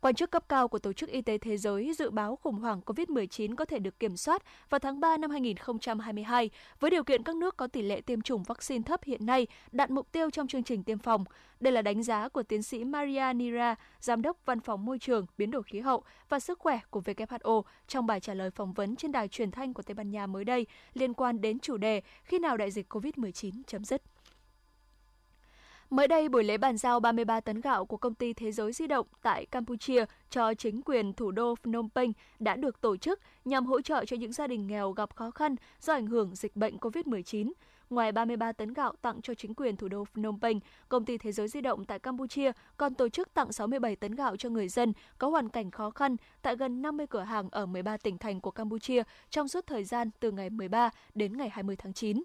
Quan 0.00 0.14
chức 0.14 0.30
cấp 0.30 0.44
cao 0.48 0.68
của 0.68 0.78
Tổ 0.78 0.92
chức 0.92 1.08
Y 1.08 1.22
tế 1.22 1.38
Thế 1.38 1.56
giới 1.56 1.92
dự 1.98 2.10
báo 2.10 2.36
khủng 2.36 2.54
hoảng 2.54 2.80
COVID-19 2.86 3.54
có 3.54 3.64
thể 3.64 3.78
được 3.78 4.00
kiểm 4.00 4.16
soát 4.16 4.42
vào 4.70 4.78
tháng 4.78 5.00
3 5.00 5.16
năm 5.16 5.30
2022 5.30 6.50
với 6.80 6.90
điều 6.90 7.04
kiện 7.04 7.22
các 7.22 7.36
nước 7.36 7.56
có 7.56 7.66
tỷ 7.66 7.82
lệ 7.82 8.00
tiêm 8.00 8.20
chủng 8.20 8.42
vaccine 8.42 8.82
thấp 8.82 9.04
hiện 9.04 9.26
nay 9.26 9.46
đạt 9.72 9.90
mục 9.90 10.12
tiêu 10.12 10.30
trong 10.30 10.46
chương 10.46 10.62
trình 10.62 10.84
tiêm 10.84 10.98
phòng. 10.98 11.24
Đây 11.60 11.72
là 11.72 11.82
đánh 11.82 12.02
giá 12.02 12.28
của 12.28 12.42
tiến 12.42 12.62
sĩ 12.62 12.84
Maria 12.84 13.32
Nira, 13.32 13.74
Giám 14.00 14.22
đốc 14.22 14.36
Văn 14.46 14.60
phòng 14.60 14.84
Môi 14.84 14.98
trường, 14.98 15.26
Biến 15.38 15.50
đổi 15.50 15.62
khí 15.62 15.80
hậu 15.80 16.02
và 16.28 16.40
Sức 16.40 16.58
khỏe 16.58 16.80
của 16.90 17.00
WHO 17.00 17.62
trong 17.88 18.06
bài 18.06 18.20
trả 18.20 18.34
lời 18.34 18.50
phỏng 18.50 18.72
vấn 18.72 18.96
trên 18.96 19.12
đài 19.12 19.28
truyền 19.28 19.50
thanh 19.50 19.74
của 19.74 19.82
Tây 19.82 19.94
Ban 19.94 20.10
Nha 20.10 20.26
mới 20.26 20.44
đây 20.44 20.66
liên 20.94 21.14
quan 21.14 21.40
đến 21.40 21.58
chủ 21.58 21.76
đề 21.76 22.02
khi 22.24 22.38
nào 22.38 22.56
đại 22.56 22.70
dịch 22.70 22.92
COVID-19 22.94 23.62
chấm 23.66 23.84
dứt. 23.84 24.02
Mới 25.90 26.08
đây, 26.08 26.28
buổi 26.28 26.44
lễ 26.44 26.58
bàn 26.58 26.76
giao 26.76 27.00
33 27.00 27.40
tấn 27.40 27.60
gạo 27.60 27.84
của 27.84 27.96
công 27.96 28.14
ty 28.14 28.32
Thế 28.32 28.52
giới 28.52 28.72
di 28.72 28.86
động 28.86 29.06
tại 29.22 29.46
Campuchia 29.46 30.04
cho 30.30 30.54
chính 30.54 30.82
quyền 30.82 31.12
thủ 31.12 31.30
đô 31.30 31.54
Phnom 31.54 31.88
Penh 31.94 32.12
đã 32.38 32.56
được 32.56 32.80
tổ 32.80 32.96
chức 32.96 33.20
nhằm 33.44 33.66
hỗ 33.66 33.80
trợ 33.80 34.04
cho 34.04 34.16
những 34.16 34.32
gia 34.32 34.46
đình 34.46 34.66
nghèo 34.66 34.92
gặp 34.92 35.16
khó 35.16 35.30
khăn 35.30 35.56
do 35.80 35.92
ảnh 35.92 36.06
hưởng 36.06 36.34
dịch 36.34 36.56
bệnh 36.56 36.76
COVID-19. 36.76 37.52
Ngoài 37.90 38.12
33 38.12 38.52
tấn 38.52 38.72
gạo 38.72 38.92
tặng 39.02 39.22
cho 39.22 39.34
chính 39.34 39.54
quyền 39.54 39.76
thủ 39.76 39.88
đô 39.88 40.04
Phnom 40.04 40.40
Penh, 40.40 40.60
công 40.88 41.04
ty 41.04 41.18
Thế 41.18 41.32
giới 41.32 41.48
di 41.48 41.60
động 41.60 41.84
tại 41.84 41.98
Campuchia 41.98 42.52
còn 42.76 42.94
tổ 42.94 43.08
chức 43.08 43.34
tặng 43.34 43.52
67 43.52 43.96
tấn 43.96 44.14
gạo 44.14 44.36
cho 44.36 44.48
người 44.48 44.68
dân 44.68 44.92
có 45.18 45.28
hoàn 45.28 45.48
cảnh 45.48 45.70
khó 45.70 45.90
khăn 45.90 46.16
tại 46.42 46.56
gần 46.56 46.82
50 46.82 47.06
cửa 47.06 47.20
hàng 47.20 47.48
ở 47.50 47.66
13 47.66 47.96
tỉnh 47.96 48.18
thành 48.18 48.40
của 48.40 48.50
Campuchia 48.50 49.02
trong 49.30 49.48
suốt 49.48 49.66
thời 49.66 49.84
gian 49.84 50.10
từ 50.20 50.30
ngày 50.30 50.50
13 50.50 50.90
đến 51.14 51.36
ngày 51.36 51.48
20 51.48 51.76
tháng 51.76 51.92
9. 51.92 52.22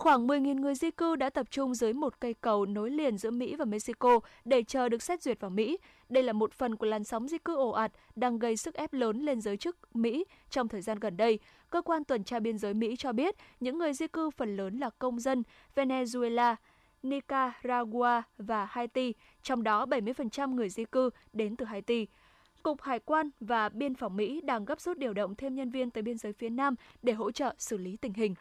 Khoảng 0.00 0.26
10.000 0.26 0.60
người 0.60 0.74
di 0.74 0.90
cư 0.90 1.16
đã 1.16 1.30
tập 1.30 1.46
trung 1.50 1.74
dưới 1.74 1.92
một 1.92 2.20
cây 2.20 2.34
cầu 2.34 2.66
nối 2.66 2.90
liền 2.90 3.18
giữa 3.18 3.30
Mỹ 3.30 3.56
và 3.56 3.64
Mexico 3.64 4.20
để 4.44 4.62
chờ 4.62 4.88
được 4.88 5.02
xét 5.02 5.22
duyệt 5.22 5.40
vào 5.40 5.50
Mỹ. 5.50 5.78
Đây 6.08 6.22
là 6.22 6.32
một 6.32 6.52
phần 6.52 6.76
của 6.76 6.86
làn 6.86 7.04
sóng 7.04 7.28
di 7.28 7.38
cư 7.38 7.56
ồ 7.56 7.70
ạt 7.70 7.92
đang 8.16 8.38
gây 8.38 8.56
sức 8.56 8.74
ép 8.74 8.92
lớn 8.92 9.20
lên 9.24 9.40
giới 9.40 9.56
chức 9.56 9.96
Mỹ 9.96 10.24
trong 10.50 10.68
thời 10.68 10.80
gian 10.82 10.98
gần 10.98 11.16
đây. 11.16 11.38
Cơ 11.70 11.82
quan 11.82 12.04
tuần 12.04 12.24
tra 12.24 12.38
biên 12.38 12.58
giới 12.58 12.74
Mỹ 12.74 12.96
cho 12.98 13.12
biết 13.12 13.34
những 13.60 13.78
người 13.78 13.92
di 13.92 14.06
cư 14.06 14.30
phần 14.30 14.56
lớn 14.56 14.78
là 14.78 14.90
công 14.98 15.20
dân 15.20 15.42
Venezuela, 15.74 16.56
Nicaragua 17.02 18.22
và 18.38 18.64
Haiti, 18.64 19.14
trong 19.42 19.62
đó 19.62 19.86
70% 19.86 20.54
người 20.54 20.68
di 20.68 20.84
cư 20.84 21.10
đến 21.32 21.56
từ 21.56 21.64
Haiti. 21.64 22.06
Cục 22.62 22.82
Hải 22.82 22.98
quan 22.98 23.30
và 23.40 23.68
Biên 23.68 23.94
phòng 23.94 24.16
Mỹ 24.16 24.40
đang 24.40 24.64
gấp 24.64 24.80
rút 24.80 24.98
điều 24.98 25.12
động 25.12 25.34
thêm 25.34 25.54
nhân 25.54 25.70
viên 25.70 25.90
tới 25.90 26.02
biên 26.02 26.18
giới 26.18 26.32
phía 26.32 26.50
Nam 26.50 26.74
để 27.02 27.12
hỗ 27.12 27.32
trợ 27.32 27.54
xử 27.58 27.76
lý 27.76 27.96
tình 27.96 28.14
hình. 28.14 28.34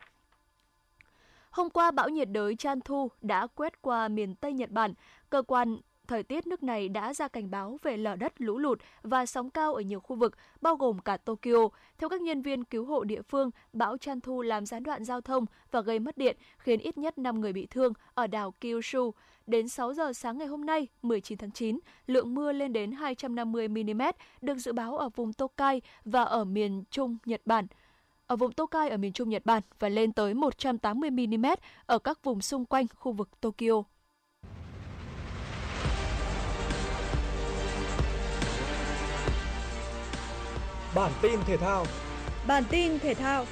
Hôm 1.51 1.69
qua, 1.69 1.91
bão 1.91 2.09
nhiệt 2.09 2.29
đới 2.31 2.55
Chan 2.55 2.81
Thu 2.81 3.11
đã 3.21 3.47
quét 3.47 3.81
qua 3.81 4.07
miền 4.07 4.35
Tây 4.35 4.53
Nhật 4.53 4.69
Bản. 4.71 4.93
Cơ 5.29 5.41
quan 5.41 5.77
thời 6.07 6.23
tiết 6.23 6.47
nước 6.47 6.63
này 6.63 6.89
đã 6.89 7.13
ra 7.13 7.27
cảnh 7.27 7.51
báo 7.51 7.77
về 7.83 7.97
lở 7.97 8.15
đất, 8.15 8.33
lũ 8.37 8.57
lụt 8.57 8.79
và 9.01 9.25
sóng 9.25 9.49
cao 9.49 9.73
ở 9.73 9.81
nhiều 9.81 9.99
khu 9.99 10.15
vực, 10.15 10.37
bao 10.61 10.75
gồm 10.75 10.99
cả 10.99 11.17
Tokyo. 11.17 11.69
Theo 11.97 12.09
các 12.09 12.21
nhân 12.21 12.41
viên 12.41 12.63
cứu 12.63 12.85
hộ 12.85 13.03
địa 13.03 13.21
phương, 13.21 13.51
bão 13.73 13.97
Chan 13.97 14.21
Thu 14.21 14.41
làm 14.41 14.65
gián 14.65 14.83
đoạn 14.83 15.03
giao 15.03 15.21
thông 15.21 15.45
và 15.71 15.81
gây 15.81 15.99
mất 15.99 16.17
điện, 16.17 16.37
khiến 16.57 16.79
ít 16.79 16.97
nhất 16.97 17.17
5 17.17 17.41
người 17.41 17.53
bị 17.53 17.67
thương 17.69 17.93
ở 18.13 18.27
đảo 18.27 18.53
Kyushu. 18.61 19.11
Đến 19.47 19.67
6 19.67 19.93
giờ 19.93 20.13
sáng 20.13 20.37
ngày 20.37 20.47
hôm 20.47 20.65
nay, 20.65 20.87
19 21.01 21.37
tháng 21.37 21.51
9, 21.51 21.79
lượng 22.07 22.35
mưa 22.35 22.51
lên 22.51 22.73
đến 22.73 22.91
250 22.91 23.67
mm 23.67 24.01
được 24.41 24.57
dự 24.57 24.73
báo 24.73 24.97
ở 24.97 25.09
vùng 25.09 25.33
Tokai 25.33 25.81
và 26.05 26.23
ở 26.23 26.45
miền 26.45 26.83
Trung 26.91 27.17
Nhật 27.25 27.41
Bản 27.45 27.67
ở 28.29 28.35
vùng 28.35 28.51
Tokai 28.51 28.89
ở 28.89 28.97
miền 28.97 29.13
Trung 29.13 29.29
Nhật 29.29 29.45
Bản 29.45 29.61
và 29.79 29.89
lên 29.89 30.13
tới 30.13 30.33
180 30.33 31.09
mm 31.09 31.45
ở 31.85 31.99
các 31.99 32.23
vùng 32.23 32.41
xung 32.41 32.65
quanh 32.65 32.85
khu 32.95 33.11
vực 33.11 33.29
Tokyo. 33.41 33.83
Bản 40.95 41.11
tin 41.21 41.39
thể 41.45 41.57
thao 41.57 41.85
Bản 42.47 42.63
tin 42.69 42.99
thể 42.99 43.13
thao 43.13 43.45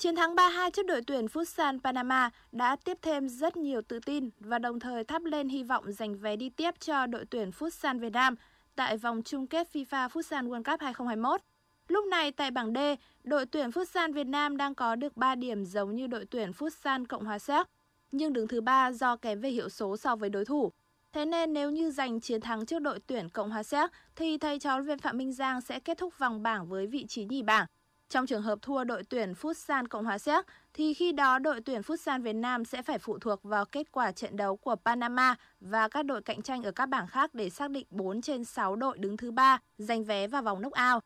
Chiến 0.00 0.16
thắng 0.16 0.34
3-2 0.34 0.70
trước 0.70 0.86
đội 0.86 1.02
tuyển 1.06 1.26
Futsal 1.26 1.80
Panama 1.80 2.30
đã 2.52 2.76
tiếp 2.84 2.98
thêm 3.02 3.28
rất 3.28 3.56
nhiều 3.56 3.82
tự 3.82 3.98
tin 3.98 4.30
và 4.40 4.58
đồng 4.58 4.80
thời 4.80 5.04
thắp 5.04 5.24
lên 5.24 5.48
hy 5.48 5.62
vọng 5.62 5.92
giành 5.92 6.14
vé 6.14 6.36
đi 6.36 6.48
tiếp 6.48 6.70
cho 6.80 7.06
đội 7.06 7.24
tuyển 7.30 7.50
Futsal 7.50 7.98
Việt 7.98 8.12
Nam 8.12 8.34
tại 8.76 8.96
vòng 8.96 9.22
chung 9.22 9.46
kết 9.46 9.68
FIFA 9.72 10.08
Futsal 10.08 10.48
World 10.48 10.62
Cup 10.62 10.80
2021. 10.80 11.40
Lúc 11.88 12.06
này 12.06 12.32
tại 12.32 12.50
bảng 12.50 12.72
D, 12.74 12.78
đội 13.24 13.46
tuyển 13.46 13.70
Futsal 13.70 14.12
Việt 14.12 14.26
Nam 14.26 14.56
đang 14.56 14.74
có 14.74 14.94
được 14.94 15.16
3 15.16 15.34
điểm 15.34 15.64
giống 15.64 15.96
như 15.96 16.06
đội 16.06 16.26
tuyển 16.30 16.50
Futsal 16.50 17.06
Cộng 17.06 17.24
hòa 17.24 17.38
Séc, 17.38 17.66
nhưng 18.12 18.32
đứng 18.32 18.48
thứ 18.48 18.60
ba 18.60 18.92
do 18.92 19.16
kém 19.16 19.40
về 19.40 19.50
hiệu 19.50 19.68
số 19.68 19.96
so 19.96 20.16
với 20.16 20.30
đối 20.30 20.44
thủ. 20.44 20.72
Thế 21.12 21.24
nên 21.24 21.52
nếu 21.52 21.70
như 21.70 21.90
giành 21.90 22.20
chiến 22.20 22.40
thắng 22.40 22.66
trước 22.66 22.78
đội 22.78 23.00
tuyển 23.06 23.28
Cộng 23.28 23.50
hòa 23.50 23.62
Séc 23.62 23.90
thì 24.16 24.38
thầy 24.38 24.58
trò 24.58 24.80
viên 24.80 24.98
Phạm 24.98 25.18
Minh 25.18 25.32
Giang 25.32 25.60
sẽ 25.60 25.80
kết 25.80 25.98
thúc 25.98 26.18
vòng 26.18 26.42
bảng 26.42 26.68
với 26.68 26.86
vị 26.86 27.06
trí 27.06 27.24
nhì 27.24 27.42
bảng 27.42 27.66
trong 28.10 28.26
trường 28.26 28.42
hợp 28.42 28.58
thua 28.62 28.84
đội 28.84 29.02
tuyển 29.02 29.32
Futsal 29.32 29.86
Cộng 29.86 30.04
hòa 30.04 30.18
Séc 30.18 30.44
thì 30.74 30.94
khi 30.94 31.12
đó 31.12 31.38
đội 31.38 31.60
tuyển 31.60 31.80
Futsal 31.80 32.22
Việt 32.22 32.32
Nam 32.32 32.64
sẽ 32.64 32.82
phải 32.82 32.98
phụ 32.98 33.18
thuộc 33.18 33.42
vào 33.42 33.64
kết 33.64 33.92
quả 33.92 34.12
trận 34.12 34.36
đấu 34.36 34.56
của 34.56 34.76
Panama 34.84 35.34
và 35.60 35.88
các 35.88 36.02
đội 36.02 36.22
cạnh 36.22 36.42
tranh 36.42 36.62
ở 36.62 36.70
các 36.70 36.86
bảng 36.86 37.06
khác 37.06 37.34
để 37.34 37.50
xác 37.50 37.70
định 37.70 37.86
4 37.90 38.22
trên 38.22 38.44
6 38.44 38.76
đội 38.76 38.98
đứng 38.98 39.16
thứ 39.16 39.30
ba 39.30 39.58
giành 39.78 40.04
vé 40.04 40.26
vào 40.26 40.42
vòng 40.42 40.62
knock-out. 40.62 41.00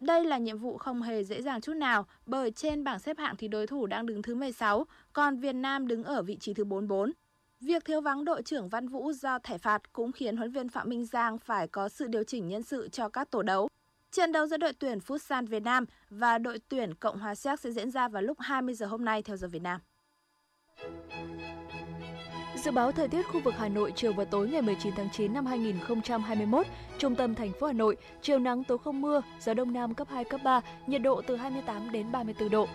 Đây 0.00 0.24
là 0.24 0.38
nhiệm 0.38 0.58
vụ 0.58 0.78
không 0.78 1.02
hề 1.02 1.24
dễ 1.24 1.42
dàng 1.42 1.60
chút 1.60 1.74
nào 1.74 2.06
bởi 2.26 2.50
trên 2.50 2.84
bảng 2.84 2.98
xếp 2.98 3.18
hạng 3.18 3.36
thì 3.36 3.48
đối 3.48 3.66
thủ 3.66 3.86
đang 3.86 4.06
đứng 4.06 4.22
thứ 4.22 4.34
16, 4.34 4.86
còn 5.12 5.36
Việt 5.36 5.54
Nam 5.54 5.86
đứng 5.86 6.04
ở 6.04 6.22
vị 6.22 6.36
trí 6.40 6.54
thứ 6.54 6.64
44. 6.64 7.12
Việc 7.60 7.84
thiếu 7.84 8.00
vắng 8.00 8.24
đội 8.24 8.42
trưởng 8.42 8.68
Văn 8.68 8.88
Vũ 8.88 9.12
do 9.12 9.38
thẻ 9.38 9.58
phạt 9.58 9.92
cũng 9.92 10.12
khiến 10.12 10.36
huấn 10.36 10.50
viên 10.52 10.68
Phạm 10.68 10.88
Minh 10.88 11.04
Giang 11.04 11.38
phải 11.38 11.68
có 11.68 11.88
sự 11.88 12.06
điều 12.06 12.24
chỉnh 12.24 12.48
nhân 12.48 12.62
sự 12.62 12.88
cho 12.88 13.08
các 13.08 13.30
tổ 13.30 13.42
đấu. 13.42 13.68
Trận 14.12 14.32
đấu 14.32 14.46
giữa 14.46 14.56
đội 14.56 14.72
tuyển 14.72 14.98
Futsal 14.98 15.46
Việt 15.46 15.62
Nam 15.62 15.84
và 16.10 16.38
đội 16.38 16.60
tuyển 16.68 16.94
Cộng 16.94 17.18
hòa 17.18 17.34
Séc 17.34 17.60
sẽ 17.60 17.70
diễn 17.70 17.90
ra 17.90 18.08
vào 18.08 18.22
lúc 18.22 18.36
20 18.40 18.74
giờ 18.74 18.86
hôm 18.86 19.04
nay 19.04 19.22
theo 19.22 19.36
giờ 19.36 19.48
Việt 19.48 19.62
Nam. 19.62 19.80
Dự 22.56 22.70
báo 22.70 22.92
thời 22.92 23.08
tiết 23.08 23.22
khu 23.22 23.40
vực 23.40 23.54
Hà 23.58 23.68
Nội 23.68 23.92
chiều 23.96 24.12
và 24.12 24.24
tối 24.24 24.48
ngày 24.48 24.62
19 24.62 24.94
tháng 24.96 25.08
9 25.12 25.32
năm 25.32 25.46
2021, 25.46 26.66
trung 26.98 27.14
tâm 27.16 27.34
thành 27.34 27.52
phố 27.60 27.66
Hà 27.66 27.72
Nội, 27.72 27.96
chiều 28.22 28.38
nắng 28.38 28.64
tối 28.64 28.78
không 28.78 29.00
mưa, 29.00 29.22
gió 29.40 29.54
đông 29.54 29.72
nam 29.72 29.94
cấp 29.94 30.08
2 30.10 30.24
cấp 30.24 30.40
3, 30.44 30.60
nhiệt 30.86 31.02
độ 31.02 31.22
từ 31.26 31.36
28 31.36 31.92
đến 31.92 32.12
34 32.12 32.50
độ. 32.50 32.68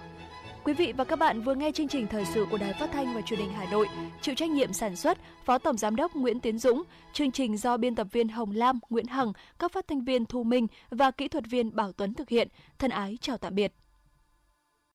Quý 0.66 0.74
vị 0.74 0.94
và 0.98 1.04
các 1.04 1.20
bạn 1.20 1.42
vừa 1.42 1.56
nghe 1.56 1.72
chương 1.72 1.88
trình 1.88 2.08
thời 2.08 2.26
sự 2.26 2.46
của 2.52 2.58
Đài 2.58 2.74
Phát 2.74 2.90
thanh 2.94 3.14
và 3.16 3.22
Truyền 3.22 3.40
hình 3.40 3.54
Hà 3.54 3.66
Nội, 3.72 3.88
chịu 4.22 4.36
trách 4.36 4.50
nhiệm 4.50 4.74
sản 4.74 4.96
xuất 4.96 5.18
Phó 5.46 5.58
Tổng 5.58 5.78
giám 5.78 5.96
đốc 5.96 6.16
Nguyễn 6.16 6.40
Tiến 6.40 6.60
Dũng, 6.60 6.84
chương 7.14 7.32
trình 7.32 7.58
do 7.58 7.78
biên 7.78 7.96
tập 7.96 8.08
viên 8.12 8.28
Hồng 8.28 8.52
Lam, 8.52 8.80
Nguyễn 8.90 9.08
Hằng, 9.08 9.34
các 9.60 9.72
phát 9.72 9.88
thanh 9.88 10.04
viên 10.04 10.26
Thu 10.26 10.44
Minh 10.44 10.68
và 10.90 11.12
kỹ 11.12 11.28
thuật 11.28 11.44
viên 11.50 11.76
Bảo 11.76 11.92
Tuấn 11.92 12.14
thực 12.14 12.30
hiện. 12.30 12.48
Thân 12.80 12.92
ái 12.92 13.18
chào 13.22 13.38
tạm 13.38 13.56
biệt. 13.56 13.74